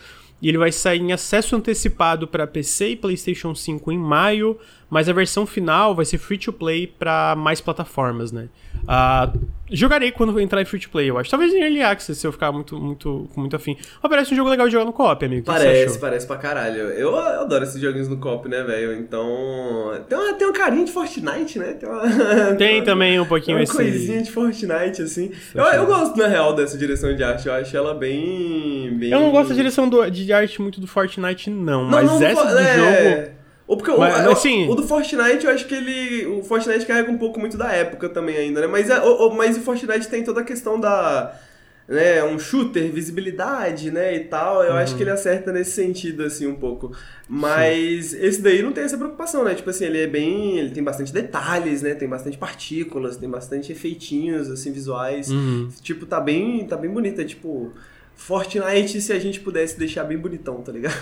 [0.43, 4.59] E ele vai sair em acesso antecipado para PC e PlayStation 5 em maio,
[4.91, 8.49] mas a versão final vai ser free to play para mais plataformas, né?
[8.83, 9.41] Uh,
[9.71, 11.31] jogarei quando entrar em free to play, eu acho.
[11.31, 13.77] Talvez em Early Access, se eu ficar muito, muito, com muito afim.
[14.03, 15.47] Mas parece um jogo legal de jogar no co-op, amigo.
[15.47, 16.77] parece, parece pra caralho.
[16.77, 18.95] Eu, eu adoro esses joguinhos no co-op, né, velho?
[18.95, 19.93] Então.
[20.09, 21.75] Tem, uma, tem um carinho de Fortnite, né?
[21.75, 23.73] Tem, uma, tem, tem também um pouquinho uma esse.
[23.73, 25.31] Uma coisinha de Fortnite, assim.
[25.55, 27.47] Eu, eu gosto, na real, dessa direção de arte.
[27.47, 28.93] Eu acho ela bem.
[28.99, 29.11] bem...
[29.13, 31.85] Eu não gosto da direção do, de arte muito do Fortnite, não.
[31.85, 32.75] não mas não, essa do é...
[32.75, 33.40] jogo.
[33.71, 34.69] Ou porque mas, o, assim...
[34.69, 36.27] o, do Fortnite, eu acho que ele.
[36.27, 38.67] O Fortnite carrega um pouco muito da época também ainda, né?
[38.67, 41.39] Mas, é, o, mas o Fortnite tem toda a questão da.
[41.87, 44.65] Né, um shooter, visibilidade, né, e tal.
[44.65, 44.79] Eu uhum.
[44.79, 46.91] acho que ele acerta nesse sentido, assim, um pouco.
[47.29, 48.19] Mas Sim.
[48.23, 49.55] esse daí não tem essa preocupação, né?
[49.55, 50.59] Tipo assim, ele é bem.
[50.59, 51.95] Ele tem bastante detalhes, né?
[51.95, 55.31] Tem bastante partículas, tem bastante efeitinhos, assim, visuais.
[55.31, 55.69] Uhum.
[55.81, 56.67] Tipo, tá bem.
[56.67, 57.21] tá bem bonito.
[57.21, 57.73] É tipo.
[58.21, 60.95] Fortnite se a gente pudesse deixar bem bonitão, tá ligado?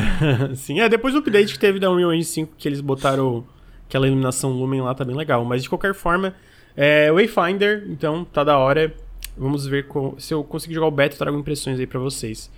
[0.56, 3.44] Sim, é, depois do update que teve da Unreal Engine 5, que eles botaram
[3.86, 5.44] aquela iluminação Lumen lá, tá bem legal.
[5.44, 6.34] Mas de qualquer forma,
[6.74, 8.92] é Wayfinder, então tá da hora.
[9.36, 9.86] Vamos ver
[10.16, 12.50] se eu conseguir jogar o beta, eu trago impressões aí pra vocês.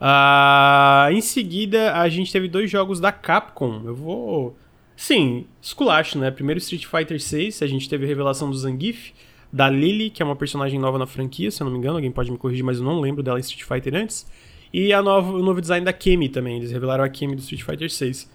[0.00, 3.82] Uh, em seguida, a gente teve dois jogos da Capcom.
[3.84, 4.56] Eu vou.
[4.96, 6.32] Sim, esculacho, né?
[6.32, 9.12] Primeiro Street Fighter 6, a gente teve a revelação do Zangief
[9.52, 12.10] da Lily, que é uma personagem nova na franquia, se eu não me engano, alguém
[12.10, 14.26] pode me corrigir, mas eu não lembro dela em Street Fighter antes.
[14.72, 17.62] E a nova, o novo design da Kemi também, eles revelaram a Kemi do Street
[17.62, 18.30] Fighter 6.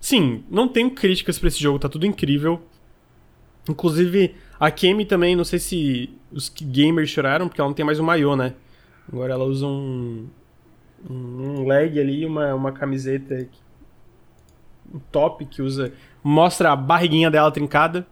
[0.00, 2.60] Sim, não tenho críticas para esse jogo, tá tudo incrível.
[3.68, 8.00] Inclusive, a Kemi também, não sei se os gamers choraram, porque ela não tem mais
[8.00, 8.54] um maiô, né?
[9.12, 10.26] Agora ela usa um,
[11.08, 13.48] um leg ali, uma, uma camiseta,
[14.92, 15.92] um top que usa,
[16.24, 18.06] mostra a barriguinha dela trincada.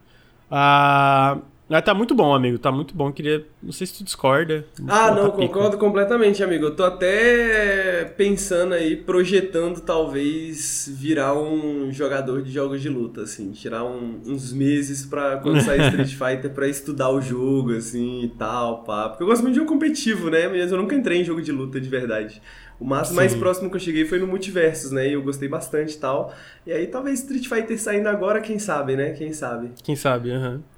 [0.50, 1.38] Ah,
[1.70, 2.58] ah, tá muito bom, amigo.
[2.58, 3.12] Tá muito bom.
[3.12, 3.44] Queria.
[3.62, 4.64] Não sei se tu discorda.
[4.86, 6.66] Ah, não, concordo completamente, amigo.
[6.66, 13.50] Eu tô até pensando aí, projetando talvez virar um jogador de jogos de luta, assim.
[13.52, 18.28] Tirar um, uns meses pra quando sair Street Fighter pra estudar o jogo, assim e
[18.28, 19.10] tal, pá.
[19.10, 20.48] Porque eu gosto muito de jogo competitivo, né?
[20.48, 22.40] Mas eu nunca entrei em jogo de luta de verdade.
[22.80, 25.08] O máximo mais próximo que eu cheguei foi no Multiversos, né?
[25.08, 26.32] E eu gostei bastante e tal.
[26.64, 29.10] E aí talvez Street Fighter saindo agora, quem sabe, né?
[29.10, 29.72] Quem sabe.
[29.82, 30.54] Quem sabe, aham.
[30.54, 30.77] Uhum.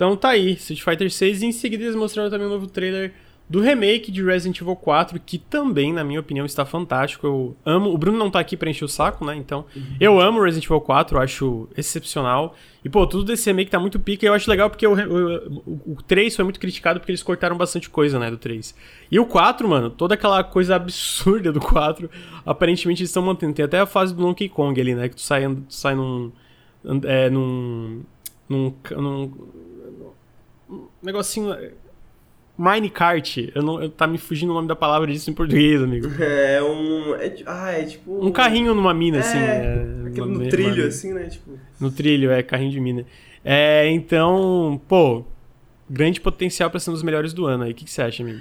[0.00, 3.12] Então tá aí, Street Fighter 6 e em seguida eles mostraram também um novo trailer
[3.46, 7.26] do remake de Resident Evil 4, que também, na minha opinião, está fantástico.
[7.26, 7.92] Eu amo.
[7.92, 9.36] O Bruno não tá aqui pra encher o saco, né?
[9.36, 9.96] Então, uhum.
[10.00, 12.54] eu amo Resident Evil 4, eu acho excepcional.
[12.82, 14.24] E, pô, tudo desse remake tá muito pica.
[14.24, 17.58] E eu acho legal porque o, o, o 3 foi muito criticado porque eles cortaram
[17.58, 18.30] bastante coisa, né?
[18.30, 18.74] Do 3.
[19.10, 22.08] E o 4, mano, toda aquela coisa absurda do 4,
[22.46, 23.52] aparentemente eles estão mantendo.
[23.52, 25.10] Tem até a fase do Donkey Kong ali, né?
[25.10, 26.32] Que tu sai, tu sai num.
[27.04, 28.00] É, num.
[28.48, 29.32] num, num
[30.70, 31.54] um negocinho.
[32.56, 36.08] Minecart, eu não, eu, tá me fugindo o nome da palavra disso em português, amigo.
[36.20, 37.14] É um.
[37.14, 38.24] É, ah, é tipo.
[38.24, 39.38] Um carrinho numa mina, é, assim.
[39.38, 39.84] É,
[40.26, 41.24] no trilho, assim, né?
[41.24, 41.58] Tipo...
[41.80, 43.06] No trilho, é, carrinho de mina.
[43.42, 45.24] É, então, pô,
[45.88, 47.72] grande potencial para ser um dos melhores do ano aí.
[47.72, 48.40] O que, que você acha, amigo?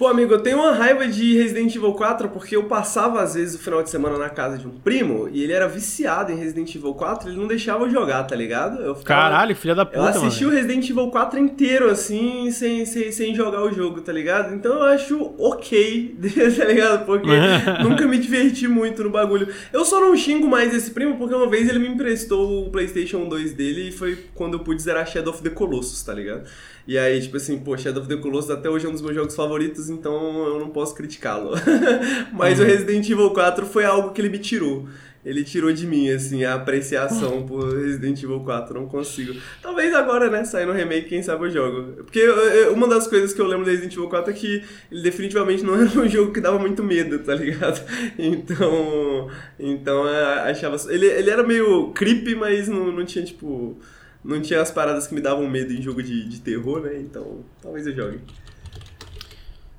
[0.00, 3.54] Pô, amigo, eu tenho uma raiva de Resident Evil 4 porque eu passava às vezes
[3.54, 6.74] o final de semana na casa de um primo e ele era viciado em Resident
[6.74, 8.80] Evil 4 ele não deixava eu jogar, tá ligado?
[8.80, 10.56] Eu ficava, Caralho, filha da puta, Eu assisti mano.
[10.56, 14.54] o Resident Evil 4 inteiro, assim, sem, sem, sem jogar o jogo, tá ligado?
[14.54, 16.16] Então eu acho ok,
[16.56, 17.04] tá ligado?
[17.04, 17.28] Porque
[17.84, 19.48] nunca me diverti muito no bagulho.
[19.70, 23.28] Eu só não xingo mais esse primo porque uma vez ele me emprestou o PlayStation
[23.28, 26.44] 2 dele e foi quando eu pude zerar Shadow of the Colossus, tá ligado?
[26.86, 29.14] E aí, tipo assim, pô, Shadow of the Colossus até hoje é um dos meus
[29.14, 31.52] jogos favoritos, então eu não posso criticá-lo.
[32.32, 32.64] Mas uhum.
[32.64, 34.88] o Resident Evil 4 foi algo que ele me tirou.
[35.22, 38.74] Ele tirou de mim, assim, a apreciação por Resident Evil 4.
[38.80, 39.34] Não consigo.
[39.60, 42.04] Talvez agora, né, sair no remake, quem sabe eu jogo.
[42.04, 42.26] Porque
[42.72, 45.74] uma das coisas que eu lembro do Resident Evil 4 é que ele definitivamente não
[45.78, 47.80] era um jogo que dava muito medo, tá ligado?
[48.18, 49.28] Então.
[49.58, 50.04] Então,
[50.44, 50.76] achava.
[50.90, 53.78] Ele, ele era meio creepy, mas não, não tinha, tipo
[54.24, 56.98] não tinha as paradas que me davam medo em jogo de, de terror, né?
[56.98, 58.20] Então, talvez eu jogue.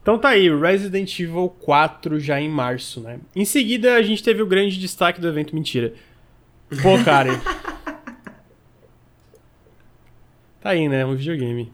[0.01, 3.19] Então tá aí, Resident Evil 4 já em março, né?
[3.35, 5.93] Em seguida, a gente teve o grande destaque do evento Mentira.
[6.81, 7.29] Pô, cara.
[10.61, 11.03] Tá aí, né?
[11.03, 11.71] Um videogame.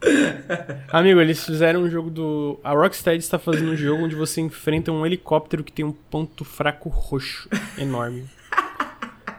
[0.88, 2.58] Amigo, eles fizeram um jogo do.
[2.64, 6.42] A Rocksteady está fazendo um jogo onde você enfrenta um helicóptero que tem um ponto
[6.42, 8.24] fraco roxo enorme.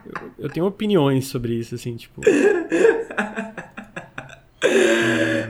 [0.05, 2.21] Eu, eu tenho opiniões sobre isso, assim, tipo.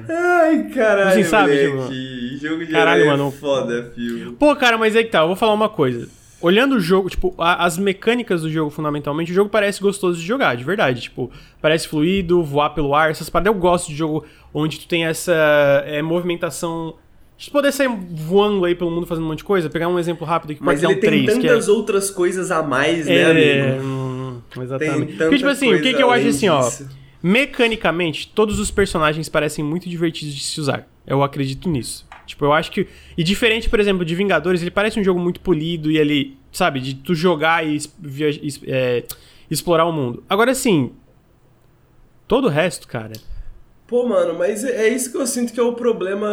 [0.07, 2.37] Ai, caralho, Assim, sabe, moleque.
[2.41, 3.31] Jogo de Caralho, é mano.
[3.31, 4.33] foda, filho.
[4.33, 6.07] Pô, cara, mas aí que tá, eu vou falar uma coisa.
[6.41, 10.25] Olhando o jogo, tipo, a- as mecânicas do jogo, fundamentalmente, o jogo parece gostoso de
[10.25, 11.01] jogar, de verdade.
[11.01, 11.29] Tipo,
[11.61, 13.53] parece fluido, voar pelo ar, essas paradas.
[13.53, 14.23] Eu gosto de jogo
[14.53, 15.33] onde tu tem essa
[15.85, 16.95] é, movimentação.
[17.37, 19.69] De poder sair voando aí pelo mundo fazendo um monte de coisa.
[19.69, 21.49] Pegar um exemplo rápido aqui, Mas pode ele um tem 3, que é.
[21.49, 23.83] tantas outras coisas a mais, né, É, amigo?
[24.53, 25.11] Tem exatamente.
[25.13, 26.69] tanta Porque, tipo assim, o que, que eu acho assim, ó.
[27.21, 30.87] Mecanicamente, todos os personagens parecem muito divertidos de se usar.
[31.05, 32.07] Eu acredito nisso.
[32.25, 32.87] Tipo, eu acho que.
[33.17, 36.79] E diferente, por exemplo, de Vingadores, ele parece um jogo muito polido e ele, sabe,
[36.79, 38.29] de tu jogar e via-
[38.67, 39.03] é,
[39.49, 40.23] explorar o mundo.
[40.29, 40.91] Agora, assim.
[42.27, 43.13] Todo o resto, cara.
[43.89, 46.27] Pô, mano, mas é é isso que eu sinto que é o problema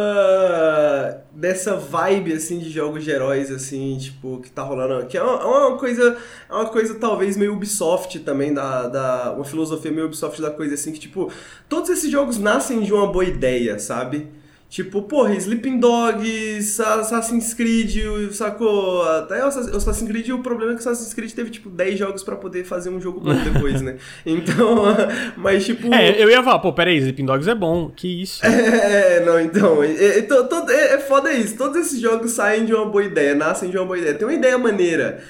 [1.31, 5.07] dessa vibe, assim, de jogos de heróis, assim, tipo, que tá rolando.
[5.07, 6.17] Que é uma, é uma coisa,
[6.47, 10.75] é uma coisa talvez meio Ubisoft também, da, da, uma filosofia meio Ubisoft da coisa,
[10.75, 11.31] assim, que, tipo,
[11.67, 14.27] todos esses jogos nascem de uma boa ideia, sabe?
[14.69, 17.99] Tipo, porra, Sleeping Dogs, Assassin's Creed,
[18.33, 19.01] sacou?
[19.03, 22.21] Até o Assassin's Creed, o problema é que o Assassin's Creed teve, tipo, 10 jogos
[22.21, 23.95] pra poder fazer um jogo bom depois, né?
[24.25, 24.83] Então,
[25.37, 25.93] mas, tipo...
[25.93, 27.89] É, eu ia falar, pô, peraí, Sleeping Dogs é bom.
[27.95, 28.41] Que isso?
[28.87, 31.57] É, não, então, é, é, é, é foda isso.
[31.57, 34.15] Todos esses jogos saem de uma boa ideia, nascem de uma boa ideia.
[34.15, 35.23] Tem uma ideia maneira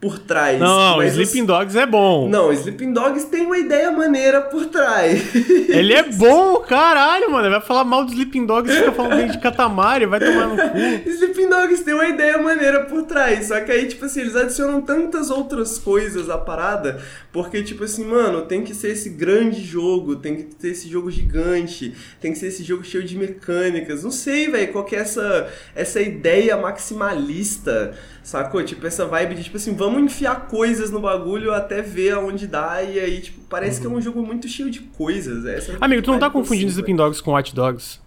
[0.00, 0.60] por trás.
[0.60, 2.28] Não, mas Sleeping os- Dogs é bom.
[2.28, 5.34] Não, Sleeping Dogs tem uma ideia maneira por trás.
[5.68, 7.50] Ele é bom, caralho, mano.
[7.50, 10.56] Vai falar mal do Sleeping Dogs e fica falando bem de Katamari, vai tomar no
[10.56, 10.76] cu.
[11.08, 13.48] Sleeping Dogs tem uma ideia maneira por trás.
[13.48, 17.00] Só que aí, tipo assim, eles adicionam tantas outras coisas à parada.
[17.36, 21.10] Porque, tipo assim, mano, tem que ser esse grande jogo, tem que ser esse jogo
[21.10, 24.02] gigante, tem que ser esse jogo cheio de mecânicas.
[24.02, 28.64] Não sei, velho, qual que é essa, essa ideia maximalista, sacou?
[28.64, 32.82] Tipo, essa vibe de, tipo assim, vamos enfiar coisas no bagulho até ver aonde dá.
[32.82, 35.44] E aí, tipo, parece que é um jogo muito cheio de coisas.
[35.44, 38.00] Essa Amigo, tu não tá confundindo Sleeping Dogs com Watch Dogs?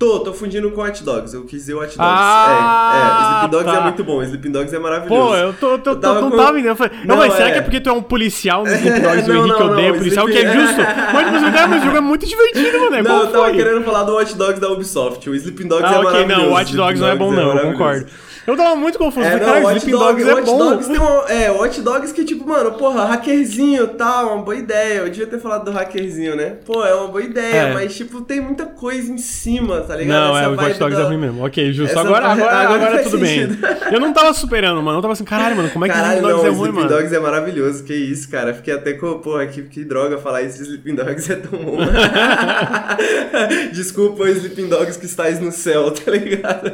[0.00, 1.34] Tô, tô fundindo com Hot Dogs.
[1.34, 1.96] Eu quis dizer Hot Dogs.
[1.98, 3.28] Ah, é, é.
[3.36, 3.78] Sleeping Dogs tá.
[3.78, 4.22] é muito bom.
[4.22, 5.28] Sleeping Dogs é maravilhoso.
[5.28, 6.68] Pô, eu tô, tô, Eu tô, tava não com- tava entendendo.
[6.70, 7.52] Eu falei, não, Não, mas será é.
[7.52, 9.98] que é porque tu é um policial no Sleeping Dogs o Henrique não, odeia não,
[9.98, 10.80] policial, que é justo?
[11.12, 12.96] Mas, tipo, cara, mas o jogo é muito divertido, mano.
[12.96, 13.56] É Não, eu tava foi?
[13.56, 15.28] querendo falar do Hot Dogs da Ubisoft.
[15.28, 16.40] O Sleeping Dogs é Ah, ok, maravilhoso.
[16.40, 17.78] não, o Sleeping Dogs não é bom, não, eu maravilhoso.
[17.78, 18.06] concordo.
[18.50, 19.26] Eu tava muito confuso.
[19.26, 20.58] É, Watch Sleeping Dogs, Dogs é bom.
[20.58, 24.56] Dogs tem um, é, Watch Dogs que, tipo, mano, porra, hackerzinho e tal, uma boa
[24.56, 24.98] ideia.
[25.00, 26.54] Eu devia ter falado do hackerzinho, né?
[26.64, 27.72] Pô, é uma boa ideia, É.
[27.74, 30.18] mas, tipo, tem muita coisa em cima, tá ligado?
[30.18, 31.44] Não, Essa é, o Watch Dogs da- é ruim mesmo.
[31.44, 31.90] Ok, justo.
[31.92, 33.40] Essa Agora, agora, agora agora tudo bem.
[33.48, 33.66] sentido.
[33.92, 34.98] Eu não tava superando, mano.
[34.98, 36.88] Eu tava assim, caralho, mano, como é que Caralho, Sleeping Dogs não, é ruim, Sleeping
[36.88, 36.88] mano?
[37.02, 38.52] Dogs é maravilhoso, que isso, cara.
[38.54, 41.78] Fiquei até com, porra, que, que droga falar isso de Sleeping Dogs é tão bom.
[43.72, 46.72] Desculpa, Sleeping Dogs que estáis no céu, tá ligado?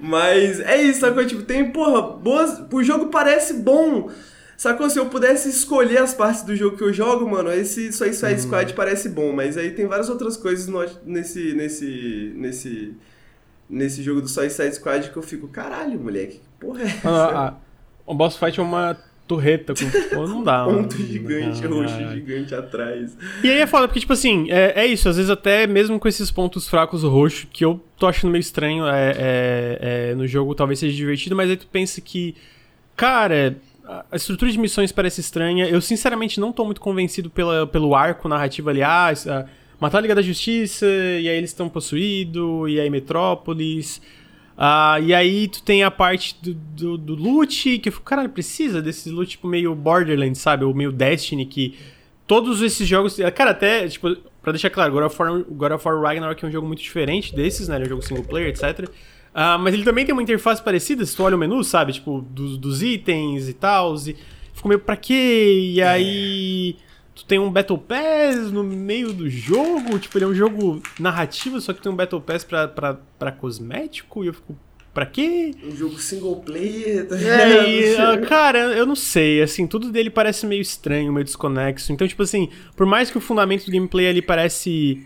[0.00, 1.24] Mas é isso, sacou?
[1.26, 2.62] Tipo, tem, porra, boas.
[2.72, 4.10] O jogo parece bom.
[4.56, 4.88] Sacou?
[4.90, 8.38] Se eu pudesse escolher as partes do jogo que eu jogo, mano, esse Suicide Uhum.
[8.38, 12.94] Squad parece bom, mas aí tem várias outras coisas no- nesse, nesse, nesse,
[13.68, 17.08] nesse jogo do Suicide Squad que eu fico, caralho, moleque, que porra é essa?
[17.08, 17.54] Ah, ah,
[18.06, 18.98] o boss fight é uma
[19.34, 19.84] torreta com.
[20.14, 20.82] Pô, não dá, mano.
[20.82, 23.16] ponto gigante, Ah, roxo gigante atrás.
[23.44, 25.08] E aí é foda, porque, tipo assim, é, é isso.
[25.08, 28.86] Às vezes, até mesmo com esses pontos fracos roxos, que eu tô achando meio estranho
[28.86, 29.78] é, é-
[30.10, 32.34] é, no jogo, talvez seja divertido, mas aí tu pensa que,
[32.96, 35.66] cara, a- estrutura de missões parece estranha.
[35.68, 38.80] Eu, sinceramente, não tô muito convencido pela, pelo arco narrativo ali.
[39.12, 39.46] Isso- ah,
[39.78, 44.00] matar a Liga da Justiça, e aí eles estão possuídos, e aí Metrópolis.
[44.62, 48.28] Ah, e aí tu tem a parte do, do, do loot, que eu fico, caralho,
[48.28, 50.66] precisa desse loot tipo meio Borderlands, sabe?
[50.66, 51.78] Ou meio Destiny, que
[52.26, 53.16] todos esses jogos.
[53.34, 56.50] Cara, até, tipo, pra deixar claro, God of War, God of War Ragnarok é um
[56.50, 57.76] jogo muito diferente desses, né?
[57.76, 58.86] Ele é um jogo single player, etc.
[59.32, 61.94] Ah, mas ele também tem uma interface parecida, se tu olha o menu, sabe?
[61.94, 63.94] Tipo, dos, dos itens e tal.
[63.94, 64.14] E
[64.52, 65.72] ficou meio pra quê?
[65.72, 66.76] E aí.
[67.14, 71.60] Tu tem um Battle Pass no meio do jogo, tipo, ele é um jogo narrativo,
[71.60, 74.56] só que tem um Battle Pass pra, pra, pra cosmético, e eu fico,
[74.94, 75.52] pra quê?
[75.62, 80.08] Um jogo single player, tá É, e, ah, cara, eu não sei, assim, tudo dele
[80.08, 81.92] parece meio estranho, meio desconexo.
[81.92, 85.04] Então, tipo assim, por mais que o fundamento do gameplay ali parece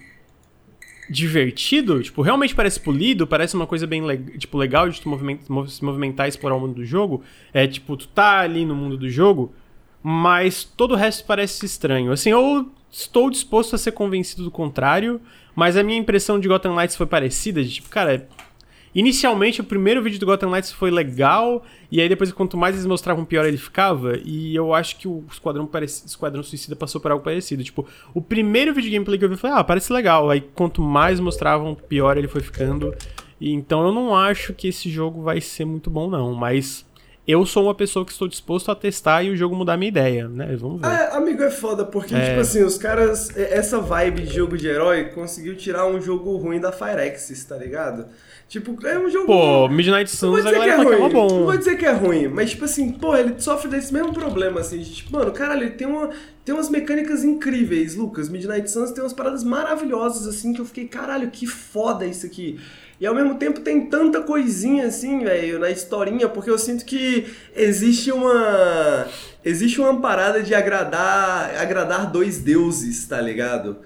[1.09, 4.03] divertido, tipo, realmente parece polido, parece uma coisa bem
[4.39, 7.23] tipo, legal de tu se movimentar e explorar o mundo do jogo.
[7.53, 9.53] É tipo, tu tá ali no mundo do jogo,
[10.07, 12.13] mas todo o resto parece estranho.
[12.13, 15.19] Assim, eu estou disposto a ser convencido do contrário,
[15.57, 18.29] mas a minha impressão de Gotham Knights foi parecida, de tipo, cara,
[18.95, 22.87] Inicialmente, o primeiro vídeo do Gotham Knights foi legal, e aí depois, quanto mais eles
[22.87, 24.17] mostravam, pior ele ficava.
[24.25, 26.07] E eu acho que o Esquadrão, pareci...
[26.07, 27.65] Esquadrão Suicida passou por algo parecido.
[27.65, 30.31] Tipo, o primeiro vídeo gameplay que eu vi, falei, ah, parece legal.
[30.31, 32.95] Aí quanto mais mostravam, pior ele foi ficando.
[33.41, 36.33] E, então eu não acho que esse jogo vai ser muito bom, não.
[36.33, 36.87] Mas
[37.27, 40.29] eu sou uma pessoa que estou disposto a testar e o jogo mudar minha ideia,
[40.29, 40.55] né?
[40.57, 40.89] Vamos ver.
[40.89, 42.29] É, amigo, é foda, porque, é...
[42.29, 46.61] tipo assim, os caras, essa vibe de jogo de herói conseguiu tirar um jogo ruim
[46.61, 48.07] da Firexis, tá ligado?
[48.47, 49.27] Tipo, é um jogo.
[49.27, 51.29] Pô, Midnight Suns a galera é que é bom.
[51.29, 54.61] Não vou dizer que é ruim, mas, tipo assim, pô, ele sofre desse mesmo problema,
[54.61, 54.79] assim.
[54.79, 56.11] De, tipo, mano, caralho, ele tem, uma,
[56.45, 58.29] tem umas mecânicas incríveis, Lucas.
[58.29, 62.61] Midnight Suns tem umas paradas maravilhosas, assim, que eu fiquei, caralho, que foda isso aqui.
[63.01, 67.27] E ao mesmo tempo tem tanta coisinha assim, velho, na historinha, porque eu sinto que
[67.55, 69.07] existe uma.
[69.45, 73.79] Existe uma parada de agradar agradar dois deuses, tá ligado?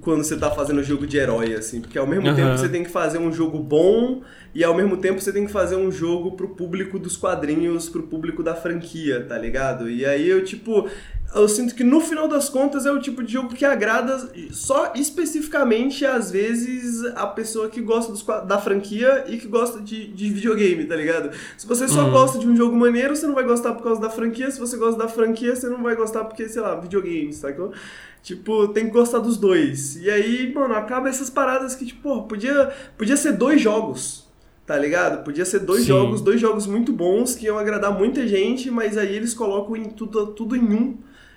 [0.00, 1.80] Quando você tá fazendo jogo de herói, assim.
[1.80, 2.34] Porque ao mesmo uhum.
[2.34, 4.22] tempo você tem que fazer um jogo bom
[4.54, 8.02] e ao mesmo tempo você tem que fazer um jogo pro público dos quadrinhos, pro
[8.02, 9.88] público da franquia, tá ligado?
[9.88, 10.88] E aí eu, tipo,
[11.34, 14.92] eu sinto que no final das contas é o tipo de jogo que agrada só
[14.94, 20.28] especificamente, às vezes, a pessoa que gosta dos, da franquia e que gosta de, de
[20.30, 21.30] videogame, tá ligado?
[21.56, 22.10] Se você só uhum.
[22.10, 24.50] gosta de um jogo maneiro, você não vai gostar por causa da franquia.
[24.50, 27.72] Se você gosta da franquia, você não vai gostar porque, sei lá, videogame, sacou?
[28.22, 29.96] Tipo, tem que gostar dos dois.
[29.96, 34.30] E aí, mano, acaba essas paradas que, tipo, podia, podia ser dois jogos
[34.64, 35.24] tá ligado?
[35.24, 35.88] Podia ser dois Sim.
[35.88, 39.90] jogos, dois jogos muito bons que iam agradar muita gente, mas aí eles colocam em
[39.90, 40.96] tudo, tudo em um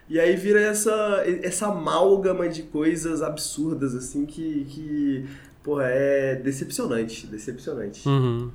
[0.10, 5.26] e aí vira essa, essa amálgama de coisas absurdas, assim, que, que
[5.64, 8.07] porra, é decepcionante, decepcionante.
[8.07, 8.52] Uhum.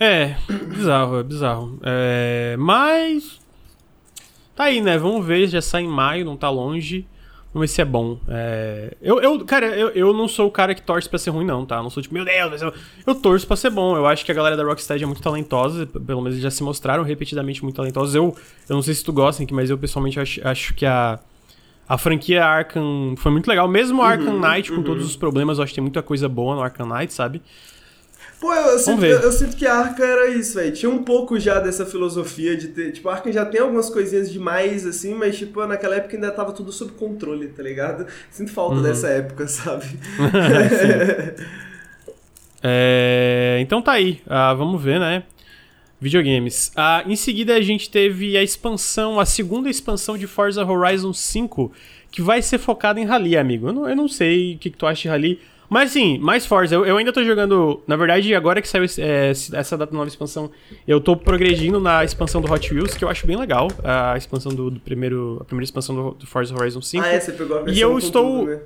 [0.00, 0.36] É,
[0.68, 1.78] bizarro, é bizarro.
[1.82, 3.40] É, mas.
[4.56, 4.98] Tá aí, né?
[4.98, 7.06] Vamos ver, já sai em maio, não tá longe.
[7.52, 8.18] Vamos ver se é bom.
[8.28, 8.96] É...
[9.02, 11.66] Eu, eu, cara, eu, eu não sou o cara que torce pra ser ruim, não,
[11.66, 11.76] tá?
[11.76, 12.72] Eu não sou tipo, meu Deus, eu,
[13.06, 13.94] eu torço pra ser bom.
[13.94, 17.02] Eu acho que a galera da Rocksteady é muito talentosa, pelo menos já se mostraram
[17.02, 18.14] repetidamente muito talentosos.
[18.14, 18.34] Eu,
[18.68, 21.18] eu não sei se tu gosta, mas eu pessoalmente acho, acho que a,
[21.86, 23.68] a franquia Arkham foi muito legal.
[23.68, 24.82] Mesmo o Arkham uhum, Knight, com uhum.
[24.82, 27.42] todos os problemas, eu acho que tem muita coisa boa no Arkham Knight, sabe?
[28.42, 30.72] Pô, eu, eu, sinto, eu, eu, sinto, que a Arca era isso, velho.
[30.72, 32.90] Tinha um pouco já dessa filosofia de ter.
[32.90, 36.52] Tipo, a Arca já tem algumas coisinhas demais, assim, mas, tipo, naquela época ainda tava
[36.52, 38.04] tudo sob controle, tá ligado?
[38.30, 38.82] Sinto falta uhum.
[38.82, 39.86] dessa época, sabe?
[42.60, 44.20] é, então tá aí.
[44.26, 45.22] Uh, vamos ver, né?
[46.00, 46.72] Videogames.
[46.76, 51.70] Uh, em seguida, a gente teve a expansão, a segunda expansão de Forza Horizon 5,
[52.10, 53.68] que vai ser focada em Rally, amigo.
[53.68, 55.40] Eu não, eu não sei o que, que tu acha de Rally.
[55.72, 57.82] Mas assim, mais Forza, eu, eu ainda tô jogando.
[57.86, 60.50] Na verdade, agora que saiu é, essa data nova expansão,
[60.86, 63.68] eu tô progredindo na expansão do Hot Wheels, que eu acho bem legal.
[63.82, 65.38] A expansão do, do primeiro.
[65.40, 67.02] A primeira expansão do, do, Forza Horizon 5.
[67.02, 68.40] Ah, é, você pegou a versão E eu estou.
[68.40, 68.60] Tudo, né?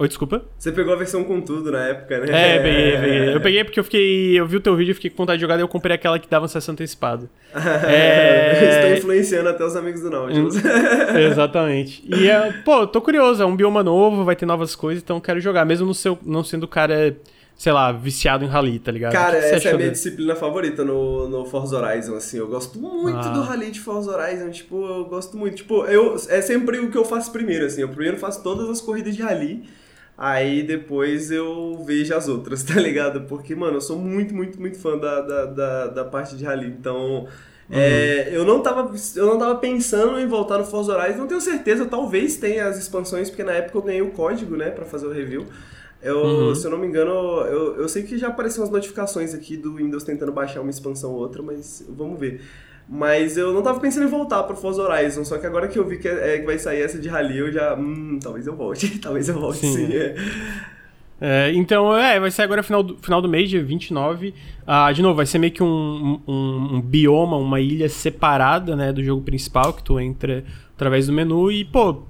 [0.00, 0.44] Oi, desculpa?
[0.56, 2.26] Você pegou a versão com tudo na época, né?
[2.30, 3.34] É, peguei, peguei.
[3.34, 4.38] Eu peguei porque eu fiquei.
[4.38, 6.30] Eu vi o teu vídeo fiquei com vontade de jogar, e eu comprei aquela que
[6.30, 7.28] dava acesso antecipado.
[7.84, 8.76] é...
[8.76, 10.54] Estou influenciando até os amigos do Nautilus.
[11.30, 12.04] Exatamente.
[12.06, 15.40] E, é, pô, tô curioso, é um bioma novo, vai ter novas coisas, então quero
[15.40, 17.16] jogar, mesmo no seu, não sendo cara
[17.56, 19.12] sei lá, viciado em rally, tá ligado?
[19.12, 22.38] Cara, essa é a minha disciplina favorita no, no Forza Horizon, assim.
[22.38, 23.32] Eu gosto muito ah.
[23.32, 25.56] do rally de Forza Horizon, tipo, eu gosto muito.
[25.56, 27.80] Tipo, eu, é sempre o que eu faço primeiro, assim.
[27.80, 29.64] Eu primeiro faço todas as corridas de rally.
[30.20, 33.20] Aí depois eu vejo as outras, tá ligado?
[33.28, 36.66] Porque, mano, eu sou muito, muito, muito fã da, da, da, da parte de rally.
[36.66, 37.28] Então, uhum.
[37.70, 41.18] é, eu, não tava, eu não tava pensando em voltar no Forza Horizon.
[41.18, 44.70] Não tenho certeza, talvez tenha as expansões, porque na época eu ganhei o código, né,
[44.70, 45.46] pra fazer o review.
[46.02, 46.54] Eu, uhum.
[46.54, 47.12] Se eu não me engano,
[47.46, 51.12] eu, eu sei que já apareceram as notificações aqui do Windows tentando baixar uma expansão
[51.12, 52.40] ou outra, mas vamos ver.
[52.88, 55.86] Mas eu não tava pensando em voltar pro Forza Horizon, só que agora que eu
[55.86, 57.74] vi que, é, é, que vai sair essa de Rally, eu já.
[57.74, 58.96] Hum, talvez eu volte.
[58.98, 59.86] talvez eu volte sim.
[59.86, 60.14] sim é.
[61.20, 64.32] É, então, é, vai ser agora final do, final do mês, dia 29.
[64.66, 68.92] Ah, de novo, vai ser meio que um, um, um, bioma, uma ilha separada, né,
[68.92, 70.44] do jogo principal, que tu entra
[70.74, 72.04] através do menu e, pô,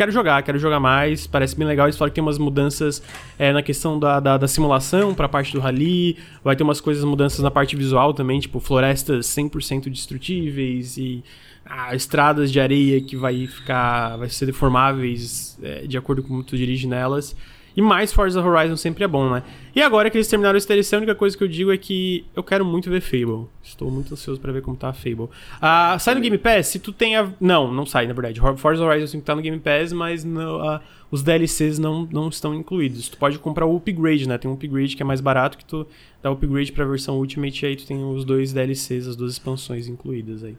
[0.00, 1.86] quero jogar, quero jogar mais, parece bem legal.
[1.86, 3.02] Eles falam que tem umas mudanças
[3.38, 7.04] é, na questão da, da, da simulação pra parte do rally, vai ter umas coisas,
[7.04, 11.22] mudanças na parte visual também, tipo florestas 100% destrutíveis e
[11.66, 16.42] ah, estradas de areia que vai ficar, vai ser deformáveis é, de acordo com como
[16.42, 17.36] tu dirige nelas.
[17.80, 19.42] E mais Forza Horizon sempre é bom, né?
[19.74, 22.26] E agora que eles terminaram esse DLC, a única coisa que eu digo é que
[22.36, 23.46] eu quero muito ver Fable.
[23.62, 25.30] Estou muito ansioso para ver como tá a Fable.
[25.62, 26.66] Ah, sai no Game Pass?
[26.66, 27.32] Se tu tem a...
[27.40, 28.38] Não, não sai, na verdade.
[28.58, 30.78] Forza Horizon 5 tá no Game Pass, mas no,
[31.10, 33.08] os DLCs não, não estão incluídos.
[33.08, 34.36] Tu pode comprar o upgrade, né?
[34.36, 35.86] Tem um upgrade que é mais barato que tu
[36.22, 39.88] dá upgrade pra versão Ultimate e aí tu tem os dois DLCs, as duas expansões
[39.88, 40.54] incluídas aí.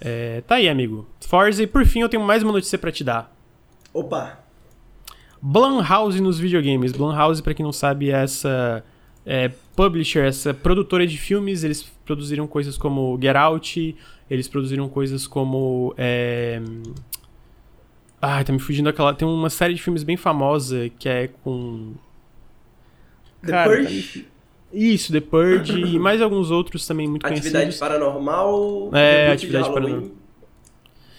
[0.00, 1.06] É, tá aí, amigo.
[1.20, 3.30] Forza, e por fim eu tenho mais uma notícia para te dar.
[3.92, 4.47] Opa!
[5.40, 6.92] Blumhouse nos videogames.
[6.92, 8.84] Blumhouse, para quem não sabe, é essa
[9.24, 13.96] é, publisher, essa produtora de filmes, eles produziram coisas como Get Out,
[14.30, 15.94] eles produziram coisas como.
[15.96, 16.60] É...
[18.20, 19.14] Ah, tá me fugindo daquela.
[19.14, 21.92] Tem uma série de filmes bem famosa que é com.
[23.44, 24.26] The Cara, Purge,
[24.72, 27.78] Isso, The Purge e mais alguns outros também muito Atividade conhecidos.
[27.78, 29.70] Paranormal, É, Atividade.
[29.72, 30.10] Paranormal.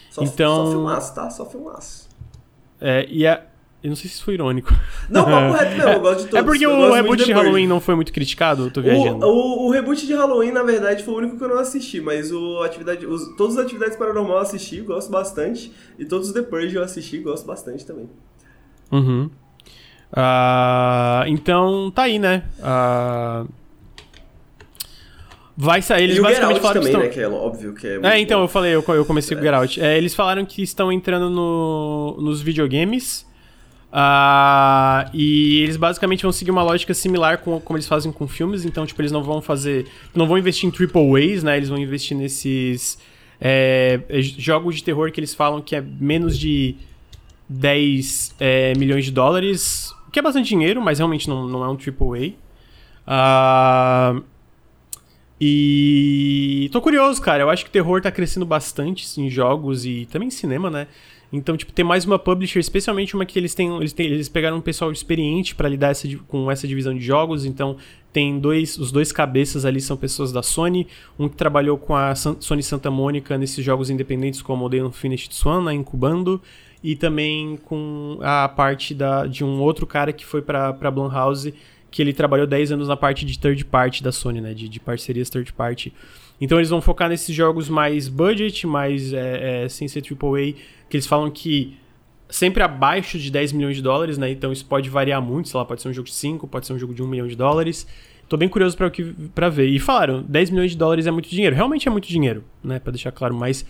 [0.10, 1.30] Só, Então- só filmaço, tá?
[1.30, 2.10] Só filmaço.
[2.82, 3.44] É, e a...
[3.82, 4.74] Eu não sei se isso foi irônico.
[5.10, 6.40] Não, papo reto mesmo, eu gosto de todos.
[6.40, 7.32] é porque o reboot de.
[7.32, 9.26] Halloween não foi muito criticado, eu tô viajando.
[9.26, 12.02] O, o, o reboot de Halloween, na verdade, foi o único que eu não assisti,
[12.02, 15.72] mas o atividade, os, todas as atividades paranormal eu assisti, gosto bastante.
[15.98, 18.10] E todos os The Purge eu assisti, gosto bastante também.
[18.92, 19.30] Uhum.
[20.12, 22.44] Ah, então, tá aí, né?
[22.62, 23.46] Ah,
[25.56, 26.04] vai sair.
[26.06, 27.08] Eles e basicamente falaram também, que né?
[27.08, 27.30] estão.
[27.30, 28.44] Que é óbvio que é muito É, então, bom.
[28.46, 29.82] eu falei, eu, eu comecei com o Get Out.
[29.82, 33.29] É, eles falaram que estão entrando no, nos videogames.
[33.92, 38.66] Ah, e eles basicamente vão seguir uma lógica similar com como eles fazem com filmes.
[38.66, 39.88] Então, tipo, eles não vão fazer.
[40.14, 41.58] Não vão investir em triple A's, né?
[41.58, 43.00] Eles vão investir nesses
[43.42, 44.00] é,
[44.38, 46.76] jogos de terror que eles falam que é menos de
[47.48, 49.92] 10 é, milhões de dólares.
[50.08, 52.38] O que é bastante dinheiro, mas realmente não, não é um triple
[53.08, 54.14] A.
[54.16, 54.22] Ah,
[55.42, 57.42] e tô curioso, cara.
[57.42, 60.88] Eu acho que terror tá crescendo bastante em jogos e também em cinema, né?
[61.32, 63.76] Então, tipo, ter mais uma publisher, especialmente uma que eles têm.
[63.78, 67.46] Eles, têm, eles pegaram um pessoal experiente pra lidar essa com essa divisão de jogos.
[67.46, 67.78] Então,
[68.12, 68.78] tem dois.
[68.80, 70.88] Os dois cabeças ali são pessoas da Sony.
[71.20, 74.84] Um que trabalhou com a San- Sony Santa Mônica nesses jogos independentes como o The
[74.84, 76.42] Unfinished Swan, né, incubando.
[76.84, 81.54] E também com a parte da, de um outro cara que foi pra Blumhouse,
[81.92, 84.54] que ele trabalhou 10 anos na parte de third party da Sony, né?
[84.54, 85.94] De, de parcerias third party.
[86.40, 90.54] Então eles vão focar nesses jogos mais budget, mais é, é, sem ser AAA,
[90.90, 91.78] que eles falam que
[92.30, 94.32] sempre abaixo de 10 milhões de dólares, né?
[94.32, 96.74] Então isso pode variar muito, sei lá, pode ser um jogo de 5, pode ser
[96.74, 97.88] um jogo de 1 milhão de dólares.
[98.30, 98.78] Tô bem curioso
[99.34, 99.68] pra ver.
[99.68, 101.56] E falaram, 10 milhões de dólares é muito dinheiro.
[101.56, 102.78] Realmente é muito dinheiro, né?
[102.78, 103.66] Pra deixar claro, mas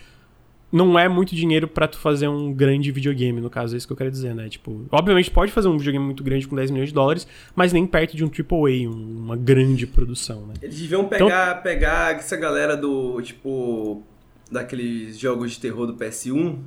[0.72, 3.92] não é muito dinheiro pra tu fazer um grande videogame, no caso, é isso que
[3.92, 4.48] eu quero dizer, né?
[4.48, 7.26] Tipo, obviamente pode fazer um videogame muito grande com 10 milhões de dólares,
[7.56, 10.54] mas nem perto de um AAA, um- uma grande produção, né?
[10.62, 14.02] Eles deviam pegar, pegar essa galera do, tipo,
[14.50, 16.58] daqueles jogos de terror do PS1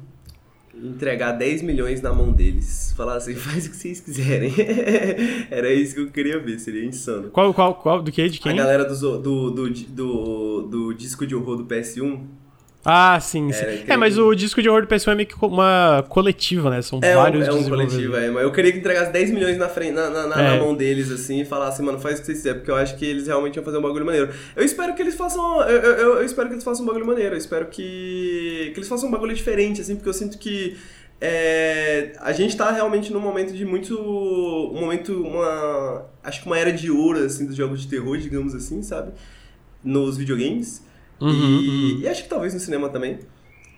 [0.76, 2.94] e entregar 10 milhões na mão deles.
[2.98, 4.52] Falar assim, faz o que vocês quiserem.
[5.50, 7.30] Era isso que eu queria ver, seria insano.
[7.30, 8.28] Qual, qual, qual, do que?
[8.28, 8.56] De A quem?
[8.56, 12.22] galera do, do, do, do, do disco de horror do PS1.
[12.86, 13.64] Ah, sim, sim.
[13.88, 16.82] É, mas o disco de horror do PS1 é meio que uma coletiva, né?
[16.82, 18.30] São É vários um, é um coletivo, é.
[18.30, 20.50] Mas eu queria que entregasse 10 milhões na, frente, na, na, na- É.
[20.58, 22.98] na mão deles, assim, e falasse, mano, faz o que vocês quiserem, porque eu acho
[22.98, 24.30] que eles realmente iam fazer um bagulho maneiro.
[24.56, 25.62] Eu espero que eles façam.
[25.62, 27.36] Eu, eu, eu- eu espero que eles façam um bagulho maneiro.
[27.36, 28.72] Eu espero que.
[28.74, 30.76] que eles façam um bagulho diferente, assim, porque eu sinto que.
[31.22, 33.98] é, a gente tá realmente num momento de muito.
[33.98, 35.24] Um momento.
[35.24, 36.06] Uma.
[36.22, 39.12] Acho que uma era de ouro, assim, dos jogos de terror, digamos assim, sabe?
[39.82, 40.84] Nos videogames.
[41.22, 42.00] Uhum, e, uhum.
[42.02, 43.20] e acho que talvez no cinema também.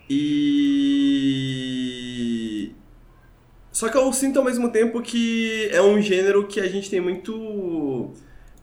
[0.08, 0.76] E.
[3.72, 7.00] Só que eu sinto ao mesmo tempo que é um gênero que a gente tem
[7.00, 8.10] muito.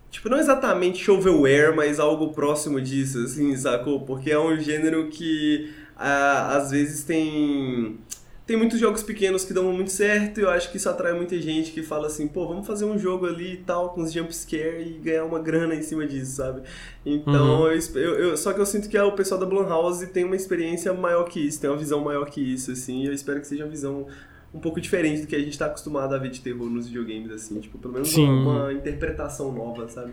[0.09, 4.01] Tipo, não exatamente shovelware, mas algo próximo disso, assim, sacou?
[4.01, 7.99] Porque é um gênero que ah, às vezes tem.
[8.45, 11.39] Tem muitos jogos pequenos que dão muito certo e eu acho que isso atrai muita
[11.39, 14.83] gente que fala assim, pô, vamos fazer um jogo ali e tal, com os jumpscare
[14.85, 16.61] e ganhar uma grana em cima disso, sabe?
[17.05, 17.69] Então, Uhum.
[17.95, 21.23] eu, eu, só que eu sinto que o pessoal da Blumhouse tem uma experiência maior
[21.23, 23.69] que isso, tem uma visão maior que isso, assim, e eu espero que seja uma
[23.71, 24.07] visão
[24.53, 27.31] um pouco diferente do que a gente tá acostumado a ver de terror nos videogames,
[27.31, 28.27] assim, tipo, pelo menos Sim.
[28.29, 30.11] uma interpretação nova, sabe?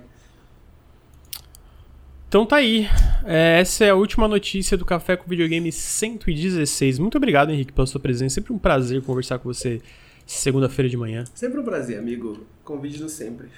[2.31, 2.87] Então tá aí.
[3.25, 7.01] É, essa é a última notícia do Café com Videogame 116.
[7.01, 8.37] Muito obrigado, Henrique, pela sua presença.
[8.37, 9.83] Sempre um prazer conversar com você
[10.25, 11.25] segunda-feira de manhã.
[11.35, 12.47] Sempre um prazer, amigo.
[12.63, 13.49] Convide-nos sempre.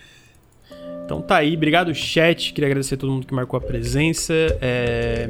[1.04, 4.32] Então tá aí, obrigado chat, queria agradecer a todo mundo que marcou a presença.
[4.60, 5.28] É,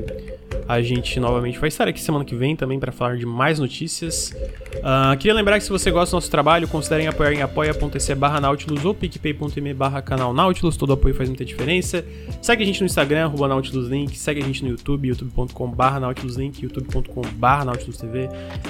[0.69, 4.35] a gente novamente vai estar aqui semana que vem também para falar de mais notícias.
[4.83, 8.41] Ah, queria lembrar que se você gosta do nosso trabalho, considerem apoiar em apoia.se barra
[8.41, 12.05] Nautilus ou picpay.me barra canal Nautilus, todo apoio faz muita diferença.
[12.41, 16.01] Segue a gente no Instagram, arroba Nautilus Link, segue a gente no YouTube, youtube.com barra
[16.01, 18.29] Nautilus Link, youtube.com barra Nautilus TV.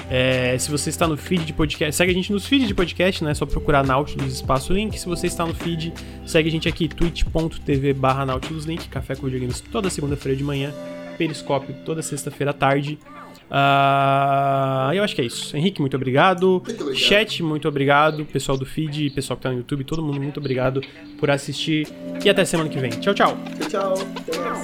[0.09, 3.23] É, se você está no feed de podcast, segue a gente nos feeds de podcast,
[3.23, 3.31] né?
[3.31, 4.99] É só procurar Nautilus Espaço Link.
[4.99, 5.93] Se você está no feed,
[6.25, 10.73] segue a gente gente aqui, twitch.tv barra nautiluslink, Café com Videogames toda segunda-feira de manhã,
[11.17, 12.97] Periscópio toda sexta-feira à tarde.
[13.49, 15.55] Uh, eu acho que é isso.
[15.55, 16.63] Henrique, muito obrigado.
[16.65, 16.95] muito obrigado.
[16.95, 18.25] Chat, muito obrigado.
[18.25, 20.81] Pessoal do feed, pessoal que tá no YouTube, todo mundo, muito obrigado
[21.19, 21.87] por assistir.
[22.23, 22.91] E até semana que vem.
[22.91, 23.37] Tchau, tchau.
[23.69, 23.93] Tchau,
[24.25, 24.63] tchau.